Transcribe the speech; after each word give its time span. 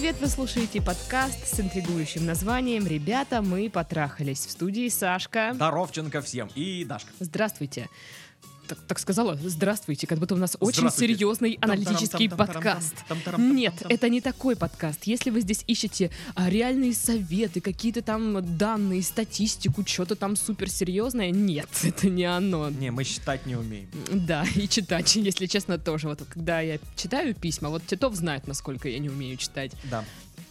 привет! 0.00 0.16
Вы 0.18 0.28
слушаете 0.28 0.80
подкаст 0.80 1.46
с 1.46 1.60
интригующим 1.60 2.24
названием 2.24 2.86
«Ребята, 2.86 3.42
мы 3.42 3.68
потрахались». 3.68 4.46
В 4.46 4.50
студии 4.50 4.88
Сашка. 4.88 5.50
Здоровченко 5.52 6.22
всем 6.22 6.48
и 6.54 6.86
Дашка. 6.86 7.10
Здравствуйте. 7.20 7.90
Так, 8.70 8.78
так 8.86 8.98
сказала, 9.00 9.36
здравствуйте, 9.42 10.06
как 10.06 10.20
будто 10.20 10.36
у 10.36 10.38
нас 10.38 10.56
очень 10.60 10.88
серьезный 10.90 11.58
аналитический 11.60 12.30
подкаст. 12.30 12.94
Нет, 13.36 13.74
это 13.88 14.08
не 14.08 14.20
такой 14.20 14.54
подкаст. 14.54 15.04
Если 15.04 15.30
вы 15.30 15.40
здесь 15.40 15.64
ищете 15.66 16.12
а, 16.36 16.48
реальные 16.48 16.94
советы, 16.94 17.60
какие-то 17.60 18.00
там 18.00 18.56
данные, 18.56 19.02
статистику, 19.02 19.84
что-то 19.84 20.14
там 20.14 20.36
суперсерьезное, 20.36 21.32
нет, 21.32 21.68
это 21.82 22.08
не 22.08 22.26
оно. 22.26 22.70
Не, 22.70 22.92
мы 22.92 23.02
считать 23.02 23.44
не 23.44 23.56
умеем. 23.56 23.88
Да, 24.12 24.46
и 24.54 24.68
читать, 24.68 25.16
если 25.16 25.46
честно, 25.46 25.76
тоже. 25.76 26.06
Вот 26.06 26.22
когда 26.28 26.60
я 26.60 26.78
читаю 26.94 27.34
письма, 27.34 27.70
вот 27.70 27.84
Титов 27.84 28.14
знает, 28.14 28.46
насколько 28.46 28.88
я 28.88 29.00
не 29.00 29.08
умею 29.08 29.36
читать. 29.36 29.72
Да 29.90 30.04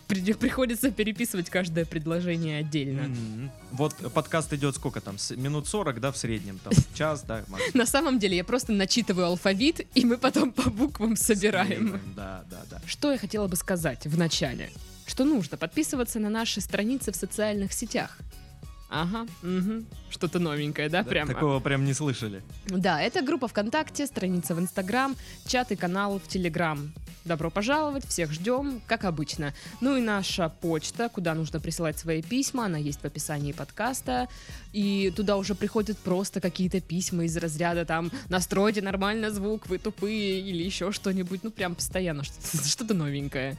при- 0.10 0.34
приходится 0.34 0.92
переписывать 0.92 1.50
каждое 1.50 1.86
предложение 1.86 2.60
отдельно. 2.60 3.02
М-м. 3.02 3.52
Вот 3.72 3.96
подкаст 4.14 4.52
идет 4.54 4.76
сколько 4.76 5.00
там? 5.00 5.18
С- 5.18 5.36
Минут 5.38 5.68
40, 5.68 6.02
да, 6.02 6.12
в 6.12 6.18
среднем? 6.18 6.60
Там 6.64 6.74
час, 6.96 7.22
да? 7.24 7.46
На 7.74 7.86
самом 7.86 8.20
деле 8.20 8.36
я 8.36 8.44
просто 8.44 8.74
начитываю 8.74 9.28
алфавит, 9.28 9.88
и 9.96 10.04
мы 10.06 10.18
потом 10.18 10.52
по 10.52 10.70
буквам 10.70 11.16
собираем. 11.16 12.02
Да, 12.16 12.44
да, 12.50 12.64
да. 12.72 12.82
Что 12.86 13.12
я 13.12 13.18
хотела 13.18 13.48
бы 13.48 13.56
сказать 13.56 14.06
в 14.08 14.18
начале? 14.18 14.72
Что 15.06 15.24
нужно 15.26 15.58
подписываться 15.58 16.20
на 16.20 16.30
наши 16.30 16.60
страницы 16.60 17.12
в 17.12 17.16
социальных 17.16 17.72
сетях. 17.74 18.18
Ага, 18.90 19.28
мгм. 19.44 19.86
что-то 20.10 20.40
новенькое, 20.40 20.90
да, 20.90 21.04
Да, 21.04 21.10
прямо? 21.10 21.34
Такого 21.34 21.60
прям 21.60 21.86
не 21.86 21.94
слышали. 21.94 22.42
Да, 22.68 23.00
это 23.00 23.22
группа 23.22 23.48
ВКонтакте, 23.48 24.08
страница 24.08 24.56
в 24.56 24.60
Инстаграм, 24.60 25.16
чат 25.46 25.72
и 25.72 25.76
канал 25.76 26.20
в 26.20 26.28
Телеграм. 26.28 26.92
Добро 27.26 27.52
пожаловать, 27.52 28.08
всех 28.08 28.32
ждем, 28.32 28.82
как 28.88 29.04
обычно. 29.04 29.54
Ну 29.82 29.96
и 29.98 30.02
наша 30.02 30.50
почта, 30.50 31.10
куда 31.10 31.36
нужно 31.36 31.60
присылать 31.60 32.00
свои 32.00 32.24
письма, 32.24 32.66
она 32.66 32.80
есть 32.80 33.02
в 33.02 33.06
описании 33.06 33.52
подкаста. 33.52 34.28
И 34.74 35.12
туда 35.16 35.38
уже 35.38 35.56
приходят 35.56 35.98
просто 35.98 36.42
какие-то 36.42 36.80
письма 36.80 37.26
из 37.26 37.36
разряда 37.38 37.86
там 37.86 38.12
«Настройте 38.30 38.82
нормально 38.82 39.32
звук, 39.32 39.68
вы 39.68 39.78
тупые» 39.78 40.42
или 40.42 40.64
еще 40.64 40.92
что-нибудь. 40.92 41.44
Ну 41.44 41.52
прям 41.52 41.76
постоянно 41.76 42.24
что-то, 42.24 42.68
что-то 42.68 42.94
новенькое. 42.94 43.58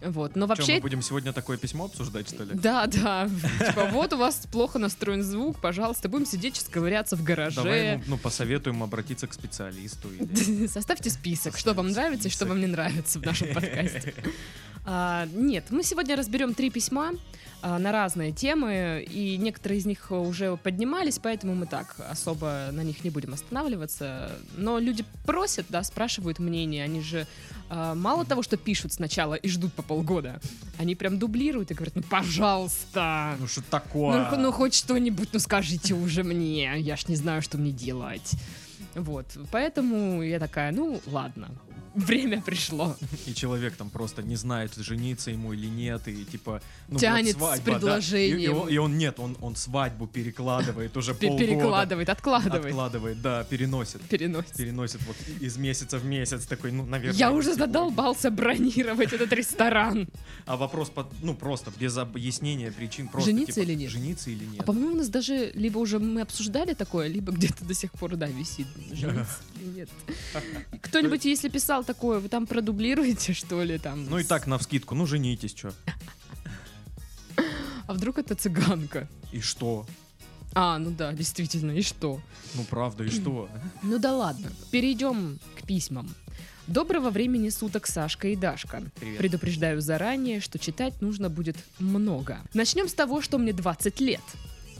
Вот, 0.00 0.34
но 0.34 0.46
Что, 0.46 0.56
вообще... 0.56 0.74
мы 0.76 0.80
будем 0.80 1.02
сегодня 1.02 1.32
такое 1.32 1.58
письмо 1.58 1.84
обсуждать, 1.84 2.28
что 2.28 2.44
ли? 2.44 2.54
Да, 2.54 2.86
да. 2.86 3.28
Типа, 3.66 3.86
вот 3.92 4.12
у 4.12 4.16
вас 4.16 4.46
плохо 4.50 4.78
настроен 4.78 5.22
звук, 5.22 5.60
пожалуйста, 5.60 6.08
будем 6.08 6.26
сидеть 6.26 6.56
сейчас 6.56 6.68
ковыряться 6.68 7.16
в 7.16 7.22
гараже. 7.22 7.56
Давай 7.56 8.02
ну, 8.06 8.16
посоветуем 8.16 8.82
обратиться 8.82 9.26
к 9.26 9.34
специалисту. 9.34 10.08
Составьте 10.68 11.10
список, 11.10 11.58
что 11.58 11.74
вам 11.74 11.90
нравится 11.90 12.28
и 12.28 12.30
что 12.30 12.46
вам 12.46 12.60
не 12.60 12.66
нравится 12.66 13.18
в 13.18 13.26
нашем 13.26 13.48
подкасте. 13.54 14.14
А, 14.84 15.26
нет, 15.34 15.66
мы 15.70 15.82
сегодня 15.84 16.16
разберем 16.16 16.54
три 16.54 16.70
письма 16.70 17.12
на 17.62 17.92
разные 17.92 18.32
темы, 18.32 19.04
и 19.08 19.36
некоторые 19.36 19.78
из 19.80 19.86
них 19.86 20.10
уже 20.10 20.56
поднимались, 20.56 21.18
поэтому 21.18 21.54
мы 21.54 21.66
так 21.66 21.96
особо 22.10 22.68
на 22.72 22.82
них 22.82 23.04
не 23.04 23.10
будем 23.10 23.34
останавливаться. 23.34 24.30
Но 24.56 24.78
люди 24.78 25.04
просят, 25.26 25.66
да, 25.68 25.82
спрашивают 25.82 26.38
мнение, 26.38 26.84
они 26.84 27.00
же 27.02 27.26
а, 27.68 27.94
мало 27.94 28.24
того, 28.24 28.42
что 28.42 28.56
пишут 28.56 28.92
сначала 28.92 29.34
и 29.34 29.48
ждут 29.48 29.72
по 29.74 29.82
полгода, 29.82 30.40
они 30.78 30.94
прям 30.94 31.18
дублируют 31.18 31.70
и 31.70 31.74
говорят, 31.74 31.94
ну 31.96 32.02
пожалуйста, 32.02 33.36
Ну 33.38 33.46
что 33.46 33.60
ну, 33.60 33.66
такое? 33.70 34.24
х- 34.24 34.36
ну 34.36 34.52
хоть 34.52 34.74
что-нибудь, 34.74 35.28
ну 35.32 35.38
скажите 35.38 35.94
уже 35.94 36.24
мне, 36.24 36.78
я 36.80 36.96
ж 36.96 37.08
не 37.08 37.16
знаю, 37.16 37.42
что 37.42 37.58
мне 37.58 37.72
делать. 37.72 38.32
Вот, 38.94 39.26
поэтому 39.52 40.22
я 40.22 40.38
такая, 40.40 40.72
ну 40.72 41.00
ладно, 41.06 41.48
время 41.94 42.40
пришло. 42.42 42.96
И 43.26 43.34
человек 43.34 43.76
там 43.76 43.90
просто 43.90 44.22
не 44.22 44.36
знает, 44.36 44.74
жениться 44.76 45.30
ему 45.30 45.52
или 45.52 45.66
нет, 45.66 46.06
и 46.08 46.24
типа... 46.24 46.62
Ну, 46.88 46.94
вот 46.94 47.00
Тянет 47.00 47.34
с 47.34 47.38
свадьба, 47.38 47.78
да. 47.78 47.98
И- 47.98 48.00
И, 48.00 48.00
предложением. 48.32 48.56
он, 48.58 48.68
и 48.68 48.76
он 48.78 48.98
нет, 48.98 49.18
он, 49.20 49.36
он 49.40 49.56
свадьбу 49.56 50.06
перекладывает 50.06 50.96
уже 50.96 51.14
полгода. 51.20 51.44
Перекладывает, 51.44 52.08
откладывает, 52.08 52.64
Откладывает, 52.66 53.22
да, 53.22 53.44
переносит. 53.44 54.00
переносит. 54.02 54.54
Переносит 54.56 55.00
вот 55.06 55.16
из 55.40 55.56
месяца 55.56 55.98
в 55.98 56.04
месяц 56.04 56.46
такой, 56.46 56.72
ну, 56.72 56.84
наверное. 56.84 57.18
Я 57.18 57.32
уже 57.32 57.48
сегодня. 57.54 57.66
задолбался 57.66 58.30
бронировать 58.30 59.12
этот 59.12 59.32
ресторан. 59.32 60.08
А 60.46 60.56
вопрос, 60.56 60.92
ну, 61.22 61.34
просто 61.34 61.72
без 61.78 61.96
объяснения 61.96 62.70
причин. 62.72 63.08
Просто, 63.08 63.30
Жениться 63.30 63.54
типа, 63.60 63.64
или 63.64 63.74
нет? 63.74 63.90
Жениться 63.90 64.30
или 64.30 64.44
А 64.44 64.48
нет. 64.48 64.64
по-моему, 64.64 64.92
у 64.92 64.96
нас 64.96 65.08
даже 65.08 65.50
либо 65.54 65.78
уже 65.78 65.98
мы 65.98 66.20
обсуждали 66.22 66.74
такое, 66.74 67.06
либо 67.08 67.32
где-то 67.32 67.64
до 67.64 67.74
сих 67.74 67.92
пор, 67.92 68.16
да, 68.16 68.26
висит. 68.26 68.66
Жениться 68.92 69.38
или 69.60 69.68
нет. 69.80 69.88
Кто-нибудь, 70.82 71.24
если 71.24 71.48
писал 71.48 71.69
такое, 71.84 72.18
вы 72.18 72.28
там 72.28 72.46
продублируете, 72.46 73.32
что 73.40 73.62
ли, 73.62 73.78
там? 73.78 74.06
Ну 74.06 74.18
и 74.18 74.24
так, 74.24 74.46
на 74.46 74.58
вскидку, 74.58 74.94
ну, 74.94 75.06
женитесь, 75.06 75.54
что. 75.56 75.72
А 77.86 77.92
вдруг 77.94 78.18
это 78.18 78.34
цыганка? 78.34 79.08
И 79.32 79.40
что? 79.40 79.86
А, 80.54 80.78
ну 80.78 80.90
да, 80.90 81.12
действительно, 81.12 81.72
и 81.72 81.82
что? 81.82 82.20
Ну, 82.54 82.64
правда, 82.64 83.04
и 83.04 83.10
что? 83.10 83.48
Ну 83.82 83.98
да 83.98 84.12
ладно, 84.14 84.48
перейдем 84.70 85.38
к 85.56 85.66
письмам. 85.66 86.12
Доброго 86.66 87.10
времени 87.10 87.48
суток, 87.48 87.86
Сашка 87.86 88.28
и 88.28 88.36
Дашка. 88.36 88.82
Привет. 89.00 89.18
Предупреждаю 89.18 89.80
заранее, 89.80 90.40
что 90.40 90.58
читать 90.58 91.00
нужно 91.00 91.28
будет 91.28 91.56
много. 91.78 92.38
Начнем 92.54 92.88
с 92.88 92.94
того, 92.94 93.20
что 93.20 93.38
мне 93.38 93.52
20 93.52 94.00
лет. 94.00 94.20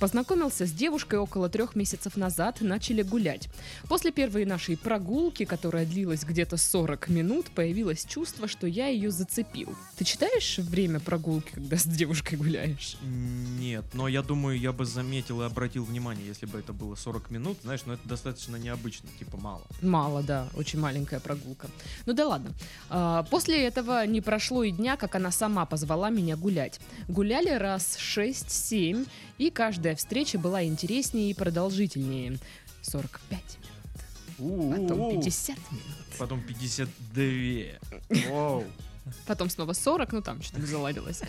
Познакомился 0.00 0.66
с 0.66 0.72
девушкой 0.72 1.18
около 1.18 1.50
трех 1.50 1.76
месяцев 1.76 2.16
назад, 2.16 2.62
начали 2.62 3.02
гулять. 3.02 3.50
После 3.86 4.10
первой 4.10 4.46
нашей 4.46 4.78
прогулки, 4.78 5.44
которая 5.44 5.84
длилась 5.84 6.24
где-то 6.24 6.56
40 6.56 7.10
минут, 7.10 7.50
появилось 7.50 8.06
чувство, 8.06 8.48
что 8.48 8.66
я 8.66 8.86
ее 8.86 9.10
зацепил. 9.10 9.74
Ты 9.98 10.04
читаешь 10.06 10.56
время 10.58 11.00
прогулки, 11.00 11.50
когда 11.52 11.76
с 11.76 11.84
девушкой 11.84 12.36
гуляешь? 12.36 12.96
Нет, 13.02 13.84
но 13.92 14.08
я 14.08 14.22
думаю, 14.22 14.58
я 14.58 14.72
бы 14.72 14.86
заметил 14.86 15.42
и 15.42 15.44
обратил 15.44 15.84
внимание, 15.84 16.26
если 16.26 16.46
бы 16.46 16.58
это 16.58 16.72
было 16.72 16.94
40 16.94 17.30
минут. 17.30 17.58
Знаешь, 17.62 17.82
но 17.84 17.92
это 17.92 18.08
достаточно 18.08 18.56
необычно, 18.56 19.10
типа 19.18 19.36
мало. 19.36 19.62
Мало, 19.82 20.22
да, 20.22 20.48
очень 20.54 20.80
маленькая 20.80 21.20
прогулка. 21.20 21.68
Ну 22.06 22.14
да 22.14 22.26
ладно. 22.26 22.52
А, 22.88 23.22
После 23.24 23.66
этого 23.66 24.06
не 24.06 24.22
прошло 24.22 24.64
и 24.64 24.70
дня, 24.70 24.96
как 24.96 25.14
она 25.14 25.30
сама 25.30 25.66
позвала 25.66 26.08
меня 26.08 26.38
гулять. 26.38 26.80
Гуляли 27.06 27.50
раз 27.50 27.98
6-7, 27.98 29.06
и 29.40 29.50
каждая 29.90 29.96
встреча 29.96 30.38
была 30.38 30.64
интереснее 30.64 31.30
и 31.30 31.34
продолжительнее. 31.34 32.38
45 32.82 33.40
минут, 34.38 34.88
потом 34.88 35.10
50 35.10 35.56
минут, 35.72 35.84
Потом 36.18 36.40
52. 36.42 38.28
Воу. 38.30 38.64
потом 39.26 39.50
снова 39.50 39.72
40, 39.72 40.12
ну 40.12 40.22
там 40.22 40.42
что-то 40.42 40.66
заладилось. 40.66 41.22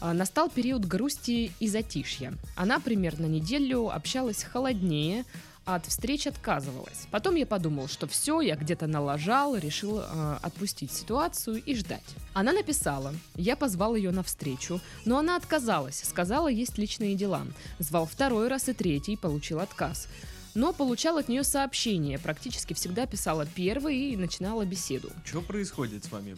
А, 0.00 0.12
Настал 0.14 0.48
период 0.48 0.84
грусти 0.84 1.50
и 1.58 1.68
затишья. 1.68 2.34
Она 2.54 2.78
примерно 2.78 3.26
неделю 3.26 3.90
общалась 3.90 4.44
холоднее, 4.44 5.24
от 5.66 5.84
встреч 5.86 6.26
отказывалась. 6.26 7.08
Потом 7.10 7.34
я 7.34 7.44
подумал, 7.44 7.88
что 7.88 8.06
все, 8.06 8.40
я 8.40 8.54
где-то 8.56 8.86
налажал, 8.86 9.56
решил 9.56 10.00
э, 10.00 10.38
отпустить 10.40 10.92
ситуацию 10.92 11.62
и 11.62 11.74
ждать. 11.74 12.04
Она 12.32 12.52
написала, 12.52 13.12
я 13.34 13.56
позвал 13.56 13.96
ее 13.96 14.12
на 14.12 14.22
встречу, 14.22 14.80
но 15.04 15.18
она 15.18 15.36
отказалась, 15.36 16.02
сказала, 16.04 16.48
есть 16.48 16.78
личные 16.78 17.16
дела. 17.16 17.44
Звал 17.80 18.06
второй 18.06 18.48
раз 18.48 18.68
и 18.68 18.72
третий, 18.72 19.16
получил 19.16 19.58
отказ. 19.60 20.08
Но 20.54 20.72
получал 20.72 21.18
от 21.18 21.28
нее 21.28 21.44
сообщение, 21.44 22.18
практически 22.18 22.72
всегда 22.72 23.04
писала 23.04 23.44
первый 23.44 23.96
и 24.12 24.16
начинала 24.16 24.64
беседу. 24.64 25.10
Что 25.24 25.42
происходит 25.42 26.04
с 26.04 26.10
вами 26.10 26.36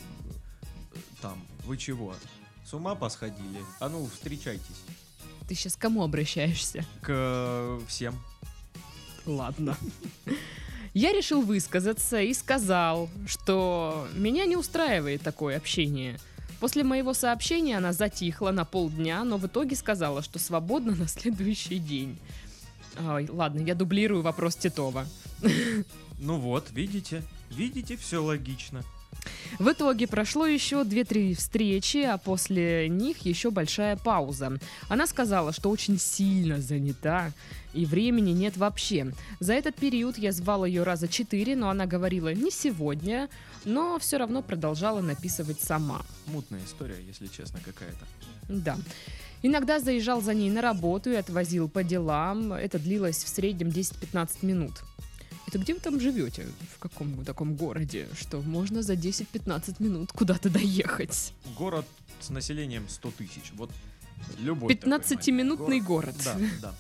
там? 1.20 1.38
Вы 1.64 1.76
чего? 1.76 2.14
С 2.64 2.72
ума 2.72 2.94
посходили? 2.94 3.60
А 3.78 3.88
ну, 3.88 4.06
встречайтесь. 4.06 4.82
Ты 5.46 5.54
сейчас 5.54 5.76
к 5.76 5.81
кому 5.81 6.02
обращаешься? 6.02 6.84
К 7.00 7.78
всем. 7.86 8.19
Ладно. 9.28 9.76
Я 10.94 11.12
решил 11.12 11.42
высказаться 11.42 12.20
и 12.20 12.32
сказал, 12.32 13.10
что 13.26 14.08
меня 14.14 14.46
не 14.46 14.56
устраивает 14.56 15.20
такое 15.22 15.58
общение. 15.58 16.19
После 16.60 16.82
моего 16.82 17.12
сообщения 17.12 17.76
она 17.76 17.92
затихла 17.92 18.50
на 18.50 18.64
полдня, 18.64 19.22
но 19.25 19.36
в 19.36 19.46
итоге 19.46 19.76
сказала, 19.76 20.22
что 20.22 20.38
свободна 20.38 20.96
на 20.96 21.06
следующий 21.06 21.78
день. 21.78 22.19
Ой, 22.98 23.28
ладно, 23.30 23.60
я 23.60 23.75
дублирую 23.75 24.22
вопрос 24.22 24.56
Титова. 24.56 25.06
Ну 26.19 26.38
вот, 26.38 26.70
видите? 26.72 27.22
Видите, 27.50 27.96
все 27.96 28.20
логично. 28.20 28.82
В 29.58 29.72
итоге 29.72 30.06
прошло 30.06 30.46
еще 30.46 30.82
2-3 30.82 31.34
встречи, 31.34 31.99
а 31.99 32.16
после 32.16 32.88
них 32.88 33.19
еще 33.19 33.50
большая 33.50 33.96
пауза. 33.96 34.58
Она 34.88 35.06
сказала, 35.06 35.52
что 35.52 35.70
очень 35.70 35.99
сильно 35.99 36.60
занята 36.60 37.32
и 37.75 37.84
времени 37.84 38.31
нет 38.31 38.56
вообще. 38.56 39.12
За 39.40 39.55
этот 39.55 39.75
период 39.76 40.16
я 40.16 40.32
звал 40.32 40.64
ее 40.64 40.84
раза 40.84 41.08
четыре, 41.08 41.56
но 41.56 41.70
она 41.70 41.87
говорила 41.87 42.32
не 42.32 42.50
сегодня, 42.50 43.28
но 43.64 43.99
все 43.99 44.19
равно 44.19 44.43
продолжала 44.43 45.00
написывать 45.00 45.60
сама. 45.60 46.02
Мутная 46.26 46.60
история, 46.64 46.96
если 47.06 47.26
честно, 47.26 47.60
какая-то. 47.64 48.06
Да. 48.49 48.76
Иногда 49.43 49.78
заезжал 49.78 50.20
за 50.20 50.34
ней 50.34 50.50
на 50.50 50.62
работу 50.62 51.10
и 51.10 51.14
отвозил 51.14 51.69
по 51.69 51.84
делам. 51.84 52.52
Это 52.52 52.78
длилось 52.78 53.22
в 53.22 53.28
среднем 53.28 53.69
10-15 53.69 54.28
минут. 54.43 54.72
Это 55.48 55.58
где 55.58 55.72
вы 55.72 55.80
там 55.80 55.98
живете? 55.98 56.46
В 56.76 56.78
каком 56.78 57.24
таком 57.24 57.54
городе, 57.54 58.06
что 58.12 58.42
можно 58.42 58.82
за 58.82 58.92
10-15 58.92 59.76
минут 59.82 60.12
куда-то 60.12 60.50
доехать? 60.50 61.32
Город 61.56 61.86
с 62.20 62.28
населением 62.28 62.86
100 62.86 63.10
тысяч. 63.12 63.52
Вот 63.54 63.70
любой. 64.38 64.74
такой 64.74 64.92
15-минутный 64.92 65.66
маленький 65.66 65.86
город. 65.86 66.14
Да, 66.22 66.36
да. 66.60 66.74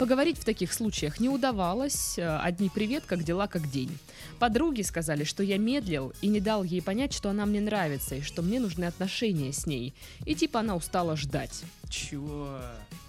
Поговорить 0.00 0.36
в 0.36 0.44
таких 0.44 0.72
случаях 0.72 1.20
не 1.20 1.28
удавалось. 1.28 2.18
Э, 2.18 2.38
Одни 2.38 2.68
привет, 2.68 3.04
как 3.06 3.22
дела, 3.22 3.46
как 3.46 3.70
день. 3.70 3.96
Подруги 4.40 4.82
сказали, 4.82 5.22
что 5.22 5.44
я 5.44 5.58
медлил 5.58 6.12
и 6.22 6.26
не 6.26 6.40
дал 6.40 6.64
ей 6.64 6.82
понять, 6.82 7.12
что 7.12 7.30
она 7.30 7.46
мне 7.46 7.60
нравится 7.60 8.16
и 8.16 8.20
что 8.20 8.42
мне 8.42 8.58
нужны 8.58 8.84
отношения 8.86 9.52
с 9.52 9.64
ней. 9.64 9.94
И 10.26 10.34
типа 10.34 10.58
она 10.58 10.74
устала 10.74 11.14
ждать. 11.14 11.62
Чего? 11.88 12.58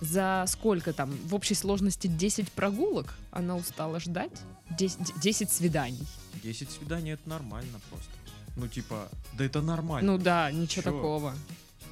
За 0.01 0.45
сколько 0.47 0.91
там, 0.93 1.11
в 1.25 1.33
общей 1.35 1.55
сложности 1.55 2.07
10 2.07 2.51
прогулок 2.51 3.13
она 3.31 3.55
устала 3.55 3.99
ждать? 3.99 4.31
10, 4.77 5.19
10 5.21 5.51
свиданий. 5.51 6.05
10 6.43 6.69
свиданий 6.69 7.13
это 7.13 7.29
нормально 7.29 7.79
просто. 7.89 8.09
Ну, 8.55 8.67
типа, 8.67 9.09
да 9.37 9.45
это 9.45 9.61
нормально. 9.61 10.11
Ну 10.11 10.17
да, 10.17 10.51
ничего 10.51 10.83
Чё? 10.83 10.91
такого. 10.91 11.33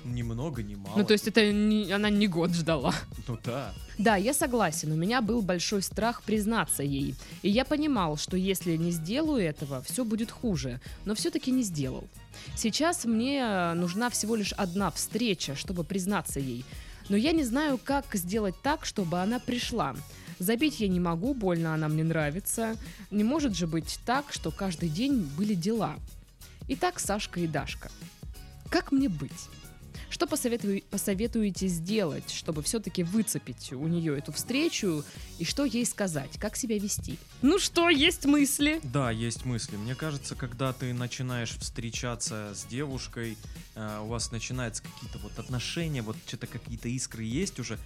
Ни 0.03 0.23
много, 0.23 0.63
ни 0.63 0.73
мало. 0.75 0.97
Ну 0.97 1.05
то 1.05 1.13
есть 1.13 1.27
это 1.27 1.51
не- 1.51 1.91
она 1.91 2.09
не 2.09 2.27
год 2.27 2.51
ждала. 2.53 2.93
Ну 3.27 3.37
да. 3.43 3.71
Да, 3.99 4.15
я 4.15 4.33
согласен, 4.33 4.91
у 4.91 4.95
меня 4.95 5.21
был 5.21 5.43
большой 5.43 5.83
страх 5.83 6.23
признаться 6.23 6.81
ей. 6.81 7.13
И 7.43 7.49
я 7.49 7.65
понимал, 7.65 8.17
что 8.17 8.35
если 8.35 8.75
не 8.77 8.91
сделаю 8.91 9.43
этого, 9.43 9.83
все 9.83 10.03
будет 10.03 10.31
хуже. 10.31 10.81
Но 11.05 11.13
все-таки 11.13 11.51
не 11.51 11.61
сделал. 11.61 12.07
Сейчас 12.55 13.05
мне 13.05 13.73
нужна 13.75 14.09
всего 14.09 14.35
лишь 14.35 14.53
одна 14.53 14.89
встреча, 14.89 15.55
чтобы 15.55 15.83
признаться 15.83 16.39
ей. 16.39 16.65
Но 17.09 17.17
я 17.17 17.31
не 17.31 17.43
знаю, 17.43 17.79
как 17.83 18.05
сделать 18.13 18.55
так, 18.61 18.85
чтобы 18.85 19.19
она 19.19 19.39
пришла. 19.39 19.95
Забить 20.39 20.79
я 20.79 20.87
не 20.87 20.99
могу, 20.99 21.33
больно 21.33 21.73
она 21.73 21.87
мне 21.87 22.03
нравится. 22.03 22.75
Не 23.11 23.23
может 23.23 23.55
же 23.55 23.67
быть 23.67 23.99
так, 24.05 24.33
что 24.33 24.49
каждый 24.51 24.89
день 24.89 25.21
были 25.37 25.53
дела. 25.53 25.95
Итак, 26.67 26.99
Сашка 26.99 27.39
и 27.39 27.47
Дашка. 27.47 27.91
Как 28.69 28.91
мне 28.91 29.09
быть? 29.09 29.49
Что 30.11 30.27
посоветую- 30.27 30.83
посоветуете 30.91 31.67
сделать, 31.67 32.29
чтобы 32.31 32.61
все-таки 32.63 33.01
выцепить 33.01 33.71
у 33.71 33.87
нее 33.87 34.17
эту 34.17 34.33
встречу 34.33 35.05
и 35.39 35.45
что 35.45 35.63
ей 35.63 35.85
сказать, 35.85 36.37
как 36.37 36.57
себя 36.57 36.77
вести? 36.77 37.17
Ну 37.41 37.57
что, 37.59 37.89
есть 37.89 38.25
мысли? 38.25 38.81
Да, 38.83 39.09
есть 39.09 39.45
мысли. 39.45 39.77
Мне 39.77 39.95
кажется, 39.95 40.35
когда 40.35 40.73
ты 40.73 40.93
начинаешь 40.93 41.51
встречаться 41.57 42.51
с 42.53 42.65
девушкой, 42.65 43.37
э, 43.75 43.99
у 44.03 44.07
вас 44.07 44.31
начинаются 44.31 44.83
какие-то 44.83 45.17
вот 45.19 45.39
отношения, 45.39 46.01
вот 46.01 46.17
что-то 46.27 46.45
какие-то 46.45 46.89
искры 46.89 47.23
есть 47.23 47.57
уже. 47.59 47.79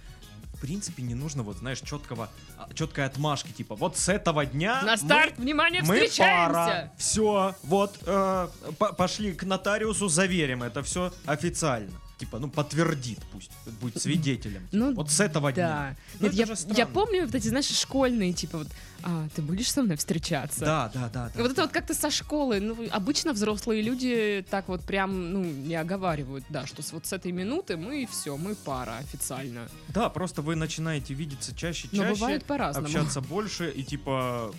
В 0.54 0.60
принципе, 0.60 1.02
не 1.02 1.14
нужно 1.14 1.42
вот, 1.44 1.58
знаешь, 1.58 1.80
четкого, 1.80 2.28
а, 2.56 2.68
четкой 2.74 3.04
отмашки, 3.04 3.52
типа, 3.52 3.76
вот 3.76 3.98
с 3.98 4.08
этого 4.08 4.44
дня 4.46 4.80
На 4.82 4.92
мы- 4.92 4.96
старт, 4.96 5.34
внимание, 5.38 5.82
мы, 5.82 5.88
пара. 5.88 6.06
встречаемся! 6.08 6.92
Все, 6.96 7.54
вот, 7.62 7.96
э, 8.06 8.48
по- 8.78 8.92
пошли 8.94 9.32
к 9.32 9.44
нотариусу, 9.44 10.08
заверим 10.08 10.62
это 10.62 10.82
все 10.82 11.12
официально. 11.26 11.92
Типа, 12.18 12.38
ну, 12.38 12.48
подтвердит 12.48 13.18
пусть, 13.30 13.50
будет 13.80 14.00
свидетелем. 14.00 14.66
Ну, 14.72 14.94
вот 14.94 15.10
с 15.10 15.20
этого 15.20 15.52
дня. 15.52 15.66
Да. 15.68 15.96
Ну, 16.20 16.26
Нет, 16.26 16.32
это 16.32 16.50
я, 16.50 16.56
же 16.56 16.62
я 16.74 16.86
помню 16.86 17.26
вот 17.26 17.34
эти, 17.34 17.48
знаешь, 17.48 17.66
школьные, 17.66 18.32
типа 18.32 18.58
вот, 18.58 18.68
а, 19.02 19.28
ты 19.34 19.42
будешь 19.42 19.70
со 19.70 19.82
мной 19.82 19.96
встречаться? 19.96 20.60
Да, 20.60 20.90
да, 20.94 21.10
да. 21.12 21.30
да 21.34 21.42
Вот 21.42 21.46
это 21.46 21.56
да. 21.56 21.62
вот 21.64 21.72
как-то 21.72 21.92
со 21.92 22.10
школы, 22.10 22.60
ну, 22.60 22.88
обычно 22.90 23.34
взрослые 23.34 23.82
люди 23.82 24.44
так 24.48 24.68
вот 24.68 24.82
прям, 24.82 25.32
ну, 25.32 25.44
не 25.44 25.74
оговаривают, 25.74 26.46
да, 26.48 26.66
что 26.66 26.82
с, 26.82 26.92
вот 26.92 27.06
с 27.06 27.12
этой 27.12 27.32
минуты 27.32 27.76
мы 27.76 28.08
все, 28.10 28.38
мы 28.38 28.54
пара 28.54 28.96
официально. 28.96 29.68
Да, 29.88 30.08
просто 30.08 30.40
вы 30.40 30.56
начинаете 30.56 31.12
видеться 31.12 31.54
чаще, 31.54 31.88
Но 31.92 32.02
чаще, 32.02 32.14
бывает 32.14 32.44
по-разному. 32.46 32.86
общаться 32.86 33.20
больше 33.20 33.70
и 33.70 33.82
типа, 33.84 34.54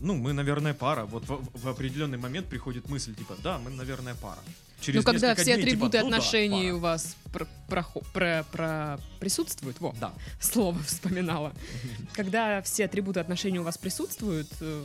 ну, 0.00 0.14
мы, 0.14 0.32
наверное, 0.32 0.74
пара. 0.74 1.06
Вот 1.06 1.28
в, 1.28 1.42
в 1.52 1.68
определенный 1.68 2.18
момент 2.18 2.46
приходит 2.46 2.88
мысль, 2.88 3.14
типа, 3.14 3.34
да, 3.42 3.58
мы, 3.58 3.70
наверное, 3.70 4.14
пара. 4.14 4.38
Через 4.84 4.98
Ну, 5.04 5.10
когда 5.12 5.34
все 5.34 5.44
дней, 5.44 5.54
типа, 5.56 5.66
атрибуты 5.66 5.98
да, 5.98 6.04
отношений 6.04 6.64
пара. 6.66 6.74
у 6.74 6.78
вас 6.78 7.16
про- 7.32 7.46
прохо- 7.68 8.04
про- 8.12 8.44
про- 8.52 9.00
присутствуют, 9.20 9.80
во, 9.80 9.94
Да. 10.00 10.12
слово 10.40 10.78
вспоминала. 10.82 11.52
Когда 12.12 12.60
все 12.62 12.84
атрибуты 12.84 13.20
отношений 13.20 13.58
у 13.58 13.62
вас 13.62 13.78
присутствуют, 13.78 14.48
э, 14.60 14.84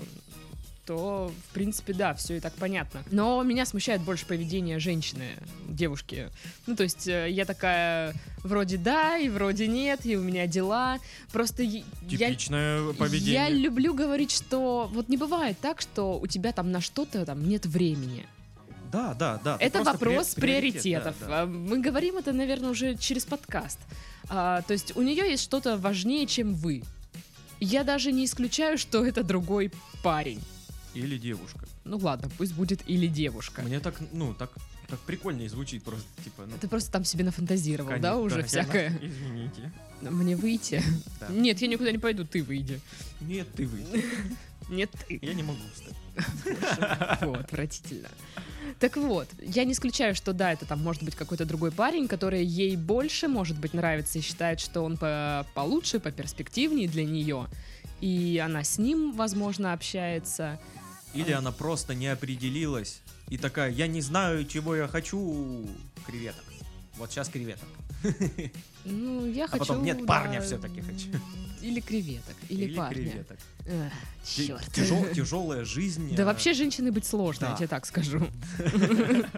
то, 0.86 1.31
в 1.50 1.54
принципе, 1.54 1.94
да, 1.94 2.16
все 2.16 2.38
и 2.38 2.40
так 2.40 2.54
понятно. 2.56 3.04
Но 3.12 3.44
меня 3.44 3.66
смущает 3.68 4.01
больше 4.01 4.25
поведение 4.25 4.80
женщины, 4.80 5.25
девушки. 5.68 6.30
Ну, 6.66 6.75
то 6.75 6.81
есть 6.81 7.07
э, 7.07 7.30
я 7.30 7.46
такая 7.46 8.16
вроде 8.44 8.78
да, 8.78 9.16
и 9.18 9.30
вроде 9.30 9.68
нет, 9.68 10.04
и 10.06 10.16
у 10.18 10.22
меня 10.24 10.48
дела. 10.48 10.98
Просто 11.31 11.62
е- 11.62 11.84
я, 12.07 12.18
Типичное 12.30 12.94
поведение. 12.94 13.34
я 13.34 13.50
люблю 13.50 13.94
говорить, 13.94 14.31
что 14.31 14.90
вот 14.92 15.10
не 15.10 15.18
бывает 15.18 15.60
так, 15.62 15.80
что 15.81 16.19
у 16.19 16.25
тебя 16.25 16.54
там 16.54 16.72
на 16.72 16.81
что-то 16.81 17.24
там 17.25 17.48
нет 17.48 17.68
времени. 17.68 18.25
Да, 18.91 19.13
да, 19.13 19.39
да. 19.44 19.57
Это 19.59 19.83
вопрос 19.83 20.33
при- 20.36 20.41
приоритет, 20.41 20.81
приоритетов. 20.81 21.15
да, 21.21 21.27
да. 21.27 21.41
А, 21.41 21.45
Мы 21.45 21.80
говорим 21.80 22.18
это, 22.18 22.33
наверное, 22.33 22.69
уже 22.69 22.95
через 22.97 23.25
подкаст. 23.25 23.80
А, 24.30 24.62
то 24.63 24.74
есть 24.74 24.95
у 24.95 25.01
нее 25.01 25.30
есть 25.30 25.44
что-то 25.44 25.77
важнее, 25.77 26.25
чем 26.27 26.53
вы. 26.53 26.83
Я 27.59 27.83
даже 27.83 28.12
не 28.12 28.25
исключаю, 28.25 28.77
что 28.77 29.06
это 29.06 29.24
другой 29.24 29.71
парень. 30.03 30.41
Или 30.94 31.18
девушка. 31.18 31.68
Ну 31.83 31.97
ладно, 31.97 32.30
пусть 32.38 32.53
будет 32.53 32.81
или 32.89 33.07
девушка. 33.07 33.62
Мне 33.62 33.80
так, 33.80 33.95
ну, 34.12 34.33
так, 34.33 34.51
так 34.88 35.00
прикольнее 35.01 35.50
звучит 35.50 35.83
просто, 35.83 36.06
типа, 36.24 36.45
ну, 36.47 36.57
Ты 36.59 36.68
просто 36.68 36.91
там 36.91 37.03
себе 37.06 37.24
нафантазировал, 37.24 37.89
да, 37.89 37.95
конечно, 37.95 38.18
уже 38.19 38.38
я 38.39 38.44
всякое. 38.45 38.89
на- 38.89 39.06
Извините. 39.06 39.71
Мне 40.01 40.36
выйти? 40.36 40.81
Да. 41.19 41.27
Нет, 41.30 41.59
я 41.62 41.68
никуда 41.68 41.91
не 41.91 41.97
пойду, 41.97 42.25
ты 42.25 42.41
выйди. 42.44 42.80
Нет, 43.21 43.47
ты 43.53 43.68
вы. 43.68 43.83
Нет, 44.69 44.89
ты. 45.07 45.19
Я 45.21 45.33
не 45.33 45.44
могу 45.44 45.59
встать. 45.74 45.95
Фу, 47.19 47.33
отвратительно. 47.33 48.07
Так 48.80 48.98
вот, 48.98 49.27
я 49.42 49.63
не 49.66 49.74
исключаю, 49.74 50.16
что 50.16 50.33
да, 50.33 50.54
это 50.54 50.66
там 50.66 50.81
может 50.81 51.04
быть 51.04 51.16
какой-то 51.16 51.45
другой 51.45 51.71
парень, 51.71 52.07
который 52.07 52.44
ей 52.44 52.75
больше, 52.75 53.27
может 53.27 53.57
быть, 53.60 53.74
нравится 53.74 54.19
и 54.19 54.21
считает, 54.21 54.60
что 54.60 54.81
он 54.81 54.98
по 54.98 55.45
получше, 55.56 56.00
поперспективнее 56.00 56.88
для 56.88 57.06
нее. 57.06 57.48
И 58.01 58.42
она 58.44 58.63
с 58.63 58.77
ним, 58.77 59.13
возможно, 59.13 59.74
общается. 59.74 60.60
Или 61.13 61.31
она 61.31 61.51
просто 61.51 61.95
не 61.95 62.07
определилась 62.07 63.01
и 63.30 63.38
такая, 63.38 63.71
я 63.71 63.88
не 63.88 64.01
знаю, 64.01 64.45
чего 64.45 64.75
я 64.75 64.88
хочу. 64.88 65.68
Креветок. 66.06 66.44
Вот 66.98 67.12
сейчас 67.12 67.30
креветок. 67.30 67.68
Ну, 68.86 69.25
я 69.27 69.46
А 69.46 69.48
хочу... 69.48 69.60
потом, 69.60 69.84
нет, 69.84 70.00
да, 70.00 70.05
парня 70.05 70.41
всё-таки 70.41 70.82
хочу. 70.82 71.10
Или 71.62 71.80
креветок, 71.82 72.36
или, 72.50 72.74
парня. 72.75 72.94
креветок. 73.10 73.38
Эх, 73.66 73.94
чёрт. 74.25 74.66
тяжел- 74.74 75.13
тяжелая 75.13 75.66
жизнь. 75.66 76.16
Да 76.16 76.24
э, 76.24 76.25
вообще 76.25 76.54
женщиной 76.54 76.92
быть 76.92 77.06
сложно, 77.06 77.48
Да. 77.48 77.51
я 77.51 77.58
тебе 77.58 77.68
так 77.68 77.86
скажу. 77.86 78.25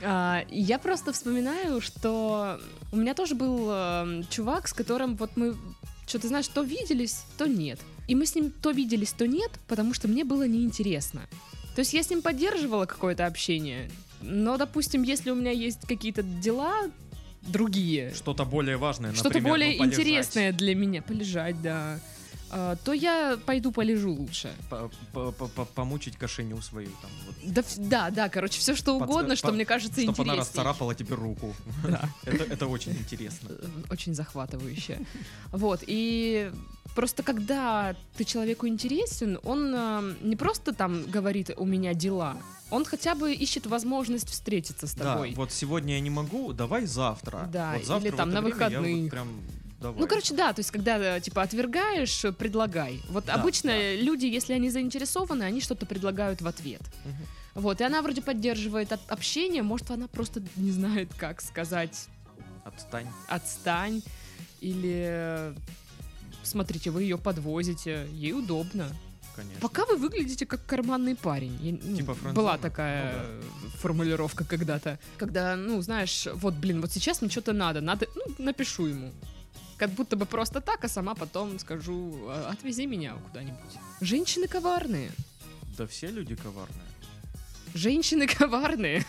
А, 0.00 0.44
Я 0.50 0.78
просто 0.78 1.12
вспоминаю, 1.12 1.80
что 1.80 2.60
у 2.92 2.96
меня 2.96 3.14
тоже 3.14 3.34
был 3.34 3.68
эм, 3.70 4.24
чувак, 4.30 4.68
с 4.68 4.72
которым 4.72 5.16
вот 5.16 5.36
мы, 5.36 5.56
что 6.06 6.20
ты 6.20 6.28
знаешь, 6.28 6.46
то 6.46 6.62
виделись, 6.62 7.22
то 7.36 7.46
нет. 7.46 7.80
И 8.06 8.14
мы 8.14 8.24
с 8.24 8.34
ним 8.36 8.50
то 8.52 8.70
виделись, 8.70 9.12
то 9.12 9.26
нет, 9.26 9.50
потому 9.66 9.94
что 9.94 10.06
мне 10.06 10.24
было 10.24 10.46
неинтересно. 10.46 11.22
То 11.74 11.80
есть 11.80 11.94
я 11.94 12.02
с 12.04 12.10
ним 12.10 12.22
поддерживала 12.22 12.86
какое-то 12.86 13.26
общение, 13.26 13.90
но, 14.22 14.56
допустим, 14.56 15.02
если 15.02 15.30
у 15.30 15.34
меня 15.34 15.50
есть 15.50 15.80
какие-то 15.86 16.22
дела 16.22 16.88
другие, 17.48 18.12
Что-то 18.14 18.44
более 18.44 18.76
важное, 18.76 19.12
что-то 19.12 19.40
более 19.40 19.78
ну, 19.78 19.86
интересное 19.86 20.52
для 20.52 20.74
меня, 20.74 21.02
полежать, 21.02 21.60
да, 21.62 21.98
то 22.50 22.92
я 22.92 23.38
пойду 23.46 23.72
полежу 23.72 24.12
лучше. 24.12 24.52
По- 24.70 24.90
по- 25.12 25.32
по- 25.32 25.48
по- 25.48 25.64
Помучить 25.64 26.16
кошеню 26.16 26.60
свою 26.62 26.88
там. 27.02 27.10
Вот, 27.26 27.34
Да, 27.54 27.62
да, 27.76 28.10
да, 28.10 28.28
короче, 28.28 28.58
все 28.60 28.74
что 28.74 28.96
угодно, 28.96 29.36
что 29.36 29.48
по- 29.48 29.54
мне 29.54 29.64
кажется 29.64 30.00
чтобы 30.02 30.22
она 30.22 30.34
расцарапала 30.36 30.94
тебе 30.94 31.14
руку. 31.14 31.54
Да. 31.88 32.08
Это, 32.24 32.44
это 32.44 32.66
очень 32.66 32.92
интересно. 32.92 33.48
Э, 33.50 33.66
Очень 33.90 34.14
захватывающе. 34.14 34.98
Вот, 35.52 35.84
и 35.86 36.50
просто 36.94 37.22
когда 37.22 37.94
ты 38.16 38.24
человеку 38.24 38.66
интересен, 38.66 39.38
он 39.44 39.72
э, 39.74 40.14
не 40.22 40.36
просто 40.36 40.72
там 40.72 41.04
говорит 41.04 41.50
«у 41.56 41.64
меня 41.64 41.94
дела», 41.94 42.36
он 42.70 42.84
хотя 42.84 43.14
бы 43.14 43.32
ищет 43.32 43.66
возможность 43.66 44.28
встретиться 44.28 44.86
с 44.86 44.94
Да, 44.94 45.14
тобой. 45.14 45.32
вот 45.34 45.52
сегодня 45.52 45.94
я 45.94 46.00
не 46.00 46.10
могу, 46.10 46.52
давай 46.52 46.84
завтра. 46.86 47.48
Да, 47.52 47.72
Вот 47.76 47.84
завтра 47.86 48.08
или 48.10 48.16
там 48.16 48.28
на 48.30 48.34
я 48.36 48.40
вот 48.42 48.52
выходных. 48.52 49.10
прям 49.10 49.28
давай. 49.80 50.00
Ну, 50.00 50.06
короче, 50.06 50.34
да, 50.34 50.52
то 50.52 50.60
есть, 50.60 50.70
когда, 50.70 51.16
э, 51.16 51.20
типа, 51.20 51.42
отвергаешь, 51.42 52.24
э, 52.24 52.32
предлагай. 52.32 53.00
Вот 53.08 53.26
Да, 53.26 53.34
обычно 53.34 53.70
да. 53.72 53.94
люди, 53.96 54.26
если 54.26 54.52
они 54.52 54.70
заинтересованы, 54.70 55.42
они 55.44 55.60
что-то 55.60 55.86
предлагают 55.86 56.40
в 56.42 56.46
ответ. 56.46 56.82
Мгм. 57.04 57.16
Вот, 57.62 57.80
и 57.80 57.84
она 57.84 58.02
вроде 58.02 58.22
поддерживает 58.22 58.92
об- 58.92 59.00
общение, 59.08 59.62
может, 59.62 59.90
она 59.90 60.06
просто 60.08 60.42
не 60.56 60.70
знает, 60.70 61.08
как 61.16 61.40
сказать 61.40 62.06
Отстань. 62.64 63.06
«отстань», 63.28 64.02
или 64.60 65.06
э, 65.08 65.54
«смотрите, 66.42 66.90
вы 66.90 67.02
ее 67.04 67.18
подвозите, 67.18 68.06
ей 68.12 68.32
удобно». 68.32 68.88
Конечно. 69.34 69.60
Пока 69.60 69.84
вы 69.86 69.96
выглядите 69.96 70.46
как 70.46 70.66
карманный 70.66 71.14
парень. 71.14 71.56
Я- 71.62 71.78
ну, 71.82 71.96
Типа 71.96 72.14
френдзона. 72.14 72.34
была 72.34 72.58
такая 72.58 73.12
Ну 73.12 73.18
э, 73.22 73.42
формулировка 73.78 74.44
когда-то. 74.44 74.98
Когда, 75.16 75.54
ну, 75.54 75.80
знаешь, 75.80 76.26
вот, 76.34 76.54
блин, 76.54 76.80
вот 76.80 76.90
сейчас 76.90 77.20
мне 77.22 77.30
что-то 77.30 77.52
надо, 77.52 77.80
надо, 77.80 78.06
ну, 78.16 78.22
напишу 78.44 78.86
ему. 78.86 79.12
Как 79.78 79.90
будто 79.90 80.16
бы 80.16 80.26
просто 80.26 80.60
так, 80.60 80.84
а 80.84 80.88
сама 80.88 81.14
потом 81.14 81.58
скажу, 81.58 82.26
«А, 82.28 82.50
отвези 82.52 82.86
меня 82.86 83.14
куда-нибудь. 83.28 83.78
Женщины 84.00 84.48
коварные. 84.48 85.10
Да 85.78 85.86
все 85.86 86.08
люди 86.08 86.34
коварные. 86.34 86.87
Женщины 87.74 88.26
коварные. 88.26 89.04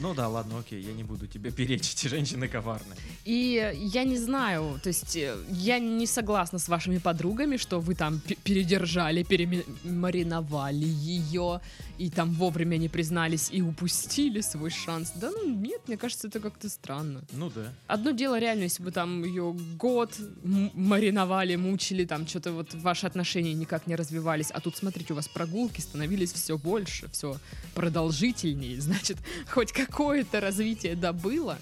Ну 0.00 0.14
да, 0.14 0.28
ладно, 0.28 0.58
окей, 0.58 0.82
я 0.82 0.92
не 0.92 1.04
буду 1.04 1.26
тебе 1.26 1.50
перечить, 1.50 2.02
женщины 2.10 2.48
коварные. 2.48 2.98
И 3.24 3.72
я 3.76 4.04
не 4.04 4.18
знаю, 4.18 4.80
то 4.82 4.88
есть 4.88 5.16
э, 5.16 5.36
я 5.50 5.78
не 5.78 6.06
согласна 6.06 6.58
с 6.58 6.68
вашими 6.68 6.98
подругами, 6.98 7.56
что 7.56 7.80
вы 7.80 7.94
там 7.94 8.20
пе- 8.20 8.34
передержали, 8.34 9.22
перемариновали 9.22 10.84
ее, 10.84 11.60
и 11.98 12.10
там 12.10 12.32
вовремя 12.32 12.76
не 12.76 12.88
признались 12.88 13.48
и 13.52 13.62
упустили 13.62 14.40
свой 14.40 14.70
шанс. 14.70 15.12
Да 15.14 15.30
ну 15.30 15.48
нет, 15.48 15.82
мне 15.86 15.96
кажется, 15.96 16.26
это 16.28 16.40
как-то 16.40 16.68
странно. 16.68 17.22
Ну 17.32 17.50
да. 17.54 17.72
Одно 17.86 18.10
дело 18.10 18.38
реально, 18.38 18.64
если 18.64 18.82
бы 18.82 18.90
там 18.90 19.22
ее 19.24 19.56
год 19.78 20.18
мариновали, 20.42 21.56
мучили, 21.56 22.04
там 22.04 22.26
что-то 22.26 22.52
вот 22.52 22.74
ваши 22.74 23.06
отношения 23.06 23.54
никак 23.54 23.86
не 23.86 23.94
развивались, 23.96 24.50
а 24.50 24.60
тут, 24.60 24.76
смотрите, 24.76 25.12
у 25.12 25.16
вас 25.16 25.28
прогулки 25.28 25.80
становились 25.80 26.32
все 26.32 26.58
больше, 26.58 27.08
все 27.12 27.36
продолжительнее, 27.84 28.80
значит, 28.80 29.18
хоть 29.50 29.70
какое-то 29.72 30.40
развитие 30.40 30.96
да 30.96 31.12
было. 31.12 31.58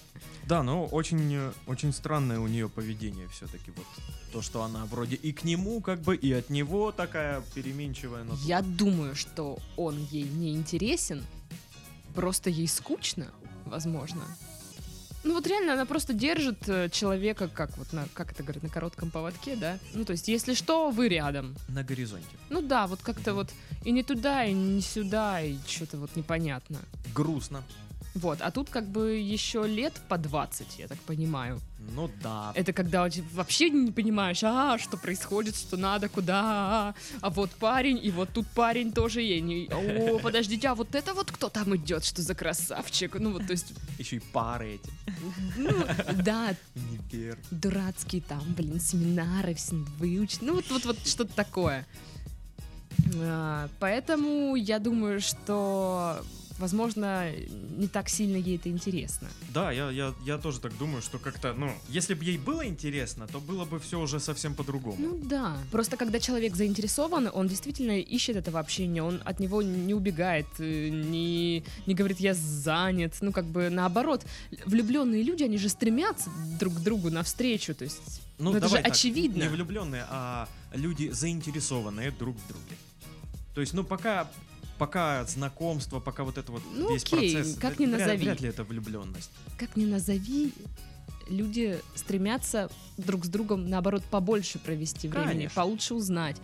Да, 0.47 0.63
но 0.63 0.85
очень, 0.85 1.35
э, 1.35 1.51
очень 1.67 1.91
странное 1.91 2.39
у 2.39 2.47
нее 2.47 2.69
поведение 2.69 3.27
все-таки. 3.27 3.71
Вот 3.71 3.85
то, 4.31 4.41
что 4.41 4.63
она 4.63 4.85
вроде 4.85 5.17
и 5.17 5.33
к 5.33 5.43
нему, 5.43 5.81
как 5.81 5.99
бы, 5.99 6.15
и 6.15 6.31
от 6.31 6.49
него 6.49 6.93
такая 6.93 7.43
переменчивая. 7.53 8.23
Но 8.23 8.35
Я 8.45 8.61
думаю, 8.61 9.15
что 9.15 9.59
он 9.75 9.97
ей 10.11 10.23
не 10.23 10.53
интересен, 10.53 11.25
просто 12.15 12.49
ей 12.49 12.69
скучно, 12.69 13.27
возможно. 13.65 14.21
Ну 15.23 15.33
вот 15.33 15.47
реально 15.47 15.73
она 15.73 15.85
просто 15.85 16.13
держит 16.13 16.67
э, 16.67 16.89
человека, 16.89 17.47
как 17.47 17.77
вот 17.77 17.93
на, 17.93 18.07
как 18.13 18.31
это 18.33 18.43
говорят, 18.43 18.63
на 18.63 18.69
коротком 18.69 19.09
поводке, 19.09 19.55
да? 19.55 19.79
Ну 19.93 20.03
то 20.03 20.11
есть, 20.11 20.27
если 20.27 20.53
что, 20.53 20.89
вы 20.89 21.07
рядом. 21.07 21.55
на 21.69 21.83
горизонте. 21.83 22.27
Ну 22.49 22.61
да, 22.61 22.87
вот 22.87 23.01
как-то 23.01 23.33
вот 23.33 23.49
и 23.85 23.91
не 23.91 24.03
туда, 24.03 24.43
и 24.43 24.53
не 24.53 24.81
сюда, 24.81 25.41
и 25.41 25.55
что-то 25.65 25.97
вот 25.97 26.15
непонятно. 26.15 26.79
Грустно. 27.13 27.63
Вот, 28.15 28.41
а 28.41 28.51
тут 28.51 28.69
как 28.69 28.87
бы 28.87 29.15
еще 29.15 29.65
лет 29.67 29.93
по 30.07 30.17
20, 30.17 30.79
я 30.79 30.87
так 30.87 30.99
понимаю. 30.99 31.59
Ну 31.95 32.09
да. 32.21 32.51
Это 32.55 32.71
когда 32.71 33.09
вообще 33.33 33.69
не 33.69 33.91
понимаешь, 33.91 34.43
а, 34.43 34.77
что 34.77 34.97
происходит, 34.97 35.55
что 35.55 35.77
надо, 35.77 36.09
куда, 36.09 36.41
а, 36.43 36.95
а 37.21 37.29
вот 37.31 37.49
парень, 37.51 37.99
и 38.01 38.11
вот 38.11 38.29
тут 38.29 38.47
парень 38.47 38.91
тоже 38.93 39.21
ей 39.21 39.41
не... 39.41 39.67
О, 39.67 40.19
подождите, 40.23 40.69
а 40.69 40.75
вот 40.75 40.93
это 40.95 41.13
вот 41.13 41.31
кто 41.31 41.49
там 41.49 41.75
идет, 41.75 42.05
что 42.05 42.21
за 42.21 42.35
красавчик? 42.35 43.15
Ну 43.19 43.31
вот, 43.31 43.47
то 43.47 43.51
есть, 43.51 43.73
Еще 43.97 44.17
и 44.17 44.19
пары 44.19 44.75
эти. 44.75 44.91
ну, 45.57 45.85
да, 46.23 46.55
Универ. 46.75 47.37
дурацкие 47.51 48.21
там, 48.21 48.43
блин, 48.55 48.79
семинары, 48.79 49.55
все 49.55 49.75
выучить, 49.97 50.41
ну 50.43 50.55
вот, 50.55 50.69
вот, 50.69 50.85
вот 50.85 51.07
что-то 51.07 51.33
такое. 51.33 51.85
А, 53.15 53.67
Поэтому 53.79 54.55
я 54.55 54.79
думаю, 54.79 55.19
что, 55.19 56.23
возможно, 56.59 57.31
не 57.77 57.87
так 57.87 58.09
сильно 58.09 58.37
ей 58.37 58.57
это 58.57 58.69
интересно. 58.69 59.27
Да, 59.53 59.71
я, 59.71 59.89
я, 59.91 60.13
я 60.25 60.37
тоже 60.37 60.59
так 60.59 60.77
думаю, 60.77 61.01
что 61.01 61.19
как-то, 61.19 61.53
ну, 61.53 61.71
если 61.89 62.13
бы 62.13 62.23
ей 62.23 62.37
было 62.37 62.65
интересно, 62.65 63.27
то 63.27 63.39
было 63.39 63.65
бы 63.65 63.79
все 63.79 63.99
уже 63.99 64.19
совсем 64.19 64.55
по-другому. 64.55 64.97
Ну 64.99 65.19
да. 65.23 65.57
Просто 65.71 65.97
когда 65.97 66.19
человек 66.19 66.55
заинтересован, 66.55 67.29
он 67.33 67.47
действительно 67.47 67.99
ищет 67.99 68.35
этого 68.35 68.59
общения, 68.59 69.03
он 69.03 69.21
от 69.25 69.39
него 69.39 69.61
не 69.61 69.93
убегает, 69.93 70.47
э, 70.59 70.89
не, 70.89 71.63
не 71.85 71.95
говорит 71.95 72.19
«я 72.19 72.33
занят». 72.33 73.15
Ну 73.21 73.31
как 73.31 73.45
бы 73.45 73.69
наоборот, 73.69 74.25
влюбленные 74.65 75.23
люди, 75.23 75.43
они 75.43 75.57
же 75.57 75.69
стремятся 75.69 76.29
друг 76.59 76.75
к 76.75 76.79
другу 76.79 77.09
навстречу, 77.09 77.75
то 77.75 77.83
есть... 77.83 78.21
Ну, 78.39 78.53
это 78.53 78.67
же 78.67 78.77
так, 78.77 78.87
очевидно. 78.87 79.43
Не 79.43 79.47
влюбленные, 79.47 80.05
а 80.09 80.49
люди 80.73 81.09
заинтересованные 81.09 82.11
друг 82.11 82.35
в 82.35 82.47
друге. 82.47 82.75
То 83.53 83.61
есть, 83.61 83.73
ну, 83.73 83.83
пока, 83.83 84.27
пока 84.85 85.23
знакомство, 85.25 85.99
пока 86.01 86.23
вот 86.23 86.37
это 86.37 86.51
вот 86.51 86.61
Ну, 86.75 86.93
весь 86.93 87.03
окей, 87.03 87.33
процесс. 87.33 87.57
как 87.57 87.79
ни 87.79 87.85
назови. 87.85 88.17
Вряд 88.25 88.41
ли 88.41 88.49
это 88.49 88.63
влюбленность. 88.65 89.29
Как 89.57 89.77
ни 89.77 89.85
назови, 89.85 90.51
люди 91.29 91.79
стремятся 91.95 92.69
друг 92.97 93.23
с 93.25 93.29
другом, 93.29 93.69
наоборот, 93.69 94.03
побольше 94.11 94.59
провести 94.59 95.07
времени, 95.07 95.27
Конечно. 95.33 95.55
получше 95.61 95.93
узнать. 95.93 96.35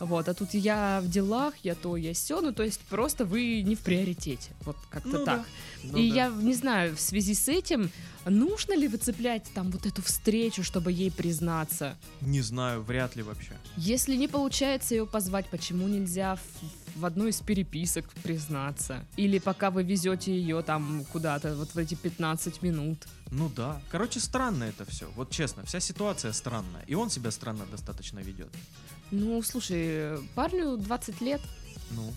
Вот, 0.00 0.28
а 0.28 0.34
тут 0.34 0.54
я 0.54 1.00
в 1.02 1.08
делах, 1.10 1.54
я 1.64 1.74
то, 1.74 1.96
я 1.96 2.12
все, 2.14 2.40
ну 2.40 2.52
то 2.52 2.62
есть 2.62 2.78
просто 2.88 3.24
вы 3.24 3.62
не 3.62 3.74
в 3.74 3.80
приоритете, 3.80 4.50
вот 4.64 4.76
как-то 4.90 5.08
Ну 5.18 5.24
так. 5.24 5.40
да. 5.40 5.44
Ну 5.92 5.98
И 5.98 6.08
да. 6.10 6.14
я 6.14 6.28
не 6.28 6.54
знаю, 6.54 6.94
в 6.94 7.00
связи 7.00 7.34
с 7.34 7.48
этим, 7.48 7.90
нужно 8.24 8.74
ли 8.76 8.86
выцеплять 8.86 9.42
там 9.54 9.72
вот 9.72 9.86
эту 9.86 10.00
встречу, 10.02 10.62
чтобы 10.62 10.92
ей 10.92 11.10
признаться? 11.10 11.96
Не 12.20 12.42
знаю, 12.42 12.82
вряд 12.82 13.16
ли 13.16 13.24
вообще. 13.24 13.50
Если 13.76 14.14
не 14.14 14.28
получается 14.28 14.94
ее 14.94 15.04
позвать, 15.04 15.46
почему 15.50 15.88
нельзя 15.88 16.38
в, 16.98 17.04
одной 17.06 17.30
из 17.30 17.40
переписок 17.40 18.04
признаться? 18.22 19.04
Или 19.16 19.38
пока 19.38 19.70
вы 19.70 19.82
везете 19.82 20.32
ее 20.32 20.62
там 20.62 21.04
куда-то, 21.12 21.54
вот 21.56 21.74
в 21.74 21.78
эти 21.78 21.94
15 21.94 22.62
минут? 22.62 22.98
Ну 23.30 23.50
да. 23.54 23.80
Короче, 23.90 24.20
странно 24.20 24.64
это 24.64 24.84
все. 24.84 25.06
Вот 25.16 25.30
честно, 25.30 25.62
вся 25.64 25.80
ситуация 25.80 26.32
странная. 26.32 26.82
И 26.86 26.94
он 26.94 27.10
себя 27.10 27.30
странно 27.30 27.66
достаточно 27.70 28.20
ведет. 28.20 28.48
Ну, 29.10 29.42
слушай, 29.42 30.18
парню 30.34 30.76
20 30.76 31.20
лет, 31.22 31.40
Ну. 31.90 32.12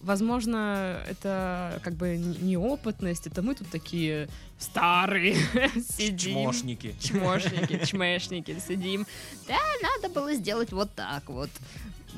возможно, 0.00 1.00
это 1.08 1.80
как 1.82 1.94
бы 1.94 2.16
неопытность, 2.18 3.26
это 3.26 3.40
мы 3.42 3.54
тут 3.54 3.68
такие 3.70 4.28
старые 4.58 5.34
сидим. 5.96 6.34
Чмошники. 6.34 6.94
чмошники, 7.00 7.84
чмешники, 7.86 8.58
сидим. 8.66 9.06
Да, 9.48 9.58
надо 9.82 10.12
было 10.14 10.34
сделать 10.34 10.72
вот 10.72 10.94
так 10.94 11.28
вот. 11.28 11.50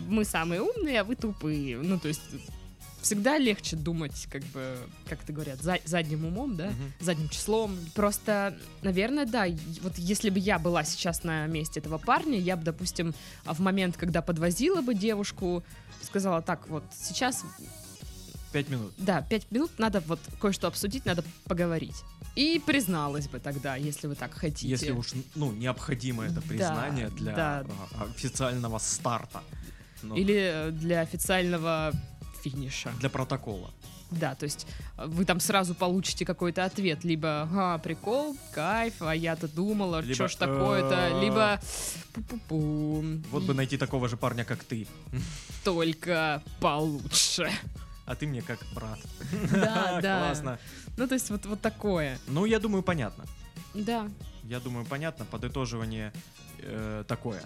Мы 0.09 0.25
самые 0.25 0.63
умные, 0.63 1.01
а 1.01 1.05
вы 1.05 1.17
тупые. 1.17 1.79
Ну, 1.79 1.99
то 1.99 2.09
есть 2.09 2.21
всегда 3.03 3.39
легче 3.39 3.77
думать, 3.77 4.27
как 4.31 4.43
бы, 4.47 4.77
как 5.09 5.23
это 5.23 5.33
говорят, 5.33 5.61
за- 5.63 5.79
задним 5.85 6.25
умом, 6.25 6.57
да, 6.57 6.67
Мгм. 6.71 6.93
задним 7.01 7.29
числом. 7.29 7.79
Просто, 7.95 8.59
наверное, 8.83 9.27
да, 9.27 9.47
вот 9.83 9.97
если 9.97 10.29
бы 10.31 10.39
я 10.41 10.59
была 10.59 10.83
сейчас 10.85 11.23
на 11.25 11.47
месте 11.47 11.81
этого 11.81 11.99
парня, 11.99 12.39
я 12.39 12.57
бы, 12.57 12.65
допустим, 12.65 13.15
а 13.45 13.55
в 13.55 13.61
момент, 13.61 13.97
когда 13.97 14.23
подвозила 14.23 14.83
бы 14.83 14.95
девушку, 14.95 15.63
сказала, 16.03 16.43
так, 16.43 16.69
вот 16.69 16.83
сейчас 17.01 17.45
Пять 18.53 18.69
минут. 18.71 18.93
да, 18.99 19.23
пять 19.23 19.51
минут 19.51 19.71
надо 19.79 20.01
вот 20.07 20.21
кое-что 20.41 20.67
обсудить, 20.67 21.05
надо 21.07 21.23
поговорить. 21.45 21.97
И 22.35 22.61
призналась 22.65 23.29
бы 23.29 23.39
тогда, 23.39 23.77
если 23.77 24.09
вы 24.09 24.15
так 24.15 24.35
хотите. 24.35 24.69
Если 24.69 24.91
уж, 24.91 25.13
ну, 25.35 25.53
необходимо 25.53 26.25
это 26.25 26.35
Да, 26.35 26.41
признание 26.43 27.09
для 27.09 27.35
да. 27.35 27.67
а, 27.99 28.05
официального 28.05 28.79
старта. 28.79 29.43
Ну, 30.03 30.15
Или 30.17 30.37
э, 30.37 30.71
для 30.71 31.01
официального 31.01 31.93
финиша. 32.43 32.93
для 33.01 33.09
протокола. 33.11 33.71
Да, 34.11 34.35
то 34.37 34.45
есть 34.45 34.67
э, 34.99 35.07
вы 35.07 35.25
там 35.25 35.41
сразу 35.41 35.75
получите 35.75 36.25
какой-то 36.25 36.65
ответ. 36.65 37.05
Либо 37.05 37.43
«Ага, 37.43 37.79
прикол, 37.79 38.37
кайф, 38.55 38.95
а 39.01 39.15
я-то 39.15 39.49
думала, 39.49 40.01
Либо, 40.01 40.15
что 40.15 40.29
ж 40.29 40.37
такое-то». 40.37 40.95
«Э, 41.13 41.21
Либо 41.21 41.61
«Пу-пу-пу, 42.15 43.23
Вот 43.31 43.43
бы 43.43 43.55
найти 43.55 43.77
такого 43.77 44.09
же 44.09 44.17
парня, 44.17 44.45
как 44.45 44.63
ты. 44.65 44.87
только 45.65 46.43
получше». 46.61 47.51
А 48.07 48.15
ты 48.15 48.29
мне 48.29 48.41
как 48.43 48.61
брат. 48.73 49.01
Да, 49.51 49.99
да. 50.03 50.19
Классно. 50.21 50.59
Ну, 50.97 51.09
то 51.09 51.15
есть 51.15 51.31
вот, 51.31 51.45
вот 51.47 51.61
такое. 51.61 52.19
Ну, 52.29 52.45
я 52.45 52.61
думаю, 52.61 52.85
понятно. 52.85 53.25
Да. 53.75 54.09
Я 54.45 54.61
думаю, 54.61 54.87
понятно. 54.87 55.25
Подытоживание 55.25 56.13
э, 56.61 57.03
такое. 57.09 57.43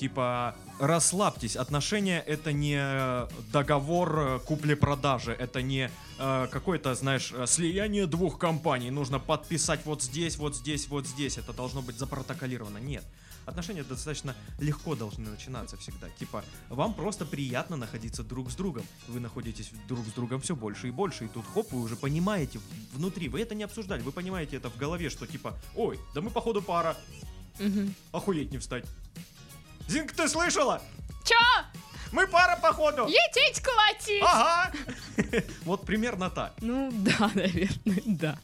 Типа, 0.00 0.56
расслабьтесь, 0.78 1.56
отношения 1.56 2.20
это 2.20 2.54
не 2.54 2.78
договор 3.52 4.18
э, 4.18 4.38
купли-продажи, 4.46 5.30
это 5.30 5.60
не 5.60 5.90
э, 6.18 6.48
какое-то, 6.50 6.94
знаешь, 6.94 7.34
э, 7.36 7.44
слияние 7.46 8.06
двух 8.06 8.38
компаний, 8.38 8.90
нужно 8.90 9.18
подписать 9.18 9.84
вот 9.84 10.02
здесь, 10.02 10.38
вот 10.38 10.56
здесь, 10.56 10.88
вот 10.88 11.06
здесь, 11.06 11.36
это 11.36 11.52
должно 11.52 11.82
быть 11.82 11.98
запротоколировано. 11.98 12.78
Нет. 12.78 13.04
Отношения 13.44 13.84
достаточно 13.84 14.34
легко 14.58 14.94
должны 14.94 15.28
начинаться 15.28 15.76
всегда. 15.76 16.08
Типа, 16.18 16.44
вам 16.70 16.94
просто 16.94 17.26
приятно 17.26 17.76
находиться 17.76 18.22
друг 18.22 18.50
с 18.50 18.54
другом. 18.54 18.84
Вы 19.06 19.20
находитесь 19.20 19.70
друг 19.86 20.06
с 20.06 20.12
другом 20.12 20.40
все 20.40 20.56
больше 20.56 20.88
и 20.88 20.90
больше, 20.92 21.26
и 21.26 21.28
тут 21.28 21.44
хоп, 21.52 21.72
вы 21.72 21.82
уже 21.82 21.96
понимаете 21.96 22.58
внутри, 22.94 23.28
вы 23.28 23.42
это 23.42 23.54
не 23.54 23.64
обсуждали, 23.64 24.00
вы 24.00 24.12
понимаете 24.12 24.56
это 24.56 24.70
в 24.70 24.78
голове, 24.78 25.10
что 25.10 25.26
типа, 25.26 25.58
ой, 25.76 26.00
да 26.14 26.22
мы 26.22 26.30
походу 26.30 26.62
пара, 26.62 26.96
Мгм. 27.58 27.94
охуеть 28.12 28.50
не 28.50 28.56
встать. 28.56 28.86
Зинка, 29.90 30.14
ты 30.14 30.28
слышала? 30.28 30.80
Чё? 31.24 31.34
Мы 32.12 32.28
пара, 32.28 32.56
походу! 32.62 33.08
Етить 33.08 33.60
колотить! 33.60 34.22
Ага! 34.22 34.70
Вот 35.64 35.84
примерно 35.84 36.30
так. 36.30 36.52
Ну 36.60 36.92
да, 36.92 37.28
наверное, 37.34 38.02
да. 38.06 38.38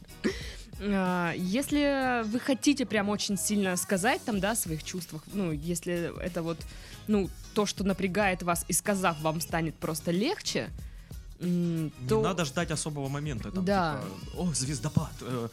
А, 0.81 1.31
Если 1.37 2.23
вы 2.25 2.39
хотите 2.41 2.85
прям 2.85 3.07
очень 3.07 3.37
сильно 3.37 3.77
сказать 3.77 4.21
там, 4.25 4.41
да, 4.41 4.51
о 4.51 4.55
своих 4.55 4.83
чувствах, 4.83 5.23
ну, 5.33 5.53
если 5.53 6.11
это 6.21 6.43
вот, 6.43 6.57
ну, 7.07 7.29
то, 7.53 7.65
что 7.65 7.85
напрягает 7.85 8.43
вас, 8.43 8.65
и 8.67 8.73
сказав, 8.73 9.17
вам 9.21 9.39
станет 9.39 9.75
просто 9.75 10.11
легче, 10.11 10.69
м, 11.39 11.85
Не 11.85 11.91
то... 12.09 12.21
надо 12.21 12.43
ждать 12.43 12.71
особого 12.71 13.07
момента. 13.07 13.51
Там, 13.51 13.63
Да. 13.63 14.01
типа, 14.25 14.41
О, 14.43 14.53
звездопад. 14.53 15.11
э, 15.21 15.47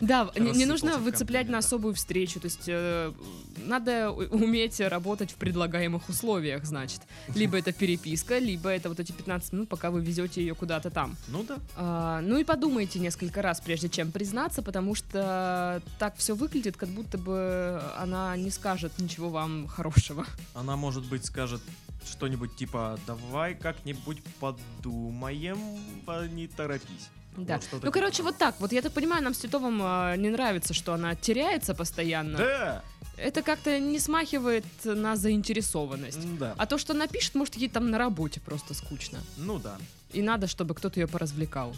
Да, 0.00 0.30
не, 0.36 0.66
нужно 0.66 0.98
выцеплять 0.98 1.48
на 1.48 1.58
особую 1.58 1.94
встречу. 1.94 2.40
То 2.40 2.46
есть 2.46 2.64
э, 2.66 3.12
надо 3.56 4.10
уметь 4.10 4.80
работать 4.80 5.32
в 5.32 5.34
предлагаемых 5.36 6.08
условиях, 6.08 6.64
значит. 6.64 7.00
Либо 7.34 7.58
это 7.58 7.72
переписка, 7.72 8.38
либо 8.38 8.68
это 8.70 8.88
вот 8.88 9.00
эти 9.00 9.12
15 9.12 9.52
минут, 9.52 9.68
пока 9.68 9.90
вы 9.90 10.02
везете 10.02 10.40
ее 10.40 10.54
куда-то 10.54 10.90
там. 10.90 11.16
Ну 11.28 11.44
да. 11.44 11.58
А, 11.76 12.20
ну 12.20 12.38
и 12.38 12.44
подумайте 12.44 12.98
несколько 12.98 13.42
раз, 13.42 13.60
прежде 13.60 13.88
чем 13.88 14.12
признаться, 14.12 14.62
потому 14.62 14.94
что 14.94 15.82
так 15.98 16.16
все 16.16 16.34
выглядит, 16.34 16.76
как 16.76 16.88
будто 16.90 17.18
бы 17.18 17.82
она 17.96 18.36
не 18.36 18.50
скажет 18.50 18.92
ничего 18.98 19.30
вам 19.30 19.66
хорошего. 19.66 20.26
Она, 20.54 20.76
может 20.76 21.04
быть, 21.04 21.24
скажет 21.24 21.62
что-нибудь 22.06 22.56
типа 22.56 22.98
«давай 23.06 23.54
как-нибудь 23.54 24.22
подумаем, 24.40 25.58
а 26.06 26.26
не 26.26 26.46
торопись». 26.46 27.10
Да. 27.36 27.60
Вот 27.72 27.84
ну, 27.84 27.92
короче, 27.92 28.22
вот 28.22 28.36
так. 28.36 28.54
Вот 28.60 28.72
я 28.72 28.82
так 28.82 28.92
понимаю, 28.92 29.22
нам 29.22 29.34
с 29.34 29.38
Титовым 29.38 29.80
а, 29.82 30.16
не 30.16 30.30
нравится, 30.30 30.74
что 30.74 30.94
она 30.94 31.14
теряется 31.14 31.74
постоянно. 31.74 32.38
Да! 32.38 32.82
Это 33.16 33.42
как-то 33.42 33.78
не 33.78 33.98
смахивает 33.98 34.64
на 34.84 35.16
заинтересованность. 35.16 36.38
Да. 36.38 36.54
А 36.58 36.66
то, 36.66 36.78
что 36.78 36.94
напишет, 36.94 37.34
может, 37.34 37.56
ей 37.56 37.68
там 37.68 37.90
на 37.90 37.98
работе 37.98 38.40
просто 38.40 38.74
скучно. 38.74 39.20
Ну 39.36 39.58
да. 39.58 39.78
И 40.12 40.22
надо, 40.22 40.46
чтобы 40.46 40.74
кто-то 40.74 41.00
ее 41.00 41.06
поразвлекал. 41.06 41.74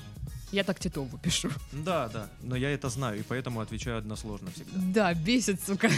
Я 0.51 0.65
так 0.65 0.81
Титову 0.81 1.19
пишу. 1.19 1.51
Да, 1.73 2.09
да. 2.09 2.29
Но 2.41 2.57
я 2.57 2.71
это 2.71 2.89
знаю, 2.89 3.21
и 3.21 3.23
поэтому 3.23 3.61
отвечаю 3.61 3.99
односложно 3.99 4.51
всегда. 4.51 4.73
Да, 4.77 5.15
бесит, 5.15 5.63
сука. 5.63 5.91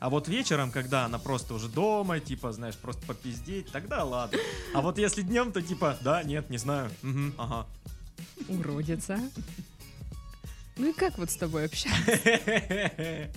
А 0.00 0.08
вот 0.08 0.28
вечером, 0.28 0.70
когда 0.70 1.04
она 1.04 1.18
просто 1.18 1.54
уже 1.54 1.68
дома, 1.68 2.20
типа, 2.20 2.52
знаешь, 2.52 2.76
просто 2.76 3.04
попиздеть, 3.06 3.72
тогда 3.72 4.04
ладно. 4.04 4.38
А 4.74 4.80
вот 4.80 4.98
если 4.98 5.22
днем, 5.22 5.52
то 5.52 5.60
типа, 5.60 5.98
да, 6.00 6.22
нет, 6.22 6.48
не 6.48 6.58
знаю. 6.58 6.90
Мгм, 7.02 7.34
ага. 7.38 7.66
Уродец, 8.48 9.10
а. 9.10 9.20
Ну 10.76 10.90
и 10.90 10.92
как 10.92 11.18
вот 11.18 11.30
с 11.30 11.36
тобой 11.36 11.66
общаться? 11.66 12.18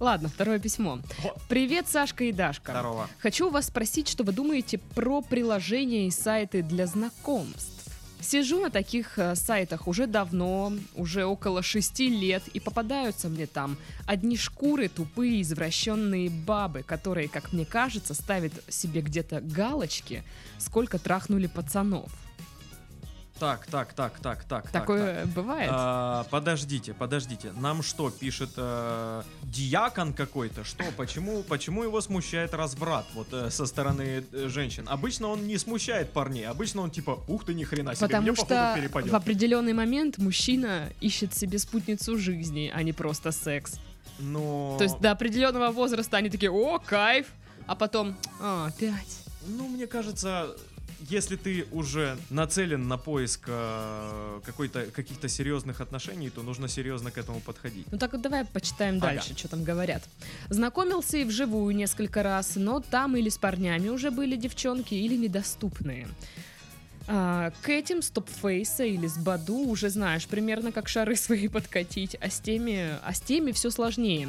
Ладно, 0.00 0.28
второе 0.28 0.58
письмо. 0.58 1.00
Привет, 1.48 1.88
Сашка 1.88 2.24
и 2.24 2.32
Дашка. 2.32 2.72
Здорово. 2.72 3.08
Хочу 3.18 3.50
вас 3.50 3.66
спросить, 3.66 4.08
что 4.08 4.24
вы 4.24 4.32
думаете 4.32 4.78
про 4.78 5.22
приложения 5.22 6.06
и 6.06 6.10
сайты 6.10 6.62
для 6.62 6.86
знакомств. 6.86 7.78
Сижу 8.20 8.60
на 8.60 8.70
таких 8.70 9.18
э, 9.18 9.36
сайтах 9.36 9.86
уже 9.86 10.06
давно, 10.06 10.72
уже 10.94 11.24
около 11.24 11.62
шести 11.62 12.08
лет, 12.08 12.42
и 12.48 12.58
попадаются 12.58 13.28
мне 13.28 13.46
там 13.46 13.76
одни 14.06 14.36
шкуры, 14.36 14.88
тупые, 14.88 15.42
извращенные 15.42 16.28
бабы, 16.28 16.82
которые, 16.82 17.28
как 17.28 17.52
мне 17.52 17.64
кажется, 17.64 18.14
ставят 18.14 18.52
себе 18.68 19.02
где-то 19.02 19.40
галочки, 19.40 20.24
сколько 20.58 20.98
трахнули 20.98 21.46
пацанов. 21.46 22.10
Так, 23.38 23.66
так, 23.66 23.92
так, 23.92 24.18
так, 24.18 24.44
так. 24.44 24.64
так, 24.64 24.70
Такое 24.72 25.26
бывает? 25.26 25.70
А, 25.72 26.24
подождите, 26.30 26.92
подождите. 26.92 27.52
Нам 27.52 27.82
что, 27.82 28.10
пишет 28.10 28.50
э, 28.56 29.22
диакон 29.42 30.12
какой-то? 30.12 30.64
Что, 30.64 30.84
почему, 30.96 31.42
почему 31.42 31.84
его 31.84 32.00
смущает 32.00 32.52
разврат 32.52 33.06
вот 33.14 33.28
э, 33.32 33.50
со 33.50 33.66
стороны 33.66 34.24
э, 34.32 34.48
женщин? 34.48 34.86
Обычно 34.88 35.28
он 35.28 35.46
не 35.46 35.56
смущает 35.58 36.12
парней, 36.12 36.48
обычно 36.48 36.82
он 36.82 36.90
типа, 36.90 37.20
ух 37.28 37.44
ты, 37.44 37.54
ни 37.54 37.64
хрена 37.64 37.94
себе, 37.94 38.06
Потому 38.06 38.22
мне 38.22 38.34
что 38.34 38.46
походу 38.46 38.80
перепадет. 38.80 39.12
в 39.12 39.16
определенный 39.16 39.72
момент 39.72 40.18
мужчина 40.18 40.88
ищет 41.00 41.34
себе 41.34 41.58
спутницу 41.58 42.18
жизни, 42.18 42.72
а 42.74 42.82
не 42.82 42.92
просто 42.92 43.30
секс. 43.30 43.78
Но... 44.18 44.74
То 44.78 44.84
есть 44.84 44.98
до 44.98 45.12
определенного 45.12 45.70
возраста 45.70 46.16
они 46.16 46.28
такие, 46.28 46.50
о, 46.50 46.78
кайф, 46.78 47.26
а 47.66 47.76
потом, 47.76 48.16
а, 48.40 48.66
опять. 48.66 49.20
Ну, 49.46 49.68
мне 49.68 49.86
кажется, 49.86 50.56
если 51.00 51.36
ты 51.36 51.66
уже 51.70 52.16
нацелен 52.30 52.88
на 52.88 52.96
поиск 52.98 53.44
э, 53.46 54.40
какой-то, 54.44 54.86
каких-то 54.86 55.28
серьезных 55.28 55.80
отношений, 55.80 56.30
то 56.30 56.42
нужно 56.42 56.68
серьезно 56.68 57.10
к 57.10 57.18
этому 57.18 57.40
подходить. 57.40 57.86
Ну 57.90 57.98
так 57.98 58.12
вот 58.12 58.22
давай 58.22 58.44
почитаем 58.44 58.96
Ага. 58.96 59.06
дальше, 59.14 59.36
что 59.36 59.48
там 59.48 59.64
говорят. 59.64 60.02
Знакомился 60.48 61.18
и 61.18 61.24
вживую 61.24 61.74
несколько 61.74 62.22
раз, 62.22 62.56
но 62.56 62.80
там 62.80 63.16
или 63.16 63.28
с 63.28 63.38
парнями 63.38 63.88
уже 63.88 64.10
были 64.10 64.36
девчонки, 64.36 64.94
или 64.94 65.16
недоступные. 65.16 66.08
А, 67.06 67.52
к 67.62 67.70
этим 67.70 68.02
с 68.02 68.10
топфейса 68.10 68.84
или 68.84 69.06
с 69.06 69.16
Баду 69.16 69.56
уже 69.56 69.88
знаешь 69.88 70.26
примерно, 70.26 70.72
как 70.72 70.88
шары 70.88 71.16
свои 71.16 71.48
подкатить, 71.48 72.16
а 72.20 72.28
с 72.28 72.40
теми, 72.40 72.98
а 73.02 73.14
с 73.14 73.20
теми 73.20 73.52
все 73.52 73.70
сложнее. 73.70 74.28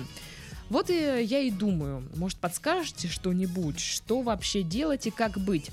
Вот 0.70 0.90
и 0.90 0.94
я 0.94 1.40
и 1.40 1.50
думаю, 1.52 2.04
может 2.16 2.38
подскажете 2.38 3.08
что-нибудь, 3.08 3.80
что 3.80 4.22
вообще 4.22 4.62
делать 4.62 5.08
и 5.08 5.12
как 5.12 5.40
быть? 5.40 5.72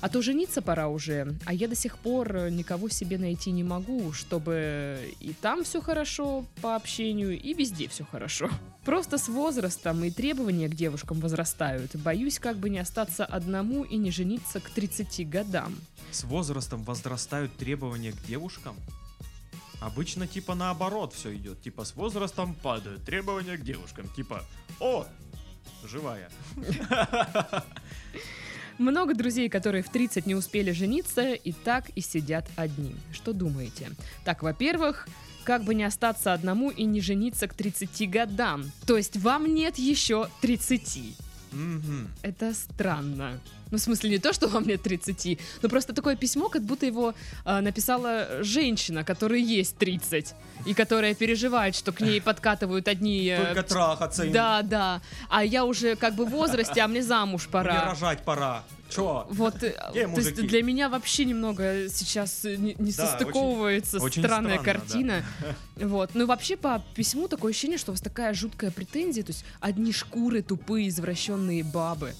А 0.00 0.08
то 0.08 0.22
жениться 0.22 0.62
пора 0.62 0.88
уже, 0.88 1.34
а 1.44 1.52
я 1.52 1.66
до 1.66 1.74
сих 1.74 1.98
пор 1.98 2.36
э, 2.36 2.50
никого 2.50 2.88
себе 2.88 3.18
найти 3.18 3.50
не 3.50 3.64
могу, 3.64 4.12
чтобы 4.12 5.12
и 5.18 5.32
там 5.32 5.64
все 5.64 5.80
хорошо 5.80 6.44
по 6.62 6.76
общению, 6.76 7.38
и 7.38 7.52
везде 7.52 7.88
все 7.88 8.04
хорошо. 8.04 8.48
Просто 8.84 9.18
с 9.18 9.28
возрастом 9.28 10.04
и 10.04 10.10
требования 10.10 10.68
к 10.68 10.74
девушкам 10.74 11.18
возрастают. 11.18 11.96
Боюсь 11.96 12.38
как 12.38 12.56
бы 12.58 12.70
не 12.70 12.78
остаться 12.78 13.24
одному 13.24 13.82
и 13.82 13.96
не 13.96 14.12
жениться 14.12 14.60
к 14.60 14.70
30 14.70 15.28
годам. 15.28 15.74
С 16.12 16.22
возрастом 16.24 16.84
возрастают 16.84 17.56
требования 17.56 18.12
к 18.12 18.22
девушкам? 18.24 18.76
Обычно 19.80 20.26
типа 20.26 20.54
наоборот 20.54 21.12
все 21.12 21.34
идет. 21.34 21.60
Типа 21.60 21.84
с 21.84 21.94
возрастом 21.96 22.54
падают 22.54 23.04
требования 23.04 23.56
к 23.56 23.62
девушкам. 23.62 24.08
Типа, 24.08 24.44
о, 24.80 25.06
живая. 25.84 26.30
Много 28.78 29.14
друзей, 29.14 29.48
которые 29.48 29.82
в 29.82 29.90
30 29.90 30.26
не 30.26 30.34
успели 30.34 30.70
жениться, 30.70 31.32
и 31.32 31.52
так 31.52 31.90
и 31.96 32.00
сидят 32.00 32.46
одни. 32.56 32.94
Что 33.12 33.32
думаете? 33.32 33.90
Так, 34.24 34.42
во-первых, 34.42 35.08
как 35.44 35.64
бы 35.64 35.74
не 35.74 35.84
остаться 35.84 36.32
одному 36.32 36.70
и 36.70 36.84
не 36.84 37.00
жениться 37.00 37.48
к 37.48 37.54
30 37.54 38.08
годам. 38.08 38.70
То 38.86 38.96
есть 38.96 39.16
вам 39.16 39.52
нет 39.52 39.78
еще 39.78 40.28
30. 40.42 41.16
Мгм. 41.52 42.08
Это 42.22 42.52
странно. 42.54 43.40
Ну, 43.70 43.76
в 43.76 43.80
смысле, 43.80 44.10
не 44.10 44.18
то, 44.18 44.32
что 44.32 44.48
вам 44.48 44.66
нет 44.66 44.82
30, 44.82 45.38
но 45.62 45.68
просто 45.68 45.92
такое 45.92 46.16
письмо, 46.16 46.48
как 46.48 46.62
будто 46.62 46.86
его 46.86 47.14
а, 47.44 47.60
написала 47.60 48.42
женщина, 48.42 49.04
которой 49.04 49.42
есть 49.42 49.76
30, 49.76 50.34
и 50.66 50.74
которая 50.74 51.14
переживает, 51.14 51.74
что 51.74 51.92
к 51.92 52.00
ней 52.00 52.20
подкатывают 52.20 52.88
одни... 52.88 53.26
э, 53.26 53.44
Только 53.46 53.62
трахаться 53.62 54.24
им. 54.24 54.32
Да, 54.32 54.62
да. 54.62 55.02
А 55.28 55.44
я 55.44 55.64
уже 55.64 55.96
как 55.96 56.14
бы 56.14 56.24
в 56.24 56.30
возрасте, 56.30 56.80
а 56.80 56.88
мне 56.88 57.02
замуж 57.02 57.44
Мне 57.44 57.52
пора. 57.52 57.84
рожать 57.90 58.24
пора. 58.24 58.62
Чё? 58.88 59.26
Вот, 59.30 59.62
э, 59.62 59.74
Где 59.90 60.08
то 60.08 60.20
есть 60.20 60.34
для 60.34 60.62
меня 60.62 60.88
вообще 60.88 61.24
немного 61.24 61.88
сейчас 61.88 62.44
не, 62.44 62.74
не 62.78 62.92
Да, 62.92 63.06
состыковывается 63.06 63.98
очень 63.98 64.22
странная 64.22 64.58
странно, 64.58 64.64
картина. 64.64 65.24
Вот. 65.76 66.10
Ну, 66.14 66.26
вообще, 66.26 66.56
по 66.56 66.82
письму 66.94 67.28
такое 67.28 67.52
ощущение, 67.52 67.78
что 67.78 67.92
у 67.92 67.94
вас 67.94 68.00
такая 68.00 68.34
жуткая 68.34 68.70
претензия, 68.70 69.22
то 69.22 69.30
есть 69.30 69.44
одни 69.60 69.92
шкуры, 69.92 70.42
тупые, 70.42 70.88
извращенные 70.88 71.62
бабы. 71.62 72.14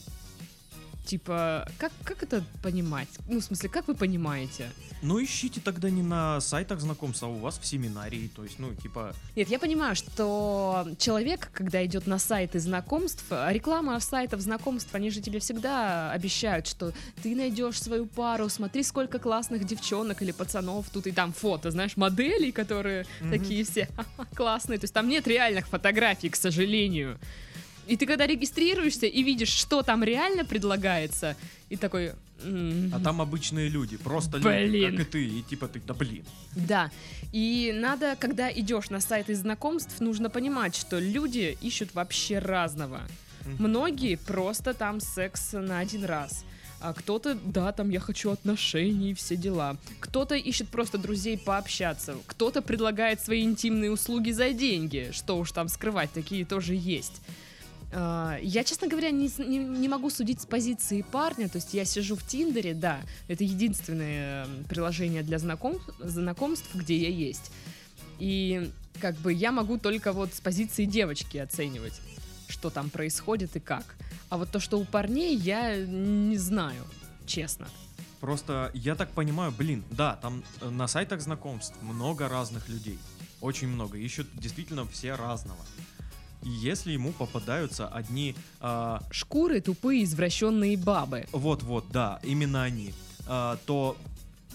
Типа, 1.09 1.67
как, 1.79 1.91
как 2.05 2.23
это 2.23 2.45
понимать? 2.63 3.09
Ну, 3.29 3.41
в 3.41 3.43
смысле, 3.43 3.71
как 3.71 3.89
вы 3.89 3.95
понимаете? 3.95 4.69
Ну 5.01 5.25
ищите 5.25 5.59
тогда 5.59 5.89
не 5.89 6.03
на 6.03 6.39
сайтах 6.43 6.81
знакомств, 6.81 7.23
а 7.23 7.29
у 7.29 7.39
вас 7.39 7.59
в 7.59 7.65
семинарии. 7.65 8.29
То 8.37 8.45
есть, 8.45 8.59
ну, 8.59 8.75
типа, 8.75 9.15
Нет, 9.35 9.49
я 9.49 9.59
понимаю, 9.59 9.97
что 9.97 10.87
человек, 10.99 11.49
когда 11.55 11.83
идет 11.87 12.07
на 12.07 12.19
сайты 12.19 12.61
знакомств, 12.61 13.25
а 13.31 13.51
реклама 13.51 13.99
сайтов 14.01 14.43
знакомств, 14.43 14.95
они 14.95 15.11
же 15.11 15.23
тебе 15.23 15.39
всегда 15.39 16.13
обещают, 16.13 16.67
что 16.67 16.93
ты 17.23 17.35
найдешь 17.35 17.81
свою 17.81 18.05
пару, 18.05 18.51
смотри, 18.51 18.83
сколько 18.83 19.19
классных 19.19 19.65
девчонок 19.65 20.21
или 20.21 20.33
пацанов, 20.33 20.91
тут 20.91 21.07
и 21.07 21.13
там 21.13 21.33
фото, 21.33 21.71
знаешь, 21.71 21.97
моделей, 21.97 22.53
которые 22.53 23.07
Мгм. 23.23 23.31
такие 23.31 23.65
все 23.65 23.89
классные. 24.37 24.79
То 24.79 24.85
есть 24.85 24.93
там 24.93 25.09
нет 25.09 25.27
реальных 25.27 25.69
фотографий, 25.69 26.29
к 26.29 26.37
сожалению. 26.37 27.19
И 27.89 27.97
ты 27.97 28.07
когда 28.07 28.27
регистрируешься 28.27 29.07
и 29.07 29.23
видишь, 29.23 29.49
что 29.49 29.83
там 29.83 30.05
реально 30.05 30.45
предлагается, 30.45 31.37
и 31.71 31.77
такой... 31.77 32.13
«М, 32.45 32.93
а 32.95 33.01
там 33.01 33.21
обычные 33.21 33.69
люди, 33.69 33.97
просто 33.97 34.37
люди, 34.37 34.69
Блин. 34.69 34.97
как 34.97 35.07
и 35.07 35.11
ты. 35.11 35.25
И 35.25 35.43
типа 35.43 35.67
ты, 35.67 35.81
да 35.81 35.95
блин. 35.95 36.25
Да, 36.55 36.91
и 37.33 37.73
надо, 37.75 38.15
когда 38.21 38.53
идешь 38.53 38.91
на 38.91 39.01
сайты 39.01 39.35
знакомств, 39.35 40.01
нужно 40.01 40.31
понимать, 40.31 40.77
что 40.77 41.01
люди 41.01 41.59
ищут 41.61 41.95
вообще 41.95 42.39
разного. 42.39 43.01
Многие 43.59 44.17
просто 44.17 44.75
там 44.75 45.01
секс 45.01 45.53
на 45.53 45.81
один 45.81 46.05
раз. 46.05 46.45
А 46.81 46.93
кто-то, 46.93 47.35
да, 47.45 47.73
там 47.73 47.91
я 47.91 47.99
хочу 47.99 48.31
отношений, 48.31 49.15
все 49.15 49.35
дела. 49.35 49.77
Кто-то 49.99 50.37
ищет 50.37 50.69
просто 50.69 50.97
друзей 50.99 51.37
пообщаться. 51.39 52.15
Кто-то 52.27 52.63
предлагает 52.63 53.21
свои 53.21 53.43
интимные 53.43 53.91
услуги 53.91 54.31
за 54.31 54.53
деньги. 54.53 55.11
Что 55.13 55.39
уж 55.39 55.51
там 55.51 55.69
скрывать, 55.69 56.13
такие 56.13 56.45
тоже 56.45 56.75
есть. 56.75 57.21
А, 57.91 58.39
Я, 58.43 58.65
честно 58.65 58.87
говоря, 58.89 59.11
не, 59.11 59.31
не, 59.39 59.59
не 59.59 59.89
могу 59.89 60.11
судить 60.11 60.41
с 60.41 60.47
позиции 60.47 61.03
парня. 61.03 61.49
То 61.49 61.57
есть 61.57 61.75
я 61.75 61.85
сижу 61.85 62.17
в 62.17 62.23
Тиндере, 62.27 62.75
да, 62.75 63.01
это 63.29 63.45
единственное 63.45 64.45
м, 64.45 64.65
приложение 64.65 65.23
для 65.23 65.39
знаком, 65.39 65.79
знакомств, 65.99 66.75
где 66.75 66.97
я 66.97 67.09
есть. 67.09 67.51
И 68.19 68.71
как 69.01 69.17
бы 69.17 69.33
я 69.33 69.53
могу 69.53 69.79
только 69.79 70.13
вот 70.13 70.35
с 70.35 70.41
позиции 70.41 70.85
девочки 70.85 71.39
оценивать, 71.39 72.01
что 72.49 72.69
там 72.71 72.91
происходит 72.91 73.57
и 73.57 73.61
как. 73.61 73.97
А 74.29 74.37
вот 74.37 74.51
то, 74.51 74.61
что 74.61 74.79
у 74.79 74.85
парней, 74.85 75.35
я 75.37 75.77
не 75.77 76.37
знаю, 76.37 76.85
честно. 77.27 77.69
Просто 78.21 78.71
я 78.75 78.97
так 78.97 79.11
понимаю, 79.13 79.53
блин, 79.57 79.85
да, 79.91 80.17
там 80.17 80.43
э, 80.61 80.69
на 80.69 80.89
сайтах 80.89 81.21
знакомств 81.21 81.75
много 81.83 82.29
разных 82.29 82.69
людей. 82.69 82.99
Очень 83.41 83.69
много. 83.69 83.97
Ищут 83.97 84.27
действительно 84.35 84.85
все 84.89 85.15
разного. 85.15 85.65
Если 86.43 86.93
ему 86.93 87.13
попадаются 87.13 87.89
одни... 87.89 88.35
а, 88.61 89.03
Шкуры 89.11 89.61
тупые 89.61 90.05
извращенные 90.05 90.77
бабы. 90.77 91.27
Вот-вот, 91.33 91.87
да, 91.91 92.21
именно 92.23 92.63
они. 92.63 92.95
А, 93.27 93.59
то, 93.67 93.97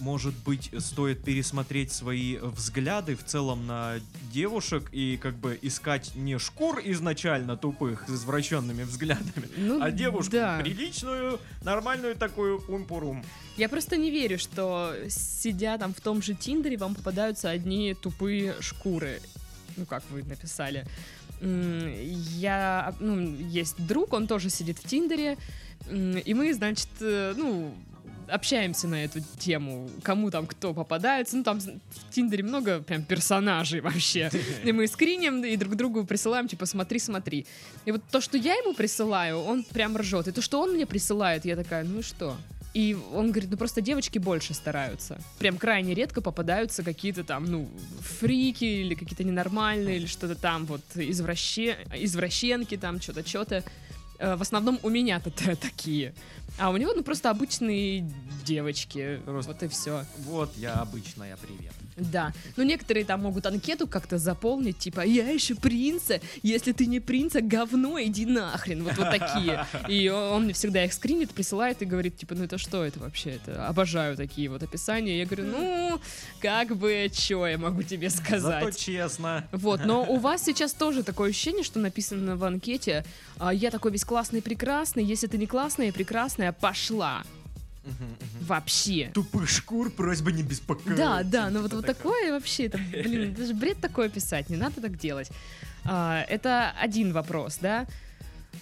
может 0.00 0.34
быть, 0.44 0.70
стоит 0.78 1.22
пересмотреть 1.22 1.92
свои 1.92 2.38
взгляды 2.38 3.14
в 3.14 3.24
целом 3.24 3.66
на 3.66 3.94
девушек 4.32 4.88
и 4.92 5.16
как 5.22 5.36
бы 5.36 5.56
искать 5.62 6.12
не 6.16 6.38
шкур 6.38 6.80
изначально 6.84 7.56
тупых 7.56 8.04
с 8.08 8.10
извращенными 8.10 8.82
взглядами, 8.82 9.48
Ну, 9.56 9.80
а 9.80 9.90
девушку 9.92 10.32
да. 10.32 10.58
приличную, 10.60 11.38
нормальную 11.62 12.16
такую 12.16 12.60
пум-пурум. 12.60 13.24
Я 13.56 13.68
просто 13.68 13.96
не 13.96 14.10
верю, 14.10 14.38
что 14.38 14.94
сидя 15.08 15.78
там 15.78 15.94
в 15.94 16.00
том 16.00 16.20
же 16.22 16.34
Тиндере, 16.34 16.76
вам 16.76 16.96
попадаются 16.96 17.50
одни 17.50 17.94
тупые 17.94 18.56
шкуры. 18.60 19.20
Ну, 19.76 19.86
как 19.86 20.02
вы 20.10 20.22
написали. 20.24 20.86
Я, 21.44 22.94
ну, 23.00 23.20
есть 23.20 23.76
друг, 23.86 24.12
он 24.12 24.26
тоже 24.26 24.50
сидит 24.50 24.78
в 24.78 24.88
Тиндере, 24.88 25.36
и 25.90 26.34
мы, 26.34 26.54
значит, 26.54 26.88
э, 27.00 27.34
ну, 27.36 27.74
общаемся 28.28 28.88
на 28.88 29.04
эту 29.04 29.20
тему, 29.38 29.90
кому 30.02 30.30
там 30.30 30.46
кто 30.46 30.72
попадается. 30.72 31.36
Ну, 31.36 31.44
там 31.44 31.60
в 31.60 32.10
Тиндере 32.10 32.42
много 32.42 32.80
прям 32.80 33.02
персонажей 33.02 33.80
вообще. 33.80 34.30
И 34.64 34.72
мы 34.72 34.86
скриним 34.86 35.44
и 35.44 35.56
друг 35.56 35.76
другу 35.76 36.04
присылаем, 36.04 36.48
типа, 36.48 36.66
смотри, 36.66 36.98
смотри. 36.98 37.46
И 37.84 37.92
вот 37.92 38.02
то, 38.10 38.20
что 38.20 38.38
я 38.38 38.54
ему 38.54 38.74
присылаю, 38.74 39.38
он 39.38 39.64
прям 39.64 39.96
ржет. 39.96 40.28
И 40.28 40.32
то, 40.32 40.42
что 40.42 40.60
он 40.60 40.74
мне 40.74 40.86
присылает, 40.86 41.44
я 41.44 41.56
такая, 41.56 41.84
ну 41.84 42.00
и 42.00 42.02
что? 42.02 42.36
И 42.74 42.96
он 43.14 43.30
говорит, 43.30 43.50
ну 43.50 43.56
просто 43.56 43.80
девочки 43.80 44.18
больше 44.18 44.52
стараются. 44.52 45.18
Прям 45.38 45.56
крайне 45.58 45.94
редко 45.94 46.20
попадаются 46.20 46.82
какие-то 46.82 47.22
там, 47.22 47.44
ну, 47.44 47.68
фрики 48.00 48.64
или 48.64 48.94
какие-то 48.94 49.22
ненормальные, 49.24 49.96
или 49.98 50.06
что-то 50.06 50.34
там, 50.34 50.66
вот, 50.66 50.82
извраще... 50.96 51.76
извращенки 51.94 52.76
там, 52.76 53.00
что-то, 53.00 53.26
что-то. 53.26 53.62
Э, 54.18 54.34
В 54.36 54.42
основном 54.42 54.80
у 54.82 54.88
меня-то 54.90 55.30
такие. 55.56 56.14
А 56.58 56.70
у 56.70 56.76
него, 56.76 56.92
ну, 56.94 57.02
просто 57.04 57.30
обычные 57.30 58.10
девочки. 58.44 59.20
Просто- 59.24 59.52
Вот 59.52 59.62
и 59.62 59.68
все. 59.68 60.04
Вот 60.18 60.52
я 60.56 60.74
обычная, 60.74 61.36
привет. 61.36 61.72
Да. 61.96 62.32
Ну, 62.56 62.64
некоторые 62.64 63.04
там 63.04 63.22
могут 63.22 63.46
анкету 63.46 63.86
как-то 63.86 64.18
заполнить, 64.18 64.78
типа, 64.78 65.00
я 65.02 65.28
еще 65.28 65.54
принца, 65.54 66.20
если 66.42 66.72
ты 66.72 66.86
не 66.86 67.00
принца, 67.00 67.40
говно, 67.40 68.00
иди 68.02 68.26
нахрен. 68.26 68.82
Вот, 68.82 68.96
вот 68.96 69.10
такие. 69.10 69.66
И 69.88 70.08
он 70.08 70.44
мне 70.44 70.52
всегда 70.52 70.84
их 70.84 70.92
скринит, 70.92 71.30
присылает 71.30 71.82
и 71.82 71.84
говорит, 71.84 72.16
типа, 72.16 72.34
ну 72.34 72.44
это 72.44 72.58
что 72.58 72.84
это 72.84 72.98
вообще? 72.98 73.30
Это 73.30 73.66
обожаю 73.68 74.16
такие 74.16 74.48
вот 74.48 74.62
описания. 74.62 75.18
Я 75.18 75.26
говорю, 75.26 75.44
ну, 75.44 76.00
как 76.40 76.76
бы, 76.76 77.10
что 77.12 77.46
я 77.46 77.58
могу 77.58 77.82
тебе 77.82 78.10
Зато 78.10 78.24
сказать? 78.24 78.78
честно. 78.78 79.48
Вот, 79.52 79.84
но 79.84 80.04
у 80.04 80.18
вас 80.18 80.44
сейчас 80.44 80.72
тоже 80.72 81.02
такое 81.02 81.30
ощущение, 81.30 81.62
что 81.62 81.78
написано 81.78 82.36
в 82.36 82.44
анкете, 82.44 83.04
а, 83.38 83.52
я 83.52 83.70
такой 83.70 83.92
весь 83.92 84.04
классный 84.04 84.42
прекрасный, 84.42 85.04
если 85.04 85.26
ты 85.26 85.38
не 85.38 85.46
классная 85.46 85.88
и 85.88 85.92
прекрасная, 85.92 86.52
пошла. 86.52 87.22
Вообще. 88.42 89.10
Тупых 89.14 89.48
шкур 89.48 89.90
просьба 89.90 90.32
не 90.32 90.42
беспокоить. 90.42 90.96
Да, 90.96 91.22
да, 91.22 91.50
но 91.50 91.60
вот, 91.60 91.70
Типа 91.70 91.76
вот 91.76 91.86
такое. 91.86 92.32
вообще, 92.32 92.66
это, 92.66 92.78
блин, 92.78 93.32
это 93.32 93.46
же 93.46 93.54
бред 93.54 93.78
такое 93.80 94.08
писать, 94.08 94.50
не 94.50 94.56
надо 94.56 94.80
так 94.80 94.98
делать. 94.98 95.30
А, 95.84 96.22
это 96.28 96.72
один 96.80 97.12
вопрос, 97.12 97.58
да. 97.60 97.86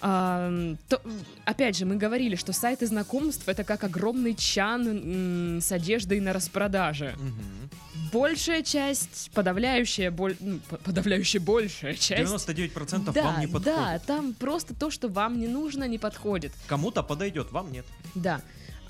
А, 0.01 0.51
то- 0.89 1.01
опять 1.45 1.77
же, 1.77 1.85
мы 1.85 1.95
говорили, 1.97 2.35
что 2.35 2.51
сайты 2.51 2.87
знакомств 2.87 3.47
это 3.47 3.63
как 3.63 3.83
огромный 3.83 4.33
чан 4.35 4.87
м, 4.87 5.61
с 5.61 5.71
одеждой 5.71 6.19
на 6.19 6.33
распродаже. 6.33 7.13
Мгм. 7.17 7.69
Большая 8.11 8.63
часть, 8.63 9.29
подавляющая, 9.33 10.09
боль, 10.11 10.35
ну, 10.39 10.59
по- 10.69 10.77
подавляющая 10.77 11.39
большая 11.39 11.93
часть. 11.93 12.23
99% 12.23 13.13
да, 13.13 13.23
вам 13.23 13.39
не 13.39 13.47
подходит. 13.47 13.77
да, 13.77 13.99
там 13.99 14.33
просто 14.33 14.73
то, 14.73 14.89
что 14.89 15.07
вам 15.09 15.39
не 15.39 15.47
нужно, 15.47 15.87
не 15.87 15.99
подходит. 15.99 16.51
Кому-то 16.67 17.03
подойдет, 17.03 17.51
вам 17.51 17.71
нет. 17.71 17.85
Да. 18.15 18.41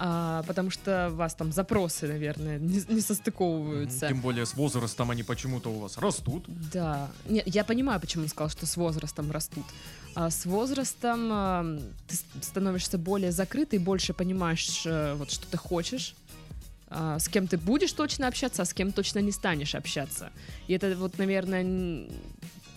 А, 0.05 0.43
потому 0.43 0.69
что 0.69 1.11
у 1.13 1.15
вас 1.15 1.33
там 1.33 1.53
запросы, 1.53 2.07
наверное, 2.07 2.59
не, 2.59 2.83
не 2.89 2.99
состыковываются. 2.99 4.09
Тем 4.09 4.19
более 4.19 4.45
с 4.45 4.53
возрастом 4.53 5.11
они 5.11 5.23
почему-то 5.23 5.69
у 5.69 5.79
вас 5.79 5.97
растут. 5.97 6.43
Да. 6.73 7.09
Нет, 7.29 7.45
я 7.47 7.63
понимаю, 7.63 8.01
почему 8.01 8.23
он 8.23 8.29
сказал, 8.29 8.49
что 8.49 8.65
с 8.65 8.75
возрастом 8.75 9.31
растут. 9.31 9.63
А 10.13 10.29
с 10.29 10.45
возрастом 10.45 11.29
а, 11.31 11.79
ты 12.09 12.17
становишься 12.41 12.97
более 12.97 13.31
закрытый, 13.31 13.79
больше 13.79 14.13
понимаешь, 14.13 14.81
э, 14.85 15.13
вот 15.13 15.31
что 15.31 15.47
ты 15.47 15.55
хочешь. 15.55 16.15
а, 16.89 17.17
с 17.17 17.29
кем 17.29 17.47
ты 17.47 17.57
будешь 17.57 17.93
точно 17.93 18.27
общаться, 18.27 18.61
а 18.61 18.65
с 18.65 18.73
кем 18.73 18.91
точно 18.91 19.19
не 19.19 19.31
станешь 19.31 19.73
общаться. 19.73 20.31
И 20.67 20.73
это 20.73 20.95
вот, 20.97 21.17
наверное, 21.17 22.07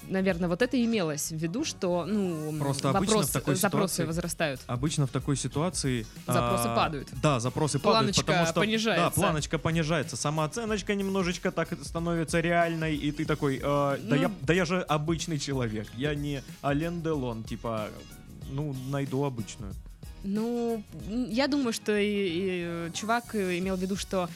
наверное, 0.08 0.48
вот 0.48 0.62
это 0.62 0.82
имелось 0.82 1.30
в 1.30 1.36
виду, 1.36 1.64
что, 1.64 2.04
ну, 2.06 2.56
Просто 2.58 2.90
обычно 2.90 3.16
вопрос- 3.16 3.28
в 3.28 3.32
такой 3.32 3.54
запросы 3.54 3.94
ситуации- 3.94 4.04
возрастают. 4.06 4.60
Обычно 4.66 5.06
в 5.06 5.10
такой 5.10 5.36
ситуации... 5.36 6.06
Запросы 6.26 6.68
а, 6.68 6.76
падают. 6.76 7.08
Да, 7.22 7.40
запросы 7.40 7.78
падают, 7.78 8.14
Планочка 8.14 8.24
потому 8.24 8.46
что... 8.46 8.60
понижается. 8.60 9.04
Да, 9.04 9.10
планочка 9.10 9.58
понижается. 9.58 10.16
Самооценочка 10.16 10.94
немножечко 10.94 11.50
так 11.50 11.68
становится 11.82 12.40
реальной, 12.40 12.96
и 12.96 13.12
ты 13.12 13.24
такой, 13.24 13.56
э, 13.56 13.60
да, 13.62 13.98
Ну. 14.02 14.14
я, 14.14 14.30
да 14.42 14.52
я 14.54 14.64
же 14.64 14.80
обычный 14.82 15.38
человек, 15.38 15.88
я 15.96 16.14
не 16.14 16.42
Ален 16.62 17.02
Делон, 17.02 17.44
типа, 17.44 17.88
ну, 18.50 18.74
найду 18.90 19.24
обычную. 19.24 19.72
Ну, 20.24 20.82
я 21.08 21.46
думаю, 21.46 21.72
что 21.72 21.96
и, 21.96 22.88
и, 22.88 22.90
чувак 22.94 23.34
имел 23.36 23.76
в 23.76 23.80
виду, 23.80 23.96
что 23.96 24.28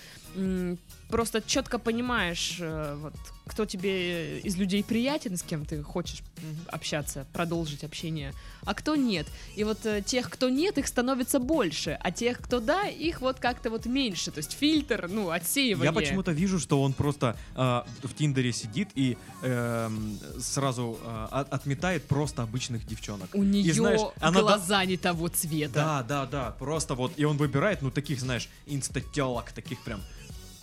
просто 1.11 1.43
четко 1.43 1.79
понимаешь, 1.79 2.57
э, 2.61 2.97
вот, 3.01 3.15
кто 3.47 3.67
тебе 3.67 4.39
из 4.41 4.57
людей 4.57 4.83
приятен, 4.85 5.37
с 5.37 5.43
кем 5.43 5.67
ты 5.67 5.83
хочешь 5.83 6.23
общаться, 6.69 7.27
продолжить 7.33 7.85
общение, 7.85 8.33
а 8.65 8.75
кто 8.75 8.95
нет. 8.97 9.27
И 9.57 9.65
вот 9.65 9.85
э, 9.85 10.03
тех, 10.03 10.31
кто 10.31 10.49
нет, 10.49 10.79
их 10.79 10.87
становится 10.87 11.39
больше, 11.39 11.99
а 12.01 12.11
тех, 12.13 12.39
кто 12.39 12.61
да, 12.61 12.87
их 12.87 13.21
вот 13.21 13.41
как-то 13.41 13.71
вот 13.71 13.87
меньше. 13.87 14.31
То 14.31 14.39
есть 14.39 14.53
фильтр, 14.53 15.09
ну, 15.11 15.31
отсеивание. 15.31 15.87
Я 15.87 15.93
почему-то 15.93 16.33
вижу, 16.33 16.59
что 16.59 16.81
он 16.83 16.93
просто 16.93 17.37
а, 17.55 17.85
в 18.03 18.15
Тиндере 18.15 18.53
сидит 18.53 18.89
и 18.95 19.17
эм, 19.43 20.19
сразу 20.39 20.99
от- 21.31 21.53
отметает 21.53 22.05
просто 22.05 22.43
обычных 22.43 22.87
девчонок. 22.87 23.31
У 23.35 23.43
нее 23.43 23.75
знаешь, 23.75 24.01
она 24.21 24.41
да- 24.41 24.43
глаза 24.43 24.85
не 24.85 24.97
того 24.97 25.29
цвета. 25.29 25.75
Да, 25.75 26.03
да, 26.03 26.27
да, 26.27 26.51
просто 26.59 26.95
вот, 26.95 27.13
и 27.17 27.25
он 27.25 27.37
выбирает, 27.37 27.83
ну, 27.83 27.91
таких, 27.91 28.21
знаешь, 28.21 28.49
инстателок, 28.67 29.53
таких 29.53 29.83
прям 29.83 30.01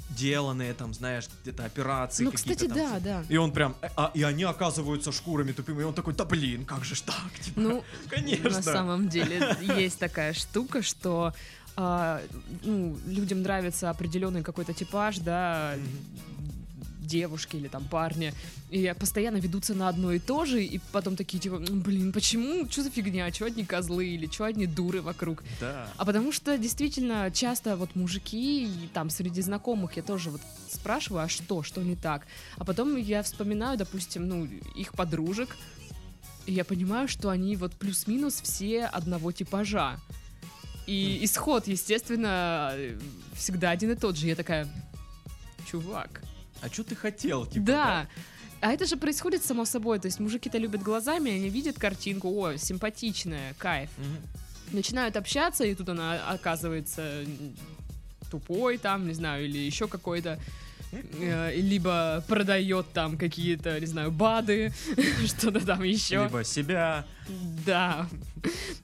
деланные, 0.10 0.74
там, 0.74 0.93
знаешь, 0.93 1.28
где-то 1.43 1.65
операции 1.65 2.24
ну, 2.24 2.32
какие-то 2.32 2.65
кстати, 2.65 2.70
там. 2.70 2.78
да, 2.78 3.00
да. 3.00 3.24
И 3.30 3.38
он 3.38 3.52
прям, 3.52 3.76
а, 3.96 4.12
и 4.13 4.24
они 4.24 4.43
оказываются 4.43 5.12
шкурами 5.12 5.52
тупыми, 5.52 5.82
и 5.82 5.84
он 5.84 5.93
такой, 5.93 6.13
да 6.13 6.26
блин, 6.26 6.65
как 6.65 6.84
же 6.86 6.96
ж 6.96 7.02
так, 7.02 7.32
типа, 7.41 7.60
Ну, 7.60 7.84
конечно. 8.10 8.50
На 8.50 8.62
самом 8.62 9.10
деле 9.10 9.58
есть 9.62 10.00
такая 10.00 10.34
штука, 10.34 10.82
что 10.82 11.34
а, 11.76 12.22
ну, 12.63 12.98
людям 13.06 13.43
нравится 13.43 13.89
определенный 13.89 14.41
какой-то 14.41 14.74
типаж, 14.74 15.20
да, 15.20 15.76
девушки 17.08 17.56
или 17.56 17.67
там 17.67 17.86
парни, 17.86 18.34
и 18.70 18.93
постоянно 19.00 19.38
ведутся 19.38 19.74
на 19.74 19.89
одно 19.89 20.12
и 20.12 20.20
то 20.20 20.46
же, 20.46 20.63
и 20.63 20.80
потом 20.91 21.15
такие 21.15 21.39
типа, 21.39 21.56
«М, 21.56 21.82
блин, 21.82 22.12
почему, 22.12 22.70
что 22.70 22.84
за 22.84 22.89
фигня, 22.91 23.32
что 23.34 23.46
одни 23.46 23.65
козлы 23.65 24.08
или 24.08 24.28
что 24.28 24.46
одни 24.46 24.67
дуры 24.67 25.02
вокруг. 25.02 25.43
Да. 25.60 25.88
А 25.98 26.06
потому 26.06 26.32
что 26.32 26.58
действительно 26.58 27.32
часто 27.32 27.76
вот 27.78 27.96
мужики, 27.96 28.65
и 28.65 28.89
там 28.93 29.10
среди 29.10 29.41
знакомых 29.41 29.98
я 29.98 30.04
тоже 30.04 30.30
вот 30.30 30.41
спрашиваю, 30.70 31.24
а 31.24 31.28
что, 31.30 31.63
что 31.63 31.82
не 31.82 31.96
так? 31.96 32.28
А 32.58 32.65
потом 32.65 32.96
я 32.98 33.24
вспоминаю, 33.24 33.78
допустим, 33.78 34.28
ну, 34.28 34.46
их 34.76 34.91
подружек, 34.93 35.56
и 36.46 36.54
я 36.54 36.63
понимаю, 36.63 37.08
что 37.08 37.30
они 37.30 37.56
вот 37.56 37.74
плюс-минус 37.74 38.41
все 38.41 38.86
одного 38.86 39.32
типажа. 39.32 40.00
И 40.88 41.20
исход, 41.24 41.67
естественно, 41.67 42.74
всегда 43.34 43.72
один 43.72 43.91
и 43.91 43.96
тот 43.96 44.15
же. 44.15 44.28
Я 44.28 44.36
такая, 44.36 44.67
чувак. 45.70 46.22
А 46.62 46.70
что 46.70 46.84
ты 46.84 46.96
хотел, 46.96 47.46
типа, 47.46 47.65
да. 47.65 48.08
А 48.60 48.72
это 48.72 48.86
же 48.86 48.98
происходит 48.98 49.46
само 49.46 49.65
собой. 49.65 50.00
То 50.00 50.08
есть 50.08 50.20
мужики-то 50.20 50.58
любят 50.58 50.82
глазами, 50.82 51.32
они 51.32 51.50
видят 51.50 51.78
картинку, 51.78 52.30
о, 52.30 52.58
симпатичная, 52.58 53.54
кайф 53.60 53.89
Мгм. 53.98 54.76
начинают 54.76 55.15
общаться, 55.15 55.63
и 55.63 55.76
тут 55.76 55.89
она 55.89 56.20
оказывается 56.30 57.24
тупой 58.32 58.78
там, 58.78 59.08
не 59.08 59.13
знаю, 59.13 59.46
или 59.46 59.58
еще 59.60 59.88
какой-то 59.88 60.39
э, 60.91 61.56
либо 61.56 62.24
продает 62.28 62.91
там 62.93 63.17
какие-то, 63.17 63.80
не 63.80 63.86
знаю, 63.86 64.12
БАДы, 64.12 64.74
что-то 65.26 65.65
там 65.65 65.84
еще. 65.84 66.24
Либо 66.24 66.43
себя. 66.43 67.06
Да. 67.65 68.08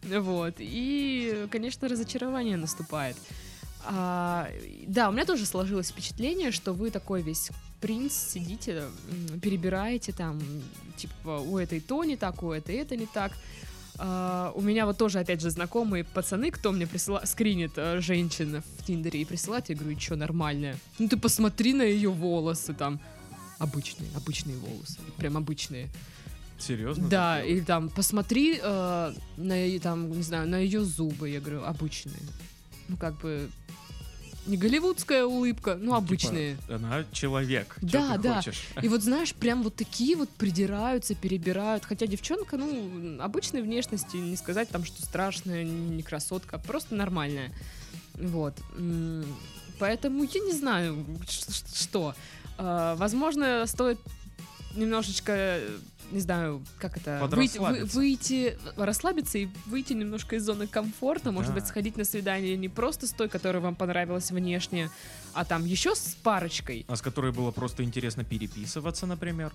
Вот. 0.04 0.56
И, 0.60 1.48
конечно, 1.52 1.88
разочарование 1.88 2.58
наступает. 2.58 3.18
А, 3.86 4.50
да, 4.88 5.10
у 5.10 5.12
меня 5.12 5.26
тоже 5.26 5.46
сложилось 5.46 5.90
впечатление, 5.90 6.52
что 6.52 6.74
вы 6.74 6.90
такой 6.90 7.22
весь 7.22 7.50
принц, 7.82 8.14
сидите, 8.14 8.84
перебираете 9.42 10.14
там, 10.14 10.42
типа, 10.96 11.40
у 11.40 11.58
этой 11.58 11.82
то 11.82 12.04
не 12.04 12.16
так, 12.16 12.42
у 12.44 12.52
этой 12.52 12.76
это 12.76 12.96
не 12.96 13.06
так. 13.06 13.34
А, 14.00 14.52
у 14.56 14.62
меня 14.62 14.86
вот 14.86 14.98
тоже, 14.98 15.20
опять 15.20 15.42
же, 15.42 15.50
знакомые 15.50 16.04
пацаны, 16.04 16.50
кто 16.50 16.72
мне 16.72 16.88
присылает, 16.88 17.28
скринит 17.28 17.74
э, 17.76 18.00
женщин 18.02 18.64
в 18.78 18.86
Тиндере 18.86 19.22
и 19.22 19.26
присылает, 19.26 19.70
я 19.70 19.76
говорю, 19.76 20.00
что 20.00 20.16
нормальная? 20.16 20.78
Ну 20.98 21.08
ты 21.08 21.18
посмотри 21.18 21.74
на 21.74 21.84
ее 21.84 22.10
волосы 22.10 22.74
там. 22.74 23.00
Обычные, 23.60 24.10
обычные 24.16 24.58
волосы, 24.58 25.00
прям 25.18 25.38
обычные. 25.38 25.90
Серьезно? 26.58 27.08
Да, 27.08 27.44
или 27.44 27.62
там 27.62 27.90
посмотри 27.90 28.60
э, 28.62 29.14
на 29.38 29.80
там, 29.80 30.12
не 30.12 30.24
знаю, 30.24 30.50
на 30.50 30.58
ее 30.58 30.84
зубы, 30.84 31.30
я 31.30 31.40
говорю, 31.40 31.64
обычные. 31.64 32.16
Ну 32.88 32.98
как 32.98 33.20
бы 33.22 33.50
не 34.46 34.58
голливудская 34.58 35.26
улыбка, 35.26 35.76
ну 35.76 35.86
Типа, 35.86 35.98
обычные. 35.98 36.58
Она 36.70 37.06
человек. 37.12 37.78
Да, 37.82 38.18
да. 38.18 38.36
хочешь? 38.38 38.62
И 38.82 38.88
вот 38.88 39.02
знаешь, 39.02 39.34
прям 39.34 39.64
вот 39.64 39.76
такие 39.76 40.16
вот 40.16 40.30
придираются, 40.30 41.16
перебирают. 41.16 41.86
Хотя 41.86 42.08
девчонка, 42.08 42.58
ну, 42.58 43.22
обычной 43.22 43.62
внешности, 43.62 44.18
не 44.18 44.36
сказать 44.36 44.70
там, 44.70 44.84
что 44.86 45.02
страшная, 45.04 45.64
не 45.64 46.04
красотка, 46.04 46.58
просто 46.58 46.96
нормальная. 46.96 47.52
Вот. 48.16 48.56
Поэтому 49.80 50.24
я 50.24 50.40
не 50.42 50.54
знаю, 50.54 51.06
что. 51.74 52.16
А, 52.58 52.96
Возможно, 52.96 53.66
стоит 53.66 54.00
немножечко, 54.76 55.60
не 56.12 56.20
знаю, 56.20 56.64
как 56.80 56.98
это, 56.98 57.28
выйти, 57.32 57.58
вы- 57.58 57.86
выйти, 57.86 58.58
расслабиться 58.78 59.38
и 59.38 59.48
выйти 59.66 59.94
немножко 59.94 60.36
из 60.36 60.44
зоны 60.44 60.68
комфорта, 60.68 61.32
может 61.32 61.52
Да. 61.54 61.60
быть, 61.60 61.68
сходить 61.68 61.98
на 61.98 62.04
свидание 62.04 62.56
не 62.58 62.70
просто 62.70 63.08
с 63.08 63.12
той, 63.12 63.30
которая 63.30 63.62
вам 63.62 63.76
понравилась 63.76 64.32
внешне, 64.32 64.90
а 65.34 65.46
там 65.46 65.66
еще 65.66 65.96
с 65.96 66.16
парочкой. 66.24 66.86
А 66.88 66.96
с 66.96 67.02
которой 67.02 67.32
было 67.32 67.52
просто 67.52 67.84
интересно 67.84 68.24
переписываться, 68.24 69.06
например. 69.06 69.52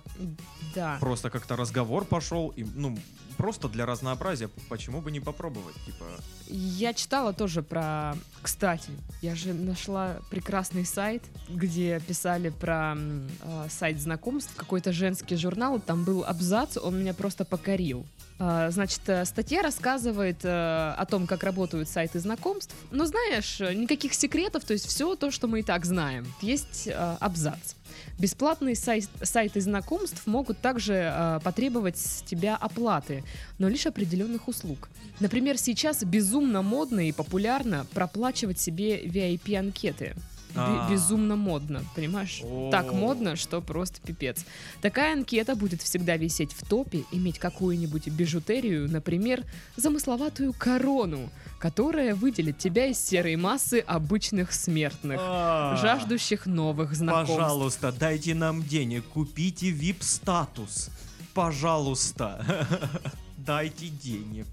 Да. 0.75 0.97
Просто 0.99 1.29
как-то 1.29 1.55
разговор 1.55 2.05
пошел, 2.05 2.49
и, 2.49 2.63
ну, 2.63 2.97
просто 3.37 3.69
для 3.69 3.85
разнообразия, 3.85 4.49
почему 4.69 5.01
бы 5.01 5.11
не 5.11 5.19
попробовать, 5.19 5.75
типа... 5.85 6.05
Я 6.47 6.93
читала 6.93 7.33
тоже 7.33 7.63
про... 7.63 8.15
Кстати, 8.41 8.91
я 9.21 9.35
же 9.35 9.53
нашла 9.53 10.17
прекрасный 10.29 10.85
сайт, 10.85 11.23
где 11.47 11.99
писали 11.99 12.49
про 12.49 12.95
э, 12.97 13.67
сайт 13.69 13.99
знакомств, 13.99 14.53
какой-то 14.55 14.91
женский 14.91 15.35
журнал, 15.35 15.79
там 15.79 16.03
был 16.03 16.23
абзац, 16.25 16.77
он 16.77 16.99
меня 16.99 17.13
просто 17.13 17.45
покорил. 17.45 18.05
А, 18.39 18.71
Значит, 18.71 19.01
э, 19.07 19.25
статья 19.25 19.61
рассказывает 19.61 20.43
э, 20.43 20.93
о 20.97 21.05
том, 21.05 21.27
как 21.27 21.43
работают 21.43 21.89
сайты 21.89 22.19
знакомств. 22.19 22.73
Но 22.89 23.05
знаешь, 23.05 23.59
э, 23.59 23.73
никаких 23.73 24.13
секретов, 24.13 24.63
то 24.63 24.73
есть 24.73 24.85
все 24.87 25.15
то, 25.15 25.29
что 25.29 25.47
мы 25.47 25.59
и 25.59 25.63
так 25.63 25.85
знаем. 25.85 26.25
Есть 26.41 26.87
абзац. 27.19 27.75
Бесплатные 28.17 28.75
сай- 28.75 29.07
сайты 29.21 29.61
знакомств 29.61 30.25
могут 30.25 30.59
также 30.59 30.93
э, 30.93 31.39
потребовать 31.43 31.97
с 31.97 32.21
тебя 32.21 32.55
оплаты, 32.55 33.23
но 33.57 33.67
лишь 33.67 33.85
определенных 33.85 34.47
услуг. 34.47 34.89
Например, 35.19 35.57
сейчас 35.57 36.03
безумно 36.03 36.61
модно 36.61 37.07
и 37.07 37.11
популярно 37.11 37.85
проплачивать 37.93 38.59
себе 38.59 39.03
VIP-анкеты. 39.03 40.15
А. 40.61 40.87
Безумно 40.91 41.35
модно, 41.35 41.81
понимаешь? 41.95 42.41
Так 42.71 42.91
модно, 42.93 43.35
что 43.35 43.61
просто 43.61 43.99
пипец. 44.01 44.45
Такая 44.81 45.13
анкета 45.13 45.55
будет 45.55 45.81
всегда 45.81 46.17
висеть 46.17 46.53
в 46.53 46.67
топе, 46.67 47.03
иметь 47.11 47.39
какую-нибудь 47.39 48.07
бижутерию, 48.07 48.89
например, 48.91 49.43
замысловатую 49.75 50.53
корону, 50.53 51.29
которая 51.59 52.15
выделит 52.15 52.57
тебя 52.57 52.87
из 52.87 52.99
серой 52.99 53.35
массы 53.35 53.79
обычных 53.85 54.51
смертных, 54.53 55.19
А, 55.21 55.75
жаждущих 55.77 56.45
новых 56.45 56.95
знакомств. 56.95 57.35
Пожалуйста, 57.35 57.91
дайте 57.91 58.33
нам 58.35 58.63
денег, 58.63 59.03
купите 59.05 59.71
VIP-статус. 59.71 60.89
Пожалуйста, 61.33 62.67
дайте 63.37 63.87
денег. 63.87 64.47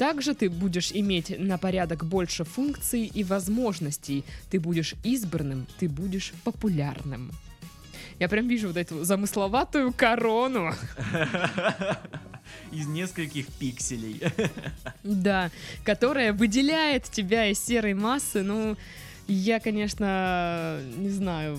Также 0.00 0.34
ты 0.34 0.48
будешь 0.48 0.92
иметь 0.92 1.38
на 1.38 1.58
порядок 1.58 2.06
больше 2.06 2.44
функций 2.44 3.04
и 3.04 3.22
возможностей. 3.22 4.24
Ты 4.50 4.58
будешь 4.58 4.94
избранным, 5.04 5.66
ты 5.78 5.90
будешь 5.90 6.32
популярным. 6.42 7.32
Я 8.18 8.30
прям 8.30 8.48
вижу 8.48 8.68
вот 8.68 8.78
эту 8.78 9.04
замысловатую 9.04 9.92
корону. 9.92 10.72
Из 12.72 12.86
нескольких 12.86 13.48
пикселей. 13.48 14.22
Да, 15.02 15.50
которая 15.84 16.32
выделяет 16.32 17.04
тебя 17.04 17.48
из 17.48 17.62
серой 17.62 17.92
массы. 17.92 18.42
Ну, 18.42 18.78
я, 19.28 19.60
конечно, 19.60 20.80
не 20.96 21.10
знаю, 21.10 21.58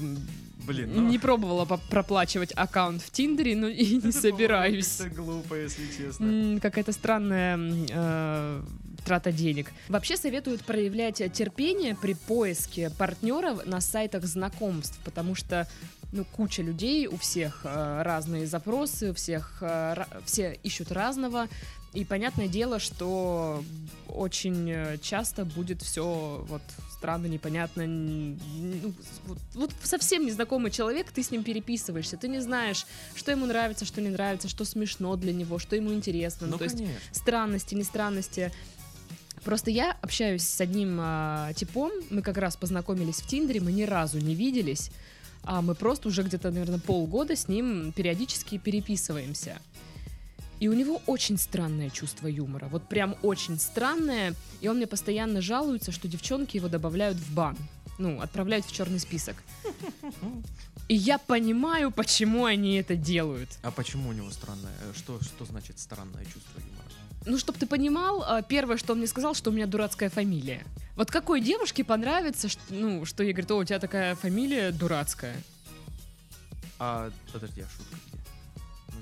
Блин, 0.65 0.91
ну... 0.93 1.09
не 1.09 1.19
пробовала 1.19 1.65
проплачивать 1.65 2.51
аккаунт 2.55 3.01
в 3.01 3.11
Тиндере, 3.11 3.55
но 3.55 3.67
и 3.67 3.95
не 3.95 3.99
это, 4.09 4.11
собираюсь. 4.11 4.97
как-то 4.97 5.15
глупо, 5.15 5.55
если 5.55 5.87
честно. 5.95 6.59
Какая-то 6.61 6.91
странная 6.91 7.59
э, 7.89 8.61
трата 9.05 9.31
денег. 9.31 9.71
Вообще 9.89 10.17
советуют 10.17 10.63
проявлять 10.63 11.21
терпение 11.33 11.95
при 11.95 12.13
поиске 12.13 12.89
партнеров 12.89 13.65
на 13.65 13.81
сайтах 13.81 14.25
знакомств, 14.25 14.99
потому 15.03 15.35
что 15.35 15.67
ну, 16.11 16.25
куча 16.25 16.61
людей, 16.61 17.07
у 17.07 17.17
всех 17.17 17.61
э, 17.63 18.01
разные 18.03 18.45
запросы, 18.45 19.11
у 19.11 19.13
всех 19.13 19.57
э, 19.61 20.03
все 20.25 20.59
ищут 20.63 20.91
разного. 20.91 21.47
И 21.93 22.05
понятное 22.05 22.47
дело, 22.47 22.79
что 22.79 23.63
очень 24.07 24.69
э, 24.69 24.97
часто 25.01 25.45
будет 25.45 25.81
все 25.81 26.45
вот 26.47 26.61
странно, 27.01 27.25
непонятно. 27.25 27.87
ну, 27.87 28.93
вот, 29.25 29.39
вот 29.55 29.71
совсем 29.81 30.23
незнакомый 30.23 30.69
человек, 30.69 31.11
ты 31.11 31.23
с 31.23 31.31
ним 31.31 31.43
переписываешься, 31.43 32.15
ты 32.15 32.27
не 32.27 32.39
знаешь, 32.39 32.85
что 33.15 33.31
ему 33.31 33.47
нравится, 33.47 33.85
что 33.85 34.01
не 34.01 34.09
нравится, 34.09 34.47
что 34.47 34.65
смешно 34.65 35.15
для 35.15 35.33
него, 35.33 35.57
что 35.57 35.75
ему 35.75 35.91
интересно. 35.93 36.45
Ну, 36.45 36.53
Ну, 36.53 36.57
то 36.59 36.65
есть 36.65 36.77
конечно. 36.77 36.99
странности, 37.11 37.73
не 37.73 37.83
странности. 37.83 38.51
Просто 39.43 39.71
я 39.71 39.97
общаюсь 40.03 40.43
с 40.43 40.61
одним 40.61 40.99
а, 41.01 41.51
типом, 41.53 41.91
мы 42.11 42.21
как 42.21 42.37
раз 42.37 42.55
познакомились 42.55 43.19
в 43.21 43.27
Тиндере, 43.27 43.61
мы 43.61 43.71
ни 43.71 43.81
разу 43.81 44.19
не 44.19 44.35
виделись, 44.35 44.91
а 45.41 45.63
мы 45.63 45.73
просто 45.73 46.07
уже 46.07 46.21
где-то, 46.21 46.51
наверное, 46.51 46.77
полгода 46.77 47.35
с 47.35 47.47
ним 47.47 47.93
периодически 47.93 48.59
переписываемся. 48.59 49.59
И 50.61 50.67
у 50.67 50.73
него 50.73 51.01
очень 51.07 51.39
странное 51.39 51.89
чувство 51.89 52.27
юмора, 52.27 52.67
вот 52.67 52.87
прям 52.87 53.15
очень 53.23 53.59
странное, 53.59 54.35
и 54.61 54.67
он 54.67 54.77
мне 54.77 54.85
постоянно 54.85 55.41
жалуется, 55.41 55.91
что 55.91 56.07
девчонки 56.07 56.55
его 56.57 56.67
добавляют 56.67 57.17
в 57.17 57.33
бан, 57.33 57.57
ну, 57.97 58.21
отправляют 58.21 58.67
в 58.67 58.71
черный 58.71 58.99
список. 58.99 59.37
И 60.87 60.93
я 60.93 61.17
понимаю, 61.17 61.89
почему 61.89 62.45
они 62.45 62.75
это 62.75 62.95
делают. 62.95 63.49
А 63.63 63.71
почему 63.71 64.09
у 64.09 64.11
него 64.11 64.29
странное? 64.29 64.71
э, 64.83 64.93
Что, 64.95 65.19
что 65.23 65.45
значит 65.45 65.79
странное 65.79 66.25
чувство 66.25 66.59
юмора? 66.59 66.85
Ну, 67.25 67.39
чтобы 67.39 67.57
ты 67.57 67.65
понимал, 67.65 68.23
а, 68.23 68.43
первое, 68.43 68.77
что 68.77 68.93
он 68.93 68.99
мне 68.99 69.07
сказал, 69.07 69.33
что 69.33 69.49
у 69.49 69.53
меня 69.53 69.65
дурацкая 69.65 70.11
фамилия. 70.11 70.63
Вот 70.95 71.09
какой 71.09 71.41
девушке 71.41 71.83
понравится, 71.83 72.49
что, 72.49 72.61
ну, 72.69 73.05
что 73.05 73.23
ей 73.23 73.33
говорит, 73.33 73.49
о, 73.49 73.57
у 73.57 73.63
тебя 73.63 73.79
такая 73.79 74.13
фамилия 74.13 74.71
дурацкая. 74.71 75.35
А, 76.77 77.09
подожди, 77.33 77.61
а 77.61 77.67
шутка 77.75 78.10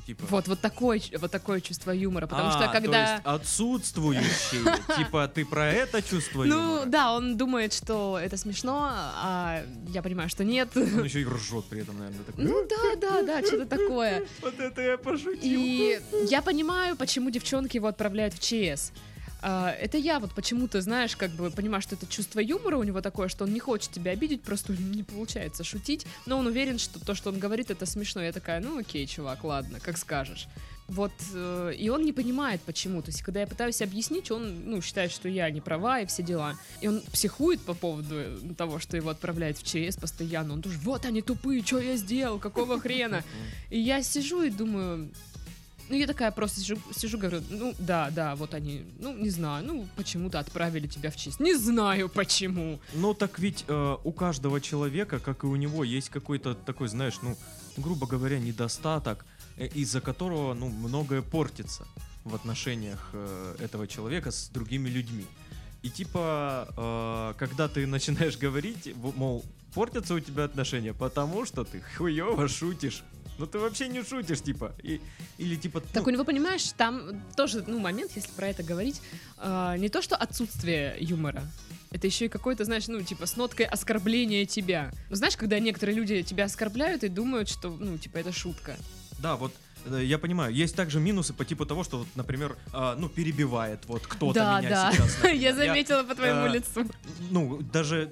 типа... 0.10 0.26
Вот, 0.30 0.48
вот 0.48 0.60
такое, 0.60 1.02
вот 1.19 1.32
такое 1.32 1.62
чувство 1.62 1.91
юмора, 1.91 2.26
потому 2.28 2.50
А, 2.50 2.52
что 2.52 2.65
то 2.65 2.72
когда... 2.72 3.13
есть 3.13 3.24
отсутствующие. 3.26 4.62
Типа, 4.98 5.28
ты 5.28 5.45
про 5.45 5.67
это 5.67 6.02
чувство 6.02 6.43
Ну, 6.45 6.56
юмора? 6.56 6.86
да, 6.86 7.13
он 7.13 7.38
думает, 7.38 7.74
что 7.74 8.17
это 8.19 8.38
смешно, 8.38 8.89
а 8.91 9.63
я 9.89 10.02
понимаю, 10.02 10.30
что 10.30 10.43
нет. 10.43 10.69
Он 10.76 11.04
еще 11.04 11.22
и 11.22 11.26
ржет 11.26 11.65
при 11.65 11.82
этом, 11.82 11.98
наверное, 12.00 12.24
такой. 12.24 12.43
Ну, 12.43 12.67
да, 12.67 12.95
да, 13.00 13.24
да, 13.24 13.48
что-то 13.48 13.65
такое. 13.65 14.24
Вот 14.41 14.60
это 14.60 14.82
я 14.82 14.98
пошутил. 14.98 15.39
И 15.43 16.00
я 16.30 16.41
понимаю, 16.41 16.95
почему 16.95 17.30
девчонки 17.30 17.78
его 17.78 17.88
отправляют 17.88 18.34
в 18.34 18.39
ЧС. 18.39 18.91
А, 19.41 19.71
это 19.71 19.97
я 19.97 20.19
вот 20.19 20.32
почему-то, 20.34 20.82
знаешь, 20.82 21.15
как 21.15 21.32
бы 21.32 21.49
понимаю, 21.49 21.82
что 21.82 21.95
это 21.95 22.06
чувство 22.08 22.39
юмора 22.39 22.78
у 22.78 22.84
него 22.84 23.02
такое, 23.02 23.30
что 23.30 23.45
он 23.45 23.54
не 23.54 23.60
хочет 23.60 23.91
тебя 23.91 24.12
обидеть, 24.12 24.41
просто 24.41 24.73
не 24.73 25.04
получается 25.04 25.63
шутить, 25.63 26.06
но 26.25 26.38
он 26.38 26.47
уверен, 26.47 26.78
что 26.78 26.99
то, 26.99 27.15
что 27.15 27.30
он 27.30 27.39
говорит, 27.39 27.71
это 27.71 27.86
смешно. 27.86 28.21
Я 28.21 28.32
такая, 28.32 28.60
ну 28.60 28.80
окей, 28.80 29.08
чувак, 29.08 29.43
ладно, 29.43 29.80
как 29.80 29.97
скажешь. 29.97 30.47
Вот, 30.89 31.12
э, 31.36 31.73
и 31.78 31.88
он 31.89 32.04
не 32.04 32.13
понимает, 32.13 32.62
почему. 32.62 33.04
То 33.04 33.10
есть, 33.10 33.21
когда 33.21 33.41
я 33.41 33.47
пытаюсь 33.47 33.82
объяснить, 33.82 34.32
он, 34.32 34.65
ну, 34.65 34.82
считает, 34.82 35.12
что 35.12 35.30
я 35.30 35.49
не 35.52 35.62
права 35.62 35.99
и 35.99 36.08
все 36.08 36.23
дела. 36.23 36.56
И 36.82 36.88
он 36.88 37.02
психует 37.12 37.62
по 37.62 37.75
поводу 37.75 38.15
э, 38.15 38.38
того, 38.58 38.80
что 38.80 38.97
его 38.97 39.12
отправляют 39.12 39.60
в 39.60 39.63
ЧС 39.63 39.97
постоянно. 39.97 40.54
Он 40.54 40.63
тоже, 40.63 40.80
вот 40.80 41.06
они 41.06 41.21
тупые, 41.21 41.63
что 41.63 41.80
я 41.80 41.95
сделал, 41.95 42.39
какого 42.39 42.80
хрена? 42.80 43.23
И 43.69 43.80
я 43.80 44.02
сижу 44.02 44.41
и 44.41 44.49
думаю, 44.49 45.12
ну, 45.89 45.95
я 45.95 46.08
такая 46.08 46.32
просто 46.32 46.62
сижу, 46.62 46.78
сижу, 46.95 47.17
говорю, 47.17 47.41
ну, 47.49 47.73
да, 47.80 48.10
да, 48.12 48.36
вот 48.36 48.54
они, 48.54 48.86
ну, 48.99 49.17
не 49.17 49.30
знаю, 49.30 49.65
ну, 49.65 49.88
почему-то 49.95 50.39
отправили 50.39 50.88
тебя 50.88 51.10
в 51.10 51.15
честь. 51.15 51.39
Не 51.39 51.56
знаю, 51.56 52.10
почему. 52.10 52.80
Ну 52.93 53.13
так 53.13 53.39
ведь 53.39 53.65
э, 53.67 53.97
у 54.04 54.12
каждого 54.12 54.62
человека, 54.62 55.19
как 55.19 55.43
и 55.43 55.47
у 55.47 55.56
него, 55.56 55.84
есть 55.84 56.10
какой-то 56.10 56.54
такой, 56.54 56.88
знаешь, 56.88 57.15
ну, 57.23 57.36
грубо 57.78 58.08
говоря, 58.08 58.39
недостаток, 58.39 59.25
э, 59.58 59.67
из-за 59.67 60.02
которого, 60.02 60.54
ну, 60.54 60.69
многое 60.69 61.21
портится 61.21 61.86
в 62.23 62.36
отношениях 62.36 63.10
э, 63.13 63.56
этого 63.60 63.88
человека 63.88 64.32
с 64.32 64.49
другими 64.49 64.89
людьми. 64.89 65.25
И 65.82 65.89
типа, 65.89 66.67
э, 66.78 67.39
когда 67.39 67.67
ты 67.67 67.88
начинаешь 67.88 68.38
говорить, 68.38 68.93
мол, 69.15 69.43
портятся 69.73 70.13
у 70.13 70.19
тебя 70.19 70.43
отношения, 70.43 70.93
потому 70.93 71.45
что 71.45 71.63
ты 71.63 71.82
хуево 71.97 72.47
шутишь. 72.47 73.04
Ну 73.39 73.47
ты 73.47 73.58
вообще 73.58 73.88
не 73.88 74.04
шутишь, 74.04 74.41
типа. 74.41 74.73
И, 74.84 74.99
или 75.38 75.56
типа... 75.56 75.80
Так, 75.80 76.04
ну, 76.04 76.10
у 76.10 76.13
него, 76.13 76.25
понимаешь, 76.25 76.73
там 76.73 77.23
тоже, 77.38 77.63
ну, 77.65 77.80
момент, 77.80 78.12
если 78.15 78.32
про 78.32 78.47
это 78.47 78.63
говорить, 78.63 79.02
а, 79.38 79.78
не 79.78 79.88
то, 79.88 80.02
что 80.02 80.17
отсутствие 80.17 80.97
юмора, 80.99 81.43
это 81.89 82.06
еще 82.06 82.25
и 82.25 82.30
какой-то, 82.30 82.65
знаешь, 82.65 82.88
ну, 82.89 83.02
типа, 83.02 83.25
с 83.25 83.38
ноткой 83.38 83.65
оскорбления 83.65 84.45
тебя. 84.45 84.91
Ну, 85.10 85.15
знаешь, 85.15 85.38
когда 85.38 85.58
некоторые 85.58 85.95
люди 85.95 86.21
тебя 86.21 86.43
оскорбляют 86.43 87.06
и 87.06 87.08
думают, 87.08 87.47
что, 87.47 87.69
ну, 87.69 87.97
типа, 87.97 88.17
это 88.17 88.34
шутка. 88.34 88.75
Да, 89.19 89.38
вот 89.38 89.54
э, 89.86 90.02
я 90.04 90.19
понимаю, 90.19 90.54
есть 90.54 90.75
также 90.75 90.99
минусы 90.99 91.34
по 91.34 91.45
типу 91.45 91.65
того, 91.65 91.86
что, 91.86 91.99
вот, 91.99 92.08
например, 92.15 92.58
а, 92.73 92.95
ну, 92.95 93.08
перебивает 93.08 93.86
вот 93.86 94.06
кто-то 94.06 94.38
да, 94.38 94.60
меня 94.60 94.69
да. 94.69 94.91
сейчас. 94.91 95.15
например. 95.15 95.36
Я 95.41 95.56
заметила 95.56 96.04
по 96.04 96.13
твоему 96.13 96.47
э, 96.47 96.49
лицу. 96.49 96.86
Ну, 97.32 97.62
даже 97.62 98.12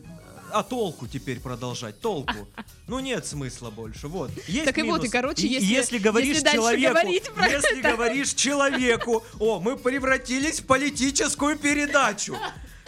а 0.54 0.64
толку 0.64 1.08
теперь 1.08 1.40
продолжать? 1.40 2.00
Толку? 2.02 2.34
Ну, 2.88 3.00
нет 3.00 3.26
смысла 3.28 3.70
больше, 3.70 4.08
вот. 4.08 4.32
Есть 4.48 4.64
Так 4.66 4.78
и 4.78 4.82
вот, 4.84 5.00
и, 5.00 5.02
минус. 5.02 5.12
короче, 5.12 5.46
если- 5.46 5.66
если 5.66 5.98
говоришь 5.98 6.38
если 6.38 6.52
человеку, 6.54 7.06
если 7.06 7.82
говоришь 7.82 8.34
человеку, 8.34 9.26
о, 9.40 9.60
мы 9.60 9.76
превратились 9.78 10.62
в 10.62 10.66
политическую 10.68 11.58
передачу, 11.58 12.38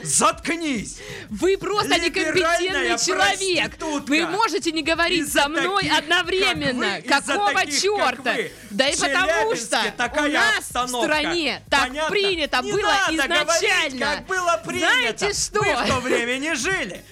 заткнись! 0.01 0.99
Вы 1.29 1.57
просто 1.57 1.99
некомпетентный 1.99 2.97
человек. 2.97 3.71
Вы 4.07 4.25
можете 4.27 4.71
не 4.71 4.83
говорить 4.83 5.31
со 5.31 5.49
мной 5.49 5.83
таких, 5.83 5.97
одновременно. 5.97 7.01
как 7.01 7.25
вы, 7.27 7.33
Какого 7.33 7.53
таких, 7.53 7.81
как 7.81 8.15
черта? 8.15 8.33
вы. 8.35 8.51
Да 8.69 8.87
и 8.87 8.95
потому 8.95 9.55
что 9.57 9.79
у 10.17 10.27
нас 10.29 10.57
обстановка. 10.59 10.97
в 10.97 11.03
стране 11.03 11.61
так 11.69 11.87
Понятно? 11.89 12.09
принято 12.11 12.61
Не 12.63 12.71
было 12.71 12.79
изначально. 13.11 13.43
говорить, 13.43 13.99
как 13.99 14.25
было 14.27 14.61
принято. 14.65 14.87
Знаете 15.17 15.33
что? 15.33 15.59
Вы 15.61 15.75
в 15.75 15.87
то 15.87 15.99
время 15.99 16.37
не 16.37 16.55
жили. 16.55 17.03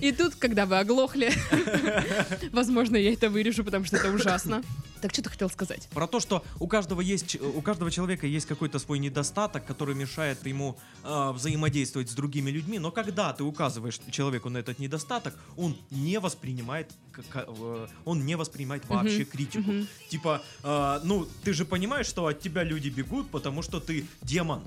И 0.00 0.10
тут, 0.12 0.36
когда 0.36 0.64
вы 0.64 0.78
оглохли, 0.78 1.30
возможно, 2.52 2.96
я 2.96 3.12
это 3.12 3.28
вырежу, 3.28 3.62
потому 3.62 3.84
что 3.84 3.98
это 3.98 4.10
ужасно. 4.10 4.62
Так 5.02 5.12
что 5.12 5.22
ты 5.22 5.28
хотел 5.30 5.50
сказать? 5.50 5.86
Про 5.92 6.06
то, 6.06 6.18
что 6.20 6.42
у 6.58 6.66
каждого 6.66 7.00
есть, 7.02 7.36
у 7.40 7.60
каждого 7.60 7.90
человека 7.90 8.26
есть 8.26 8.46
какой-то 8.46 8.78
свой 8.78 8.98
недостаток, 8.98 9.66
который 9.66 9.94
мешает 9.94 10.46
ему 10.46 10.78
э, 11.04 11.30
взаимодействовать 11.32 12.08
с 12.10 12.14
другими 12.14 12.50
людьми. 12.50 12.78
Но 12.78 12.90
когда 12.90 13.32
ты 13.34 13.44
указываешь 13.44 13.98
человеку 14.10 14.48
на 14.48 14.58
этот 14.58 14.78
недостаток, 14.78 15.34
он 15.56 15.76
не 15.90 16.18
воспринимает, 16.20 16.90
к- 17.12 17.22
к- 17.28 17.44
э, 17.48 17.86
он 18.06 18.24
не 18.26 18.36
воспринимает 18.36 18.86
вообще 18.88 19.20
Мгм, 19.22 19.26
критику. 19.26 19.70
мгм. 19.70 19.88
Типа, 20.08 20.42
э, 20.62 21.00
ну 21.04 21.26
ты 21.44 21.52
же 21.52 21.64
понимаешь, 21.66 22.06
что 22.06 22.26
от 22.26 22.40
тебя 22.40 22.62
люди 22.62 22.88
бегут, 22.88 23.30
потому 23.30 23.60
что 23.62 23.80
ты 23.80 24.06
демон, 24.22 24.62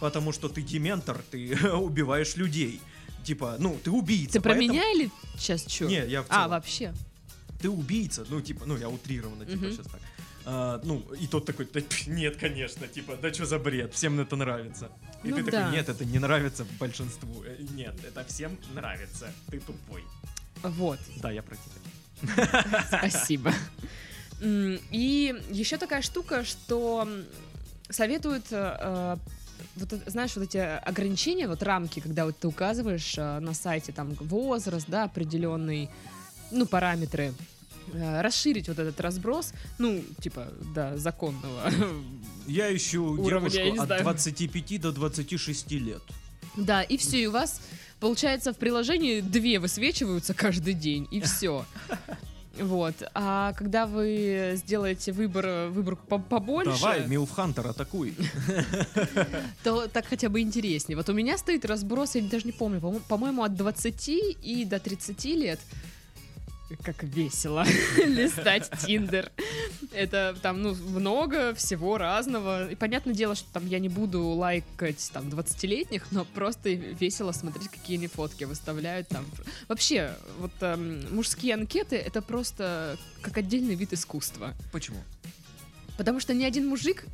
потому 0.00 0.32
что 0.32 0.48
ты 0.48 0.62
дементор, 0.62 1.22
ты 1.30 1.56
убиваешь 1.74 2.36
людей. 2.36 2.80
Типа, 3.24 3.56
ну 3.58 3.76
ты 3.82 3.90
убийца. 3.90 4.34
Ты 4.34 4.40
про 4.40 4.50
поэтому- 4.54 4.72
меня 4.72 4.90
или 4.92 5.10
сейчас 5.36 5.66
что? 5.68 5.86
Не, 5.86 6.06
я 6.06 6.22
в 6.22 6.26
А, 6.28 6.34
целом 6.34 6.50
вообще. 6.50 6.94
ты 7.60 7.68
убийца, 7.68 8.24
ну, 8.28 8.40
типа, 8.40 8.66
ну, 8.66 8.76
я 8.76 8.88
утрированно, 8.88 9.44
типа, 9.44 9.64
Мгм. 9.64 9.72
сейчас 9.72 9.86
так. 9.86 10.00
А, 10.48 10.80
ну, 10.84 11.00
и 11.20 11.26
тот 11.26 11.44
такой, 11.44 11.66
«Да, 11.74 11.80
нет, 12.06 12.36
конечно, 12.36 12.86
типа, 12.86 13.16
да 13.20 13.32
что 13.34 13.46
за 13.46 13.58
бред, 13.58 13.94
всем 13.94 14.20
это 14.20 14.36
нравится. 14.36 14.92
И 15.24 15.28
Ну 15.30 15.36
ты 15.38 15.42
да. 15.42 15.50
такой, 15.50 15.72
нет, 15.76 15.88
это 15.88 16.04
не 16.04 16.20
нравится 16.20 16.64
большинству. 16.78 17.42
Э, 17.44 17.56
Нет, 17.74 17.96
это 18.04 18.24
всем 18.28 18.56
нравится, 18.74 19.32
ты 19.50 19.58
тупой. 19.58 20.04
Вот. 20.62 21.00
Да, 21.16 21.32
я 21.32 21.42
про 21.42 21.56
тебя. 21.56 22.84
Спасибо. 22.86 23.52
И 24.40 25.34
еще 25.50 25.78
такая 25.78 26.02
штука, 26.02 26.44
что 26.44 27.08
советуют, 27.90 28.46
э, 28.52 28.76
э, 28.78 29.16
вот, 29.76 29.92
это, 29.92 30.10
знаешь, 30.10 30.34
вот 30.36 30.44
эти 30.44 30.56
ограничения, 30.58 31.48
вот 31.48 31.62
рамки, 31.62 32.00
когда 32.00 32.24
вот 32.24 32.38
ты 32.38 32.48
указываешь 32.48 33.14
э, 33.18 33.38
на 33.40 33.54
сайте 33.54 33.92
там 33.92 34.14
возраст, 34.14 34.86
да, 34.88 35.04
определенный, 35.04 35.90
ну, 36.50 36.66
параметры, 36.66 37.34
э, 37.92 38.20
расширить 38.20 38.68
вот 38.68 38.78
этот 38.78 39.00
разброс, 39.00 39.52
ну, 39.78 40.02
типа, 40.20 40.48
до 40.74 40.96
законного. 40.96 41.70
Я 42.46 42.74
ищу 42.74 43.04
Уровня, 43.04 43.48
я 43.48 43.64
девушку 43.64 43.82
от 43.82 43.86
знаю. 43.88 44.02
25 44.02 44.80
до 44.80 44.92
26 44.92 45.72
лет. 45.72 46.02
Да, 46.56 46.82
и 46.82 46.96
все, 46.96 47.22
и 47.22 47.26
у 47.26 47.32
вас, 47.32 47.60
получается, 48.00 48.52
в 48.52 48.56
приложении 48.56 49.20
две 49.20 49.58
высвечиваются 49.58 50.32
каждый 50.32 50.74
день, 50.74 51.06
и 51.10 51.20
все. 51.20 51.66
Вот. 52.60 52.94
А 53.14 53.52
когда 53.54 53.86
вы 53.86 54.52
сделаете 54.56 55.12
выбор, 55.12 55.68
выборку 55.70 56.06
по- 56.06 56.18
побольше, 56.18 56.80
Давай, 56.80 57.06
Милф 57.06 57.30
Хантер, 57.30 57.66
атакуй. 57.66 58.14
то 59.64 59.86
так 59.88 60.06
хотя 60.06 60.28
бы 60.28 60.40
интереснее. 60.40 60.96
Вот 60.96 61.08
у 61.08 61.12
меня 61.12 61.38
стоит 61.38 61.64
разброс, 61.64 62.14
я 62.14 62.22
даже 62.22 62.44
не 62.46 62.52
помню, 62.52 62.80
по- 62.80 62.92
по-моему, 63.08 63.42
от 63.42 63.54
20 63.54 64.08
и 64.42 64.64
до 64.64 64.78
30 64.78 65.24
лет. 65.26 65.60
Как 66.82 67.02
весело 67.04 67.64
листать 68.04 68.70
Тиндер. 68.84 69.30
Это 69.92 70.36
там, 70.42 70.62
ну, 70.62 70.74
много 70.74 71.54
всего 71.54 71.96
разного. 71.96 72.68
И 72.68 72.74
понятное 72.74 73.14
дело, 73.14 73.36
что 73.36 73.46
там 73.52 73.66
я 73.68 73.78
не 73.78 73.88
буду 73.88 74.22
лайкать 74.22 75.10
там 75.12 75.28
20-летних, 75.28 76.10
но 76.10 76.24
просто 76.24 76.70
весело 76.70 77.30
смотреть, 77.32 77.68
какие 77.68 77.98
они 77.98 78.08
фотки 78.08 78.44
выставляют 78.44 79.08
там. 79.08 79.24
Вообще, 79.68 80.12
вот 80.38 80.50
эм, 80.60 81.14
мужские 81.14 81.54
анкеты— 81.54 81.96
это 82.06 82.20
просто 82.20 82.98
как 83.22 83.38
отдельный 83.38 83.76
вид 83.76 83.92
искусства. 83.92 84.52
Почему? 84.72 84.98
Потому 85.96 86.18
что 86.18 86.34
ни 86.34 86.44
один 86.44 86.66
мужик, 86.66 87.04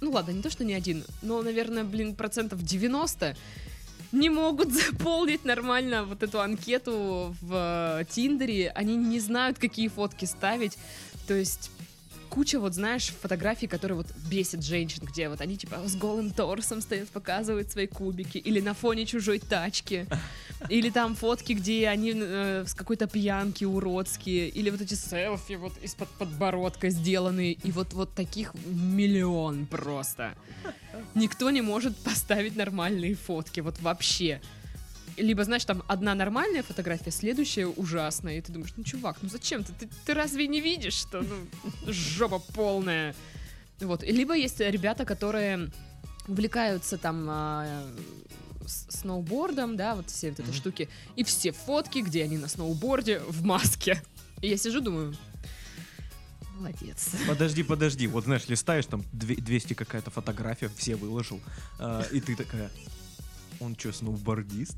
ну 0.00 0.10
ладно, 0.10 0.32
не 0.32 0.42
то, 0.42 0.50
что 0.50 0.64
ни 0.64 0.72
один, 0.72 1.04
но, 1.22 1.42
наверное, 1.42 1.84
блин, 1.84 2.14
процентов 2.14 2.62
90 2.62 3.36
не 4.12 4.30
могут 4.30 4.72
заполнить 4.72 5.44
нормально 5.44 6.04
вот 6.04 6.22
эту 6.22 6.40
анкету 6.40 7.34
в 7.40 8.00
э, 8.00 8.04
Тиндере. 8.08 8.70
Они 8.74 8.96
не 8.96 9.20
знают, 9.20 9.58
какие 9.58 9.88
фотки 9.88 10.24
ставить. 10.24 10.78
То 11.26 11.34
есть 11.34 11.70
куча, 12.28 12.60
вот 12.60 12.74
знаешь, 12.74 13.12
фотографий, 13.22 13.66
которые 13.66 13.96
вот 13.96 14.06
бесят 14.30 14.62
женщин, 14.62 15.02
где 15.04 15.28
вот 15.28 15.40
они 15.40 15.56
типа 15.56 15.76
с 15.86 15.96
голым 15.96 16.30
торсом 16.30 16.80
стоят, 16.80 17.08
показывают 17.08 17.70
свои 17.70 17.86
кубики, 17.86 18.38
или 18.38 18.60
на 18.60 18.74
фоне 18.74 19.06
чужой 19.06 19.38
тачки, 19.38 20.06
или 20.68 20.90
там 20.90 21.14
фотки, 21.14 21.52
где 21.52 21.88
они 21.88 22.12
э, 22.14 22.64
с 22.66 22.74
какой-то 22.74 23.06
пьянки 23.06 23.64
уродские, 23.64 24.48
или 24.48 24.70
вот 24.70 24.80
эти 24.80 24.94
селфи 24.94 25.54
вот 25.54 25.72
из-под 25.82 26.08
подбородка 26.10 26.90
сделанные, 26.90 27.52
и 27.52 27.72
вот, 27.72 27.92
вот 27.92 28.14
таких 28.14 28.52
миллион 28.66 29.66
просто. 29.66 30.34
Никто 31.14 31.50
не 31.50 31.62
может 31.62 31.96
поставить 31.96 32.56
нормальные 32.56 33.14
фотки, 33.14 33.60
вот 33.60 33.80
вообще. 33.80 34.40
Либо, 35.16 35.44
знаешь, 35.44 35.64
там 35.64 35.82
одна 35.88 36.14
нормальная 36.14 36.62
фотография, 36.62 37.10
следующая 37.10 37.66
ужасная, 37.66 38.38
и 38.38 38.40
ты 38.40 38.52
думаешь, 38.52 38.72
ну, 38.76 38.84
чувак, 38.84 39.16
ну 39.22 39.28
зачем 39.28 39.64
ты? 39.64 39.72
Ты, 39.72 39.88
ты 40.04 40.14
разве 40.14 40.46
не 40.46 40.60
видишь, 40.60 40.94
что, 40.94 41.22
ну, 41.22 41.92
жопа 41.92 42.38
полная? 42.38 43.14
Вот. 43.80 44.02
Либо 44.02 44.34
есть 44.36 44.60
ребята, 44.60 45.04
которые 45.04 45.70
увлекаются 46.28 46.98
там 46.98 47.26
с- 48.66 48.86
сноубордом, 49.00 49.76
да, 49.76 49.94
вот 49.94 50.10
все 50.10 50.30
вот 50.30 50.40
эти 50.40 50.48
Мгм. 50.48 50.56
штуки, 50.56 50.88
и 51.14 51.24
все 51.24 51.52
фотки, 51.52 52.00
где 52.00 52.24
они 52.24 52.36
на 52.36 52.48
сноуборде 52.48 53.20
в 53.20 53.42
маске. 53.44 54.02
И 54.42 54.48
я 54.48 54.56
сижу, 54.56 54.80
думаю, 54.80 55.16
молодец. 56.58 57.10
Подожди, 57.28 57.62
подожди. 57.62 58.06
Вот 58.06 58.24
знаешь, 58.24 58.48
листаешь 58.48 58.86
там 58.86 59.02
две- 59.12 59.36
200 59.36 59.74
какая-то 59.74 60.10
фотография, 60.10 60.68
все 60.76 60.96
выложил, 60.96 61.40
а, 61.78 62.02
и 62.12 62.20
ты 62.20 62.34
такая. 62.36 62.70
Он 63.60 63.76
что, 63.78 63.92
сноубордист? 63.92 64.76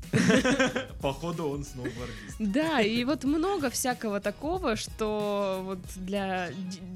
Походу, 1.01 1.49
он 1.49 1.63
сноубордист. 1.63 2.35
Да, 2.39 2.81
и 2.81 3.03
вот 3.03 3.23
много 3.23 3.69
всякого 3.69 4.19
такого, 4.19 4.75
что 4.75 5.61
вот 5.63 5.79
для, 5.95 6.49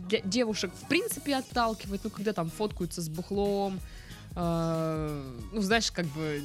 для 0.08 0.19
девушек 0.22 0.72
в 0.74 0.88
принципе 0.88 1.36
отталкивает, 1.36 2.02
ну, 2.04 2.10
когда 2.10 2.34
там 2.34 2.50
фоткаются 2.50 3.02
с 3.02 3.10
бухлом, 3.10 3.80
э, 4.36 5.38
ну, 5.52 5.62
знаешь, 5.62 5.91
как 5.91 6.06
бы 6.08 6.41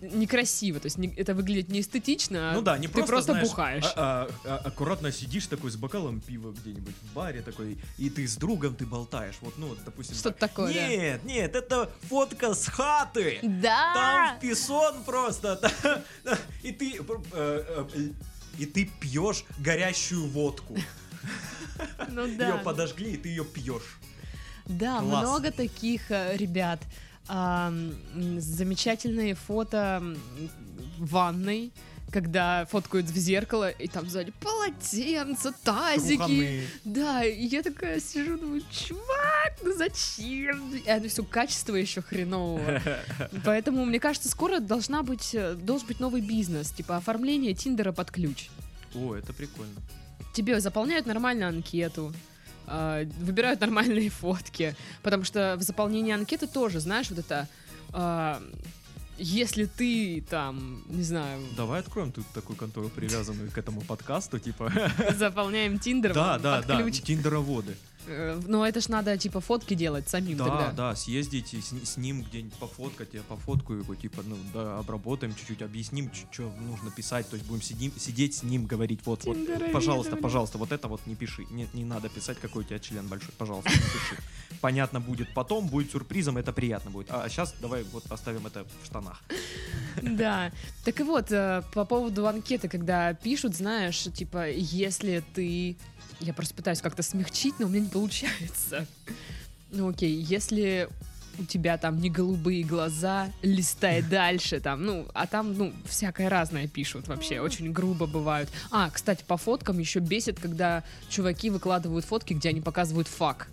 некрасиво, 0.00 0.80
то 0.80 0.86
есть 0.86 0.98
не- 0.98 1.12
это 1.14 1.34
выглядит 1.34 1.68
не 1.68 1.80
эстетично, 1.80 2.50
а 2.50 2.54
Ну 2.54 2.62
да, 2.62 2.78
не 2.78 2.86
ты 2.86 2.92
просто, 2.94 3.12
просто 3.12 3.32
знаешь, 3.32 3.48
бухаешь. 3.48 3.84
а- 3.96 4.28
а- 4.44 4.48
а- 4.48 4.68
аккуратно 4.68 5.10
сидишь 5.12 5.46
такой 5.46 5.70
с 5.70 5.76
бокалом 5.76 6.20
пива 6.20 6.52
где-нибудь 6.52 6.94
в 7.02 7.12
баре 7.14 7.42
такой, 7.42 7.78
и 7.98 8.10
ты 8.10 8.26
с 8.26 8.36
другом 8.36 8.74
ты 8.76 8.86
болтаешь. 8.86 9.36
Вот, 9.40 9.58
ну, 9.58 9.74
допустим. 9.84 10.14
Что-то 10.16 10.38
так. 10.38 10.50
такое, 10.50 10.72
да. 10.74 10.88
Нет, 10.88 11.24
нет, 11.24 11.54
это 11.56 11.90
фотка 12.08 12.54
с 12.54 12.66
хаты. 12.68 13.38
Да! 13.42 13.92
Там 13.94 14.40
писон 14.40 15.02
просто. 15.04 15.60
И 16.62 16.72
ты 16.72 16.96
э, 16.98 17.04
э, 17.32 18.08
и 18.58 18.66
ты 18.66 18.84
пьешь 19.00 19.44
горящую 19.58 20.28
водку. 20.28 20.76
Ну 22.08 22.26
Ее 22.26 22.36
да. 22.36 22.56
подожгли, 22.58 23.12
и 23.12 23.16
ты 23.16 23.28
ее 23.30 23.44
пьешь. 23.44 23.98
Да, 24.66 25.00
Класс. 25.00 25.22
много 25.22 25.50
таких 25.50 26.10
ребят. 26.10 26.80
М, 27.28 27.94
замечательные 28.40 29.34
фото 29.34 30.02
в 30.98 31.10
ванной, 31.10 31.72
когда 32.10 32.66
фоткают 32.66 33.06
в 33.06 33.16
зеркало, 33.16 33.70
и 33.70 33.88
там 33.88 34.08
сзади 34.08 34.32
полотенца, 34.40 35.52
тазики. 35.64 36.16
Труханы. 36.16 36.66
Да, 36.84 37.24
и 37.24 37.46
я 37.46 37.62
такая 37.62 38.00
сижу, 38.00 38.36
думаю, 38.36 38.62
чувак, 38.70 39.58
ну 39.62 39.72
зачем? 39.74 40.74
И 40.74 40.88
оно 40.90 41.08
все 41.08 41.22
качество 41.24 41.74
еще 41.74 42.02
хренового. 42.02 42.82
Поэтому, 43.44 43.84
мне 43.86 43.98
кажется, 43.98 44.28
скоро 44.28 44.60
должна 44.60 45.02
быть, 45.02 45.34
э, 45.34 45.54
должен 45.54 45.86
быть 45.86 46.00
новый 46.00 46.20
бизнес, 46.20 46.70
типа 46.70 46.96
оформление 46.98 47.54
Тиндера 47.54 47.92
под 47.92 48.10
ключ. 48.10 48.48
О, 48.94 49.14
это 49.14 49.32
прикольно. 49.32 49.72
тебе 50.34 50.60
заполняют 50.60 51.06
нормальную 51.06 51.48
анкету, 51.48 52.12
а, 52.66 53.04
выбирают 53.20 53.60
нормальные 53.60 54.10
фотки, 54.20 54.74
потому 55.02 55.24
что 55.24 55.56
в 55.58 55.62
заполнении 55.62 56.12
анкеты 56.12 56.46
тоже, 56.46 56.80
знаешь, 56.80 57.10
вот 57.10 57.18
это... 57.18 57.48
а, 57.92 58.42
если 59.18 59.66
ты 59.66 60.24
там, 60.28 60.82
не 60.88 61.02
знаю, 61.02 61.40
Давай 61.56 61.80
откроем 61.80 62.12
тут 62.12 62.26
такую 62.34 62.56
контору, 62.56 62.88
привязанную 62.88 63.50
к 63.50 63.58
этому 63.58 63.80
подкасту, 63.82 64.38
типа. 64.38 64.72
заполняем 65.16 65.78
Тиндер, 65.78 66.14
Да, 66.14 66.38
да, 66.38 66.62
да, 66.62 66.90
тиндероводы. 66.90 67.76
Э, 68.06 68.40
Но 68.46 68.66
это 68.66 68.80
ж 68.80 68.88
надо, 68.88 69.16
типа, 69.16 69.40
фотки 69.40 69.74
делать 69.74 70.08
самим 70.08 70.36
Да, 70.36 70.44
тогда. 70.44 70.72
да, 70.72 70.96
съездить 70.96 71.54
и 71.54 71.60
с, 71.60 71.72
с 71.72 71.96
ним 71.96 72.22
где-нибудь 72.22 72.54
пофоткать, 72.54 73.08
я 73.14 73.22
пофоткаю 73.22 73.80
его, 73.80 73.94
типа, 73.94 74.22
ну, 74.24 74.36
да, 74.52 74.78
обработаем 74.78 75.34
чуть-чуть, 75.34 75.62
объясним, 75.62 76.10
что 76.30 76.52
нужно 76.60 76.90
писать, 76.90 77.28
то 77.28 77.36
есть 77.36 77.46
будем 77.46 77.62
сидим, 77.62 77.92
сидеть 77.98 78.34
с 78.34 78.42
ним, 78.42 78.66
говорить, 78.66 79.00
вот, 79.04 79.24
вот, 79.24 79.36
пожалуйста, 79.72 80.16
пожалуйста, 80.16 80.58
вот 80.58 80.72
это 80.72 80.88
вот 80.88 81.00
не 81.06 81.14
пиши, 81.14 81.46
не, 81.50 81.68
не 81.72 81.84
надо 81.84 82.08
писать, 82.08 82.38
какой 82.40 82.62
у 82.64 82.66
тебя 82.66 82.78
член 82.78 83.06
большой, 83.06 83.32
пожалуйста, 83.38 83.70
не 83.70 83.76
пиши. 83.76 84.16
Понятно 84.60 85.00
будет 85.00 85.32
потом, 85.34 85.66
будет 85.68 85.90
сюрпризом, 85.90 86.36
это 86.38 86.52
приятно 86.52 86.90
будет. 86.90 87.10
А 87.10 87.28
сейчас 87.28 87.54
давай 87.60 87.84
вот 87.92 88.04
оставим 88.10 88.46
это 88.46 88.64
в 88.82 88.86
штанах. 88.86 89.22
Да. 90.02 90.50
Так 90.84 91.00
и 91.00 91.02
вот, 91.02 91.30
э, 91.30 91.62
по 91.74 91.84
поводу 91.84 92.26
анкеты, 92.26 92.68
когда 92.68 93.14
пишут, 93.14 93.54
знаешь, 93.54 94.02
типа, 94.14 94.50
если 94.50 95.22
ты... 95.34 95.76
Я 96.22 96.32
просто 96.32 96.54
пытаюсь 96.54 96.80
как-то 96.80 97.02
смягчить, 97.02 97.54
но 97.58 97.66
у 97.66 97.68
меня 97.68 97.80
не 97.80 97.90
получается. 97.90 98.86
Ну 99.74 99.88
окей, 99.88 100.12
если 100.12 100.86
у 101.38 101.44
тебя 101.44 101.78
там 101.78 101.98
не 101.98 102.10
голубые 102.10 102.62
глаза, 102.62 103.30
листай 103.40 104.02
дальше, 104.10 104.60
там, 104.60 104.84
ну, 104.84 105.06
а 105.14 105.26
там, 105.26 105.56
ну, 105.56 105.72
всякое 105.86 106.28
разное 106.28 106.68
пишут 106.68 107.08
вообще, 107.08 107.40
очень 107.40 107.72
грубо 107.72 108.06
бывают. 108.06 108.50
А, 108.70 108.90
кстати, 108.90 109.24
по 109.26 109.38
фоткам 109.38 109.78
еще 109.78 110.00
бесит, 110.00 110.38
когда 110.38 110.84
чуваки 111.08 111.48
выкладывают 111.48 112.04
фотки, 112.04 112.34
где 112.34 112.50
они 112.50 112.60
показывают 112.60 113.08
фак. 113.08 113.48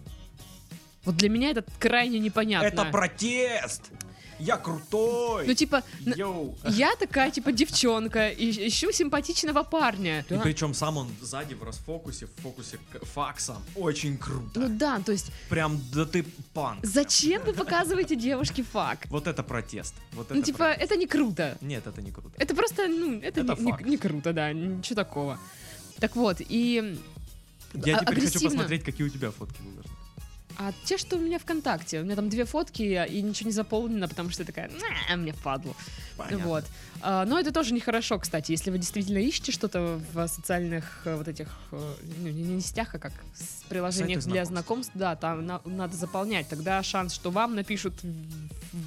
Вот 1.05 1.15
для 1.15 1.29
меня 1.29 1.51
это 1.51 1.63
крайне 1.79 2.19
непонятно. 2.19 2.67
протест! 2.91 3.91
Я 4.39 4.57
крутой! 4.57 5.45
Ну, 5.47 5.53
типа, 5.53 5.83
Йоу! 5.99 6.55
я 6.69 6.95
такая, 6.95 7.29
типа, 7.29 7.51
девчонка, 7.51 8.29
и 8.29 8.67
ищу 8.69 8.91
симпатичного 8.91 9.63
парня. 9.63 10.25
И 10.29 10.37
причем 10.41 10.73
сам 10.73 10.97
он 10.97 11.07
сзади 11.21 11.53
в 11.55 11.63
расфокусе, 11.63 12.25
в 12.27 12.41
фокусе 12.41 12.79
факсом. 13.13 13.57
Очень 13.75 14.17
круто. 14.17 14.59
Ну 14.61 14.69
да, 14.69 14.99
то 14.99 15.11
есть, 15.11 15.31
Прям, 15.49 15.79
да 15.93 16.05
ты 16.05 16.23
панк. 16.53 16.85
зачем 16.85 17.43
вы 17.43 17.53
показываете 17.53 18.15
девушке 18.15 18.63
фак? 18.63 18.99
Вот 19.09 19.27
это 19.27 19.43
протест. 19.43 19.93
Вот 20.13 20.29
Ну, 20.29 20.37
это 20.37 20.45
типа, 20.45 20.57
протест. 20.59 20.81
это 20.83 20.95
не 20.95 21.05
круто. 21.07 21.57
Нет, 21.61 21.85
это 21.85 22.01
не 22.01 22.11
круто. 22.11 22.31
Это 22.37 22.55
просто, 22.55 22.87
ну, 22.87 23.19
это, 23.19 23.41
Это 23.41 23.55
не, 23.55 23.61
не- 23.65 23.71
факт. 23.71 23.85
не 23.85 23.97
круто, 23.97 24.33
да, 24.33 24.53
ничего 24.53 24.95
такого. 24.95 25.37
Так 25.99 26.15
вот, 26.15 26.37
и... 26.39 26.97
Я 27.73 27.97
а- 27.97 27.99
теперь 27.99 28.15
хочу 28.15 28.27
агрессивно. 28.27 28.49
посмотреть, 28.49 28.83
какие 28.83 29.05
у 29.05 29.09
тебя 29.09 29.31
фотки 29.31 29.61
выложены. 29.61 29.93
А 30.61 30.73
те, 30.83 30.97
что 30.97 31.15
у 31.15 31.19
меня 31.19 31.39
ВКонтакте, 31.39 32.01
у 32.01 32.03
меня 32.03 32.17
там 32.17 32.27
две 32.27 32.43
фотки, 32.43 32.81
и 32.81 33.21
ничего 33.21 33.47
не 33.47 33.53
заполнено, 33.53 34.09
потому 34.09 34.29
что 34.29 34.41
я 34.41 34.45
такая, 34.45 34.69
«На, 35.09 35.15
мне 35.15 35.31
впадлу. 35.31 35.73
Понятно. 36.17 36.45
Вот. 36.45 36.65
А, 37.01 37.23
но 37.23 37.39
это 37.39 37.53
тоже 37.53 37.73
нехорошо, 37.73 38.19
кстати, 38.19 38.51
если 38.51 38.69
вы 38.69 38.77
действительно 38.77 39.19
ищете 39.19 39.53
что-то 39.53 40.01
в 40.13 40.27
социальных 40.27 41.03
э, 41.05 41.15
вот 41.15 41.29
этих, 41.29 41.47
э, 41.71 41.93
ну, 42.17 42.27
не, 42.27 42.59
сетях, 42.59 42.93
а 42.93 42.99
как 42.99 43.13
с 43.33 43.63
приложениях 43.69 44.21
Сайты 44.21 44.33
для 44.33 44.43
знакомств. 44.43 44.91
да, 44.95 45.15
там 45.15 45.45
на- 45.45 45.61
надо 45.63 45.95
заполнять, 45.95 46.49
тогда 46.49 46.83
шанс, 46.83 47.13
что 47.13 47.31
вам 47.31 47.55
напишут, 47.55 47.93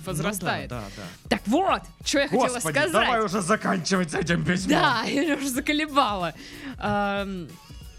возрастает. 0.05 0.71
Ну 0.71 0.77
да, 0.77 0.83
да, 0.97 1.03
да. 1.25 1.29
Так 1.31 1.41
вот, 1.47 1.81
что 2.05 2.19
я 2.19 2.29
хотела 2.29 2.49
Господи, 2.49 2.75
сказать. 2.75 2.93
давай 2.93 3.25
уже 3.25 3.41
заканчивать 3.41 4.11
с 4.11 4.15
этим 4.15 4.45
письмом. 4.45 4.79
Да, 4.79 5.03
я 5.07 5.37
уже 5.37 5.49
заколебала. 5.49 6.35
Ам, 6.77 7.49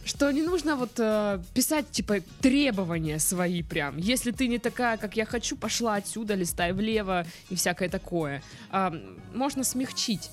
Что 0.06 0.32
не 0.32 0.42
нужно 0.42 0.76
вот 0.76 0.92
э, 0.98 1.42
писать, 1.54 1.90
типа, 1.92 2.18
требования 2.42 3.20
свои 3.20 3.64
прям. 3.64 3.98
Если 3.98 4.32
ты 4.32 4.48
не 4.48 4.60
такая, 4.60 4.98
как 4.98 5.16
я 5.16 5.26
хочу, 5.26 5.56
пошла 5.56 5.96
отсюда, 5.96 6.36
листай 6.36 6.74
влево 6.74 7.26
и 7.50 7.56
всякое 7.56 7.90
такое. 7.90 8.44
Ам, 8.70 9.02
можно 9.34 9.64
смягчить. 9.64 10.30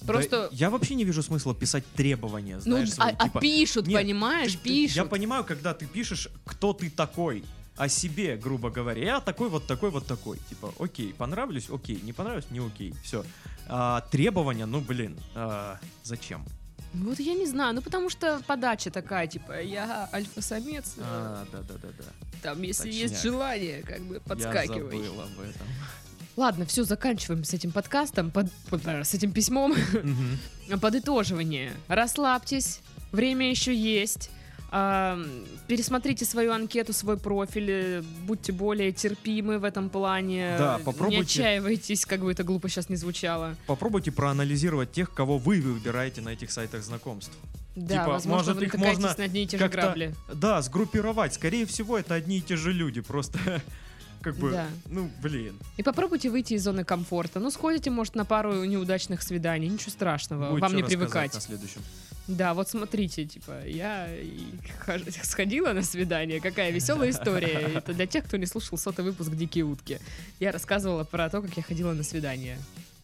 Да 0.00 0.06
Просто, 0.14 0.48
я 0.52 0.70
вообще 0.70 0.94
не 0.94 1.04
вижу 1.04 1.22
смысла 1.22 1.54
писать 1.54 1.84
требования, 1.94 2.54
ну, 2.56 2.60
знаешь, 2.62 2.92
свои, 2.92 3.12
а, 3.12 3.16
а 3.18 3.24
типа, 3.24 3.40
пишут, 3.40 3.86
Нет, 3.86 4.00
понимаешь, 4.00 4.52
ты- 4.52 4.58
ты- 4.58 4.64
пишут. 4.64 4.96
Я 4.96 5.04
понимаю, 5.04 5.44
когда 5.44 5.74
ты 5.74 5.86
пишешь, 5.86 6.28
кто 6.46 6.72
ты 6.72 6.88
такой 6.88 7.44
о 7.76 7.88
себе, 7.88 8.36
грубо 8.36 8.70
говоря. 8.70 9.02
Я 9.02 9.20
такой 9.20 9.48
вот 9.48 9.66
такой 9.66 9.90
вот 9.90 10.06
такой. 10.06 10.38
Типа, 10.48 10.72
окей, 10.78 11.14
понравлюсь, 11.16 11.68
окей, 11.70 12.00
не 12.02 12.12
понравилось, 12.12 12.46
не 12.50 12.60
окей. 12.60 12.94
Все. 13.02 13.24
требования, 14.10 14.66
ну 14.66 14.80
блин, 14.80 15.16
а, 15.34 15.78
зачем? 16.02 16.44
Вот 16.94 17.20
я 17.20 17.34
не 17.34 17.46
знаю, 17.46 17.74
ну 17.74 17.82
потому 17.82 18.10
что 18.10 18.40
подача 18.46 18.90
такая, 18.90 19.26
типа, 19.28 19.60
я 19.62 20.08
альфа-самец, 20.12 20.94
э, 20.96 21.02
А, 21.04 21.46
да, 21.52 21.58
да, 21.62 21.74
да, 21.82 21.88
да. 21.98 22.04
там, 22.42 22.62
если 22.62 22.90
точняк. 22.90 23.10
есть 23.10 23.22
желание, 23.22 23.82
как 23.82 24.00
бы 24.00 24.20
подскакивай. 24.20 24.96
Я 24.98 25.04
забыл 25.04 25.20
об 25.22 25.40
этом. 25.40 25.66
Ладно, 26.36 26.66
все, 26.66 26.84
заканчиваем 26.84 27.44
с 27.44 27.52
этим 27.54 27.70
подкастом, 27.70 28.30
под- 28.30 28.50
под- 28.70 28.82
с 28.84 29.14
этим 29.14 29.32
письмом. 29.32 29.72
Мгм. 29.92 30.80
Подытоживание. 30.80 31.72
Расслабьтесь, 31.88 32.80
время 33.12 33.50
еще 33.50 33.74
есть. 33.74 34.30
Пересмотрите 34.70 36.24
свою 36.24 36.52
анкету, 36.52 36.92
свой 36.92 37.16
профиль, 37.16 37.70
э, 37.70 38.02
будьте 38.26 38.52
более 38.52 38.92
терпимы 38.92 39.58
в 39.58 39.64
этом 39.64 39.90
плане. 39.90 40.56
Да, 40.58 40.78
Не 40.78 40.84
попробуйте. 40.84 41.22
отчаивайтесь, 41.22 42.06
как 42.06 42.20
бы 42.20 42.30
это 42.32 42.44
глупо 42.44 42.68
сейчас 42.68 42.88
не 42.88 42.96
звучало. 42.96 43.56
Попробуйте 43.66 44.10
проанализировать 44.12 44.92
тех, 44.92 45.12
кого 45.12 45.38
вы 45.38 45.60
выбираете 45.60 46.20
на 46.20 46.30
этих 46.30 46.50
сайтах 46.50 46.82
знакомств. 46.82 47.32
Да, 47.76 47.98
Типа, 47.98 48.10
возможно, 48.14 48.52
может, 48.54 48.56
вы 48.58 48.64
их 48.66 48.74
можно 48.74 49.14
на 49.16 49.24
одни 49.24 49.44
и 49.44 49.46
те 49.46 49.58
же 49.58 49.68
грабли. 49.68 50.14
Да, 50.34 50.60
сгруппировать. 50.60 51.34
Скорее 51.34 51.66
всего, 51.66 51.96
это 51.98 52.14
одни 52.14 52.38
и 52.38 52.40
те 52.40 52.56
же 52.56 52.72
люди. 52.72 53.00
Просто 53.00 53.38
как 54.22 54.36
бы, 54.36 54.50
Да. 54.50 54.66
ну, 54.86 55.08
блин. 55.22 55.54
И 55.76 55.82
попробуйте 55.82 56.30
выйти 56.30 56.54
из 56.54 56.64
зоны 56.64 56.84
комфорта. 56.84 57.38
Ну, 57.38 57.50
сходите, 57.50 57.90
может, 57.90 58.16
на 58.16 58.24
пару 58.24 58.64
неудачных 58.64 59.22
свиданий. 59.22 59.68
Ничего 59.68 59.90
страшного, 59.92 60.50
Будет 60.50 60.62
вам 60.62 60.74
не 60.76 60.82
привыкать. 60.82 61.32
на 61.34 61.40
следующем. 61.40 61.80
Да, 62.30 62.54
вот 62.54 62.68
смотрите, 62.68 63.24
типа, 63.24 63.66
я 63.66 64.08
сходила 65.22 65.72
на 65.72 65.82
свидание, 65.82 66.40
какая 66.40 66.70
веселая 66.70 67.10
история. 67.10 67.72
Это 67.74 67.92
для 67.92 68.06
тех, 68.06 68.24
кто 68.24 68.36
не 68.36 68.46
слушал 68.46 68.78
сотый 68.78 69.04
выпуск 69.04 69.32
«Дикие 69.32 69.64
утки». 69.64 69.98
Я 70.38 70.52
рассказывала 70.52 71.04
про 71.04 71.28
то, 71.28 71.42
как 71.42 71.56
я 71.56 71.62
ходила 71.62 71.92
на 71.92 72.04
свидание. 72.04 72.58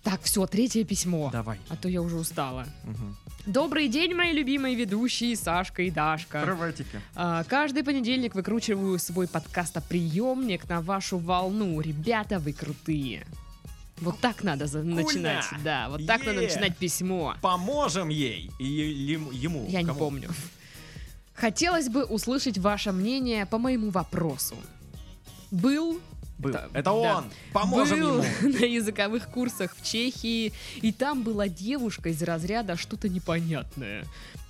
Так, 0.04 0.22
все, 0.22 0.46
третье 0.46 0.84
письмо. 0.84 1.30
Давай. 1.32 1.58
А 1.68 1.76
то 1.76 1.88
я 1.88 2.00
уже 2.00 2.14
устала. 2.14 2.64
Мгм. 2.84 3.16
Добрый 3.46 3.88
день, 3.88 4.14
мои 4.14 4.32
любимые 4.32 4.76
ведущие 4.76 5.34
Сашка 5.34 5.82
и 5.82 5.90
Дашка. 5.90 6.42
Приветики. 6.42 7.00
А, 7.16 7.42
каждый 7.42 7.82
понедельник 7.82 8.36
выкручиваю 8.36 9.00
свой 9.00 9.26
подкастоприемник 9.26 10.68
на 10.68 10.80
вашу 10.80 11.18
волну. 11.18 11.80
Ребята, 11.80 12.38
вы 12.38 12.52
крутые. 12.52 13.26
Вот 14.00 14.18
так 14.20 14.42
надо 14.44 14.66
за- 14.66 14.82
начинать. 14.82 15.44
Да, 15.64 15.88
вот 15.88 16.06
так 16.06 16.24
надо 16.24 16.40
Е. 16.40 16.48
начинать 16.48 16.76
письмо. 16.76 17.34
Поможем 17.40 18.08
ей 18.10 18.50
и 18.58 18.64
ему. 18.64 19.30
ему. 19.32 19.66
Я 19.68 19.80
не 19.80 19.86
Кому? 19.88 19.98
помню. 19.98 20.30
Хотелось 21.34 21.88
бы 21.88 22.04
услышать 22.04 22.58
ваше 22.58 22.92
мнение 22.92 23.46
по 23.46 23.58
моему 23.58 23.90
вопросу. 23.90 24.56
Был 25.50 26.00
Был. 26.38 26.54
Это 26.74 26.82
да. 26.82 26.92
он. 26.92 27.24
Поможем 27.54 28.00
был 28.00 28.22
ему. 28.22 28.24
на 28.60 28.64
языковых 28.66 29.28
курсах 29.30 29.74
в 29.74 29.82
Чехии, 29.82 30.52
и 30.82 30.92
там 30.92 31.22
была 31.22 31.48
девушка 31.48 32.10
из 32.10 32.22
разряда 32.22 32.76
что-то 32.76 33.08
непонятное. 33.08 34.04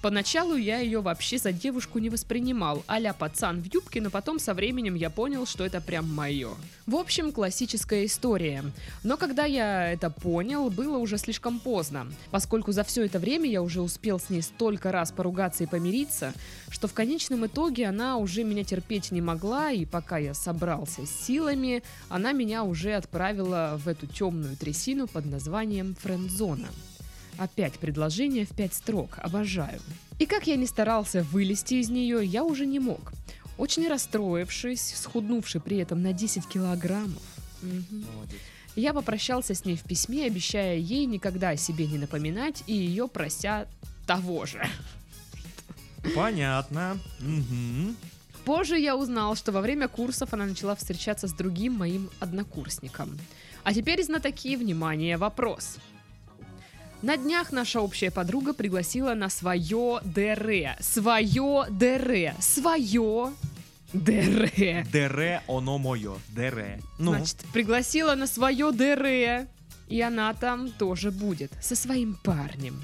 Поначалу 0.06 0.54
я 0.54 0.78
ее 0.78 1.00
вообще 1.00 1.36
за 1.36 1.50
девушку 1.50 1.98
не 1.98 2.10
воспринимал, 2.10 2.84
а 2.86 3.12
пацан 3.12 3.60
в 3.60 3.74
юбке, 3.74 4.00
но 4.00 4.08
потом 4.08 4.38
со 4.38 4.54
временем 4.54 4.94
я 4.94 5.10
понял, 5.10 5.46
что 5.46 5.66
это 5.66 5.80
прям 5.80 6.08
мое. 6.14 6.50
В 6.86 6.94
общем, 6.94 7.32
классическая 7.32 8.04
история. 8.04 8.62
Но 9.02 9.16
когда 9.16 9.46
я 9.46 9.90
это 9.90 10.08
понял, 10.10 10.70
было 10.70 10.98
уже 10.98 11.18
слишком 11.18 11.58
поздно, 11.58 12.06
поскольку 12.30 12.70
за 12.70 12.84
все 12.84 13.04
это 13.04 13.18
время 13.18 13.50
я 13.50 13.62
уже 13.62 13.82
успел 13.82 14.20
с 14.20 14.30
ней 14.30 14.42
столько 14.42 14.92
раз 14.92 15.10
поругаться 15.10 15.64
и 15.64 15.66
помириться, 15.66 16.34
что 16.68 16.86
в 16.86 16.94
конечном 16.94 17.44
итоге 17.46 17.88
она 17.88 18.16
уже 18.16 18.44
меня 18.44 18.62
терпеть 18.62 19.10
не 19.10 19.20
могла, 19.20 19.72
и 19.72 19.86
пока 19.86 20.18
я 20.18 20.34
собрался 20.34 21.04
с 21.04 21.10
силами, 21.26 21.82
она 22.08 22.30
меня 22.30 22.62
уже 22.62 22.92
отправила 22.92 23.76
в 23.84 23.88
эту 23.88 24.06
темную 24.06 24.56
трясину 24.56 25.08
под 25.08 25.26
названием 25.26 25.96
френдзона. 25.96 26.68
Опять 27.38 27.78
предложение 27.78 28.46
в 28.46 28.50
пять 28.50 28.74
строк, 28.74 29.18
обожаю. 29.18 29.80
И 30.18 30.26
как 30.26 30.46
я 30.46 30.56
не 30.56 30.66
старался 30.66 31.22
вылезти 31.22 31.74
из 31.74 31.90
нее, 31.90 32.24
я 32.24 32.44
уже 32.44 32.66
не 32.66 32.78
мог. 32.78 33.12
Очень 33.58 33.88
расстроившись, 33.88 34.94
схуднувший 34.96 35.60
при 35.60 35.78
этом 35.78 36.02
на 36.02 36.12
10 36.12 36.46
килограммов, 36.46 37.22
Молодец. 37.62 38.40
я 38.74 38.92
попрощался 38.92 39.54
с 39.54 39.64
ней 39.64 39.76
в 39.76 39.82
письме, 39.82 40.26
обещая 40.26 40.76
ей 40.76 41.06
никогда 41.06 41.50
о 41.50 41.56
себе 41.56 41.86
не 41.86 41.98
напоминать 41.98 42.62
и 42.66 42.74
ее 42.74 43.08
прося 43.08 43.66
того 44.06 44.46
же. 44.46 44.66
Понятно. 46.14 46.98
Мгм. 47.20 47.96
Позже 48.44 48.78
я 48.78 48.96
узнал, 48.96 49.34
что 49.34 49.50
во 49.52 49.60
время 49.60 49.88
курсов 49.88 50.32
она 50.32 50.46
начала 50.46 50.76
встречаться 50.76 51.26
с 51.26 51.32
другим 51.32 51.72
моим 51.74 52.10
однокурсником. 52.20 53.18
А 53.64 53.74
теперь, 53.74 54.04
знатоки, 54.04 54.54
внимание, 54.56 55.16
вопрос. 55.16 55.78
На 57.06 57.16
днях 57.16 57.52
наша 57.52 57.80
общая 57.80 58.10
подруга 58.10 58.52
пригласила 58.52 59.14
на 59.14 59.28
свое 59.28 60.00
ДР. 60.02 60.76
Свое 60.80 61.66
ДР. 61.70 62.34
Свое 62.40 63.32
ДР. 63.92 64.50
Дере 64.92 65.40
оно 65.46 65.78
мое. 65.78 66.16
Дере. 66.30 66.82
Ну, 66.98 67.12
Значит, 67.12 67.44
пригласила 67.52 68.16
на 68.16 68.26
свое 68.26 68.72
ДР. 68.72 69.46
И 69.88 70.00
она 70.00 70.34
там 70.34 70.68
тоже 70.72 71.12
будет. 71.12 71.52
Со 71.62 71.76
своим 71.76 72.18
парнем. 72.24 72.82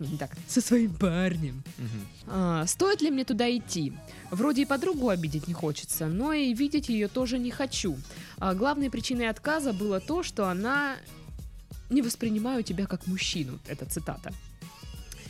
Не 0.00 0.18
так, 0.18 0.32
со 0.48 0.60
своим 0.60 0.92
парнем. 0.92 1.62
мгм. 1.78 2.06
А, 2.26 2.66
стоит 2.66 3.02
ли 3.02 3.12
мне 3.12 3.24
туда 3.24 3.48
идти? 3.56 3.92
Вроде 4.32 4.62
и 4.62 4.66
подругу 4.66 5.10
обидеть 5.10 5.46
не 5.46 5.54
хочется, 5.54 6.08
но 6.08 6.32
и 6.32 6.52
видеть 6.54 6.88
ее 6.88 7.06
тоже 7.06 7.38
не 7.38 7.52
хочу. 7.52 7.96
А 8.38 8.52
главной 8.54 8.90
причиной 8.90 9.28
отказа 9.28 9.72
было 9.72 10.00
то, 10.00 10.24
что 10.24 10.48
она 10.48 10.96
не 11.90 12.02
воспринимаю 12.02 12.62
тебя 12.62 12.86
как 12.86 13.06
мужчину. 13.06 13.58
Это 13.68 13.86
цитата. 13.86 14.32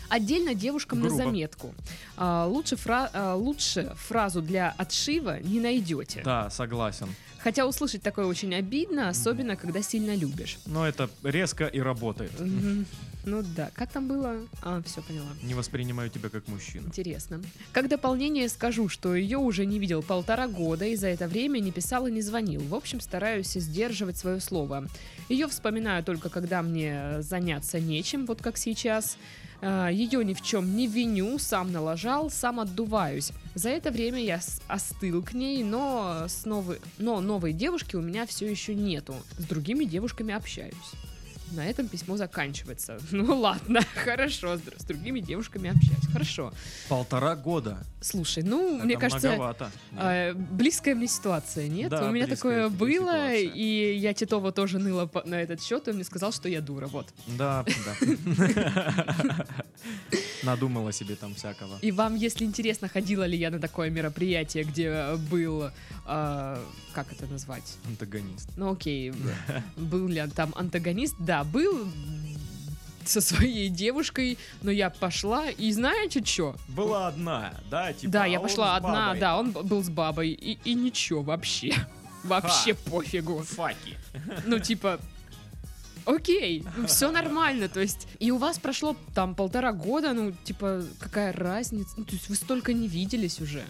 Отдельно 0.08 0.54
девушкам 0.54 1.00
Грубо. 1.00 1.16
на 1.16 1.24
заметку. 1.24 1.74
А, 2.16 2.46
лучше, 2.46 2.76
фра- 2.76 3.10
а, 3.12 3.34
лучше 3.34 3.92
фразу 3.96 4.42
для 4.42 4.70
отшива 4.76 5.40
не 5.40 5.60
найдете. 5.60 6.22
Да, 6.24 6.50
согласен. 6.50 7.08
Хотя 7.38 7.66
услышать 7.66 8.02
такое 8.02 8.26
очень 8.26 8.54
обидно, 8.54 9.08
особенно 9.08 9.56
когда 9.56 9.82
сильно 9.82 10.14
любишь. 10.14 10.58
Но 10.66 10.86
это 10.86 11.10
резко 11.22 11.66
и 11.66 11.80
работает. 11.80 12.38
Мгм. 12.40 12.86
Ну 13.24 13.42
да, 13.56 13.70
как 13.74 13.90
там 13.90 14.06
было? 14.06 14.36
А, 14.62 14.82
все 14.82 15.02
поняла. 15.02 15.26
Не 15.42 15.54
воспринимаю 15.54 16.10
тебя 16.10 16.28
как 16.28 16.46
мужчину. 16.48 16.86
Интересно. 16.86 17.40
Как 17.72 17.88
дополнение 17.88 18.48
скажу, 18.48 18.88
что 18.88 19.14
ее 19.14 19.38
уже 19.38 19.64
не 19.66 19.78
видел 19.78 20.02
полтора 20.02 20.46
года 20.48 20.84
и 20.84 20.96
за 20.96 21.08
это 21.08 21.26
время 21.26 21.58
не 21.60 21.72
писал 21.72 22.06
и 22.06 22.12
не 22.12 22.20
звонил. 22.20 22.60
В 22.62 22.74
общем, 22.74 23.00
стараюсь 23.00 23.52
сдерживать 23.52 24.18
свое 24.18 24.40
слово. 24.40 24.86
Ее 25.28 25.48
вспоминаю 25.48 26.04
только 26.04 26.28
когда 26.28 26.62
мне 26.62 27.22
заняться 27.22 27.80
нечем, 27.80 28.26
вот 28.26 28.42
как 28.42 28.58
сейчас. 28.58 29.16
А, 29.62 29.88
Ее 29.88 30.24
ни 30.24 30.34
в 30.34 30.42
чем 30.42 30.76
не 30.76 30.86
виню, 30.86 31.38
сам 31.38 31.72
налажал, 31.72 32.30
сам 32.30 32.60
отдуваюсь. 32.60 33.32
За 33.54 33.70
это 33.70 33.90
время 33.90 34.22
я 34.22 34.40
остыл 34.68 35.22
к 35.22 35.32
ней, 35.32 35.64
но, 35.64 36.24
с 36.28 36.44
новой, 36.44 36.78
но 36.98 37.20
новой 37.20 37.52
девушки 37.52 37.96
у 37.96 38.02
меня 38.02 38.26
все 38.26 38.50
еще 38.50 38.74
нету. 38.74 39.14
С 39.38 39.44
другими 39.44 39.84
девушками 39.84 40.34
общаюсь. 40.34 40.74
На 41.54 41.66
этом 41.66 41.88
письмо 41.88 42.16
заканчивается. 42.16 42.98
Ну 43.12 43.38
ладно, 43.40 43.80
хорошо, 44.04 44.56
с, 44.56 44.60
др- 44.60 44.74
с 44.78 44.84
другими 44.84 45.20
девушками 45.20 45.70
общаюсь. 45.70 46.06
Хорошо. 46.12 46.52
Полтора 46.88 47.36
года. 47.36 47.78
Слушай, 48.00 48.42
ну, 48.42 48.76
Это 48.76 48.84
мне 48.84 48.96
кажется, 48.96 49.28
многовато. 49.28 49.70
А, 49.96 50.34
близкая 50.34 50.94
мне 50.94 51.06
ситуация, 51.06 51.68
нет? 51.68 51.90
Да, 51.90 52.08
У 52.08 52.12
меня 52.12 52.26
такое 52.26 52.68
было, 52.68 53.12
ситуация. 53.12 53.52
и 53.54 53.96
я 53.98 54.12
Титова 54.14 54.52
тоже 54.52 54.78
ныла 54.78 55.10
на 55.24 55.40
этот 55.40 55.62
счет, 55.62 55.86
и 55.86 55.90
он 55.90 55.96
мне 55.96 56.04
сказал, 56.04 56.32
что 56.32 56.48
я 56.48 56.60
дура, 56.60 56.86
вот. 56.86 57.06
Да, 57.38 57.64
да. 57.64 59.46
Надумала 60.44 60.92
себе 60.92 61.16
там 61.16 61.34
всякого. 61.34 61.78
И 61.80 61.92
вам, 61.92 62.14
если 62.16 62.44
интересно, 62.44 62.88
ходила 62.88 63.24
ли 63.24 63.36
я 63.36 63.50
на 63.50 63.58
такое 63.58 63.90
мероприятие, 63.90 64.64
где 64.64 65.16
был, 65.30 65.70
а, 66.06 66.62
как 66.92 67.12
это 67.12 67.26
назвать? 67.26 67.76
Антагонист. 67.86 68.50
Ну 68.56 68.72
окей, 68.72 69.12
был 69.76 70.08
ли 70.08 70.22
там 70.34 70.52
антагонист? 70.56 71.16
Да, 71.18 71.44
был 71.44 71.88
со 73.04 73.20
своей 73.20 73.68
девушкой, 73.68 74.38
но 74.62 74.70
я 74.70 74.90
пошла, 74.90 75.50
и 75.50 75.70
знаете 75.72 76.24
что? 76.24 76.56
Была 76.68 77.08
одна, 77.08 77.54
да? 77.70 77.92
Типа, 77.92 78.12
да, 78.12 78.24
а 78.24 78.26
я 78.26 78.40
пошла 78.40 78.76
одна, 78.76 79.14
да, 79.14 79.38
он 79.38 79.52
был 79.52 79.82
с 79.82 79.90
бабой, 79.90 80.30
и, 80.30 80.58
и 80.64 80.74
ничего 80.74 81.22
вообще. 81.22 81.74
Вообще 82.24 82.74
пофигу. 82.74 83.42
Факи. 83.42 83.98
Ну, 84.46 84.58
типа, 84.58 84.98
окей, 86.04 86.64
все 86.86 87.10
нормально, 87.10 87.68
то 87.68 87.80
есть, 87.80 88.06
и 88.18 88.30
у 88.30 88.38
вас 88.38 88.58
прошло 88.58 88.96
там 89.14 89.34
полтора 89.34 89.72
года, 89.72 90.12
ну, 90.12 90.32
типа, 90.44 90.84
какая 90.98 91.32
разница, 91.32 91.94
ну, 91.96 92.04
то 92.04 92.12
есть 92.12 92.28
вы 92.28 92.34
столько 92.36 92.72
не 92.72 92.88
виделись 92.88 93.40
уже. 93.40 93.64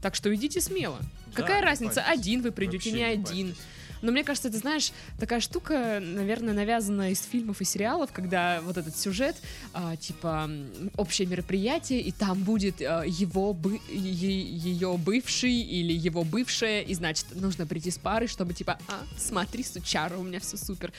Так 0.00 0.14
что 0.14 0.34
идите 0.34 0.60
смело. 0.60 0.98
Какая 1.34 1.60
не 1.60 1.66
разница, 1.66 2.02
парьтесь. 2.02 2.20
один 2.20 2.42
вы 2.42 2.50
придете, 2.50 2.90
Вообще 2.90 2.92
не 2.92 3.04
один. 3.04 3.46
парьтесь. 3.48 3.64
Но 4.02 4.10
мне 4.10 4.24
кажется, 4.24 4.50
ты 4.50 4.58
знаешь, 4.58 4.92
такая 5.18 5.38
штука, 5.38 6.00
наверное, 6.00 6.52
навязана 6.52 7.12
из 7.12 7.22
фильмов 7.22 7.60
и 7.60 7.64
сериалов, 7.64 8.10
когда 8.12 8.60
вот 8.62 8.76
этот 8.76 8.96
сюжет, 8.98 9.36
а, 9.72 9.96
типа, 9.96 10.50
общее 10.96 11.28
мероприятие, 11.28 12.00
и 12.00 12.10
там 12.10 12.42
будет 12.42 12.82
а, 12.82 13.04
его 13.04 13.54
бы, 13.54 13.80
ее 13.88 14.96
бывший 14.98 15.54
или 15.54 15.92
его 15.92 16.24
бывшая, 16.24 16.82
и 16.82 16.92
значит, 16.94 17.26
нужно 17.36 17.64
прийти 17.64 17.92
с 17.92 17.98
парой, 17.98 18.26
чтобы 18.26 18.54
типа, 18.54 18.76
а, 18.88 19.04
смотри, 19.16 19.62
сучара, 19.62 20.16
у 20.18 20.24
меня 20.24 20.40
все 20.40 20.56
супер. 20.56 20.92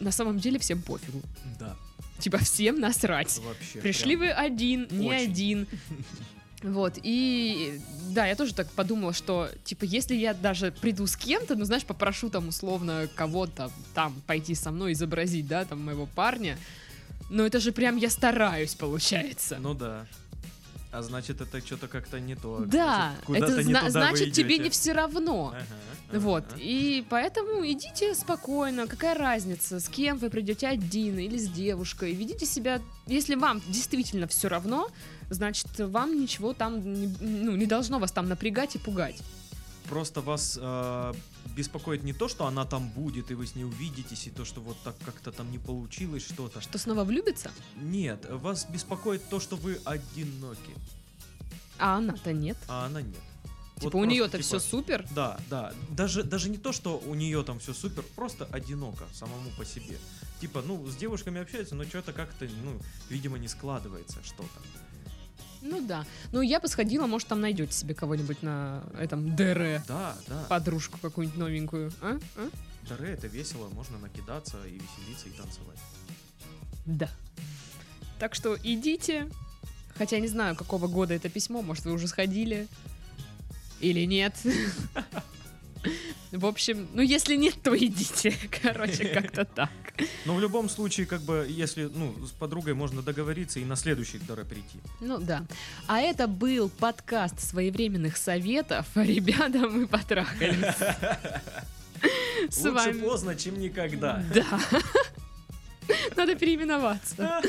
На 0.00 0.12
самом 0.12 0.38
деле 0.38 0.58
всем 0.58 0.82
пофигу. 0.82 1.20
Да, 1.58 1.76
Типа, 2.18 2.38
всем 2.38 2.80
насрать. 2.80 3.38
вообще. 3.38 3.78
Пришли 3.80 4.16
вы 4.16 4.30
один, 4.30 4.88
не 4.90 5.08
Очень. 5.08 5.30
один. 5.30 5.66
Вот, 6.60 6.94
и 7.04 7.80
да, 8.10 8.26
я 8.26 8.34
тоже 8.34 8.52
так 8.52 8.68
подумала, 8.72 9.12
что, 9.12 9.48
типа, 9.62 9.84
если 9.84 10.16
я 10.16 10.34
даже 10.34 10.72
приду 10.72 11.06
с 11.06 11.16
кем-то, 11.16 11.54
ну, 11.54 11.64
знаешь, 11.64 11.84
попрошу 11.84 12.30
там 12.30 12.48
условно 12.48 13.08
кого-то 13.14 13.70
там 13.94 14.20
пойти 14.26 14.56
со 14.56 14.72
мной 14.72 14.92
изобразить, 14.94 15.46
да, 15.46 15.64
там 15.64 15.84
моего 15.84 16.06
парня, 16.06 16.58
но 17.30 17.46
это 17.46 17.60
же 17.60 17.70
прям 17.70 17.96
я 17.96 18.10
стараюсь, 18.10 18.74
получается. 18.74 19.58
Ну 19.60 19.72
да. 19.72 20.04
А 20.90 21.02
значит, 21.02 21.40
это 21.42 21.60
что-то 21.60 21.86
как-то 21.86 22.18
не 22.18 22.34
то. 22.34 22.64
да, 22.66 23.14
это 23.28 23.58
не 23.58 23.62
зна- 23.64 23.90
значит 23.90 24.32
тебе 24.32 24.56
не 24.56 24.70
все 24.70 24.92
равно. 24.92 25.48
Ага, 25.54 25.66
ага, 26.10 26.20
Вот, 26.20 26.44
ага. 26.48 26.56
и 26.58 27.04
поэтому 27.10 27.66
идите 27.70 28.14
спокойно, 28.14 28.86
какая 28.86 29.14
разница, 29.14 29.80
с 29.80 29.88
кем 29.88 30.16
вы 30.16 30.30
придете 30.30 30.66
один 30.66 31.18
или 31.18 31.36
с 31.36 31.48
девушкой, 31.50 32.14
ведите 32.14 32.46
себя, 32.46 32.80
если 33.06 33.34
вам 33.34 33.60
действительно 33.68 34.26
все 34.28 34.48
равно, 34.48 34.88
значит, 35.28 35.66
вам 35.78 36.18
ничего 36.18 36.54
там, 36.54 36.80
не, 36.94 37.14
ну, 37.20 37.54
не 37.54 37.66
должно 37.66 37.98
вас 37.98 38.10
там 38.12 38.26
напрягать 38.28 38.74
и 38.76 38.78
пугать. 38.78 39.20
Просто 39.90 40.22
вас 40.22 40.58
э, 40.60 41.12
беспокоит 41.58 42.04
не 42.04 42.12
то, 42.12 42.28
что 42.28 42.46
она 42.46 42.64
там 42.64 42.88
будет, 42.88 43.32
и 43.32 43.34
вы 43.34 43.44
с 43.44 43.56
ней 43.56 43.64
увидитесь, 43.64 44.28
и 44.28 44.30
то, 44.30 44.44
что 44.44 44.60
вот 44.60 44.76
так 44.84 44.94
как-то 45.04 45.32
там 45.32 45.50
не 45.50 45.58
получилось 45.58 46.22
что-то. 46.22 46.60
Что 46.60 46.78
снова 46.78 47.02
влюбится, 47.02 47.50
Нет, 47.76 48.26
вас 48.30 48.64
беспокоит 48.66 49.28
то, 49.28 49.40
что 49.40 49.56
вы 49.56 49.80
одиноки, 49.84 50.74
а 51.78 51.96
она-то 51.96 52.32
нет. 52.32 52.56
а 52.68 52.86
она 52.86 53.02
нет. 53.02 53.16
Типа 53.74 53.90
Вот 53.90 53.94
у 53.94 54.04
нее-то 54.04 54.38
типа, 54.38 54.42
все 54.44 54.58
супер, 54.60 55.06
Да, 55.10 55.38
да. 55.50 55.72
Даже, 55.90 56.22
даже 56.22 56.48
не 56.48 56.58
то, 56.58 56.72
что 56.72 56.98
у 56.98 57.14
нее 57.14 57.42
там 57.42 57.58
все 57.58 57.74
супер, 57.74 58.04
просто 58.14 58.44
одиноко 58.52 59.04
самому 59.12 59.50
по 59.56 59.64
себе. 59.64 59.98
Типа, 60.40 60.62
ну, 60.64 60.86
с 60.86 60.96
девушками 60.96 61.40
общается, 61.40 61.74
но 61.74 61.84
что-то 61.84 62.12
как-то, 62.12 62.46
ну, 62.62 62.80
видимо, 63.08 63.38
не 63.38 63.48
складывается 63.48 64.18
что-то. 64.24 64.60
Ну 65.62 65.80
да. 65.86 66.04
Ну 66.32 66.40
я 66.40 66.60
бы 66.60 66.68
сходила, 66.68 67.06
может 67.06 67.28
там 67.28 67.40
найдете 67.40 67.72
себе 67.72 67.94
кого-нибудь 67.94 68.42
на 68.42 68.82
этом 68.98 69.34
ДР, 69.36 69.82
Да, 69.88 70.16
да. 70.26 70.44
подружку 70.48 70.98
какую-нибудь 71.00 71.38
новенькую, 71.38 71.92
а? 72.00 72.18
А? 72.36 72.48
Дары 72.88 73.08
это 73.08 73.26
весело, 73.26 73.68
можно 73.68 73.98
накидаться 73.98 74.56
и 74.66 74.74
веселиться 74.74 75.28
и 75.28 75.32
танцевать. 75.32 75.78
Да. 76.86 77.10
Так 78.18 78.34
что 78.34 78.56
идите. 78.62 79.28
Хотя 79.96 80.18
не 80.20 80.28
знаю, 80.28 80.56
какого 80.56 80.86
года 80.86 81.12
это 81.14 81.28
письмо. 81.28 81.60
Может, 81.60 81.84
вы 81.84 81.92
уже 81.92 82.08
сходили. 82.08 82.66
Или 83.80 84.04
нет. 84.06 84.34
В 86.32 86.44
общем, 86.46 86.88
ну 86.92 87.02
если 87.02 87.36
нет, 87.36 87.54
то 87.62 87.76
идите. 87.76 88.34
Короче, 88.62 89.06
как-то 89.06 89.44
так. 89.44 89.70
Но 90.26 90.34
в 90.34 90.40
любом 90.40 90.68
случае, 90.68 91.06
как 91.06 91.22
бы, 91.22 91.46
если, 91.48 91.84
ну, 91.84 92.14
с 92.26 92.30
подругой 92.30 92.74
можно 92.74 93.02
договориться 93.02 93.58
и 93.60 93.64
на 93.64 93.76
следующий 93.76 94.18
Дары 94.18 94.44
прийти. 94.44 94.78
Ну 95.00 95.18
да. 95.18 95.44
А 95.86 96.00
это 96.00 96.28
был 96.28 96.68
подкаст 96.68 97.40
своевременных 97.40 98.16
советов. 98.16 98.86
Ребята, 98.94 99.58
мы 99.68 99.86
потрахались. 99.86 100.76
Лучше 102.64 102.94
поздно, 102.94 103.34
чем 103.34 103.58
никогда. 103.58 104.22
Да. 104.32 104.60
Надо 106.16 106.34
переименоваться. 106.36 107.42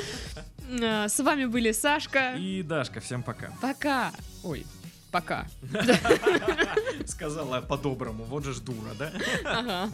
А, 0.81 1.07
С 1.09 1.19
вами 1.19 1.45
были 1.45 1.71
Сашка. 1.71 2.35
И 2.37 2.63
Дашка, 2.63 2.99
всем 2.99 3.21
пока. 3.21 3.51
Пока. 3.61 4.11
Ой, 4.43 4.65
пока. 5.11 5.47
Сказала 7.05 7.61
по-доброму, 7.61 8.23
вот 8.23 8.43
же 8.43 8.53
ж 8.53 8.59
дура, 8.61 8.93
да? 8.97 9.11
Ага. 9.45 9.89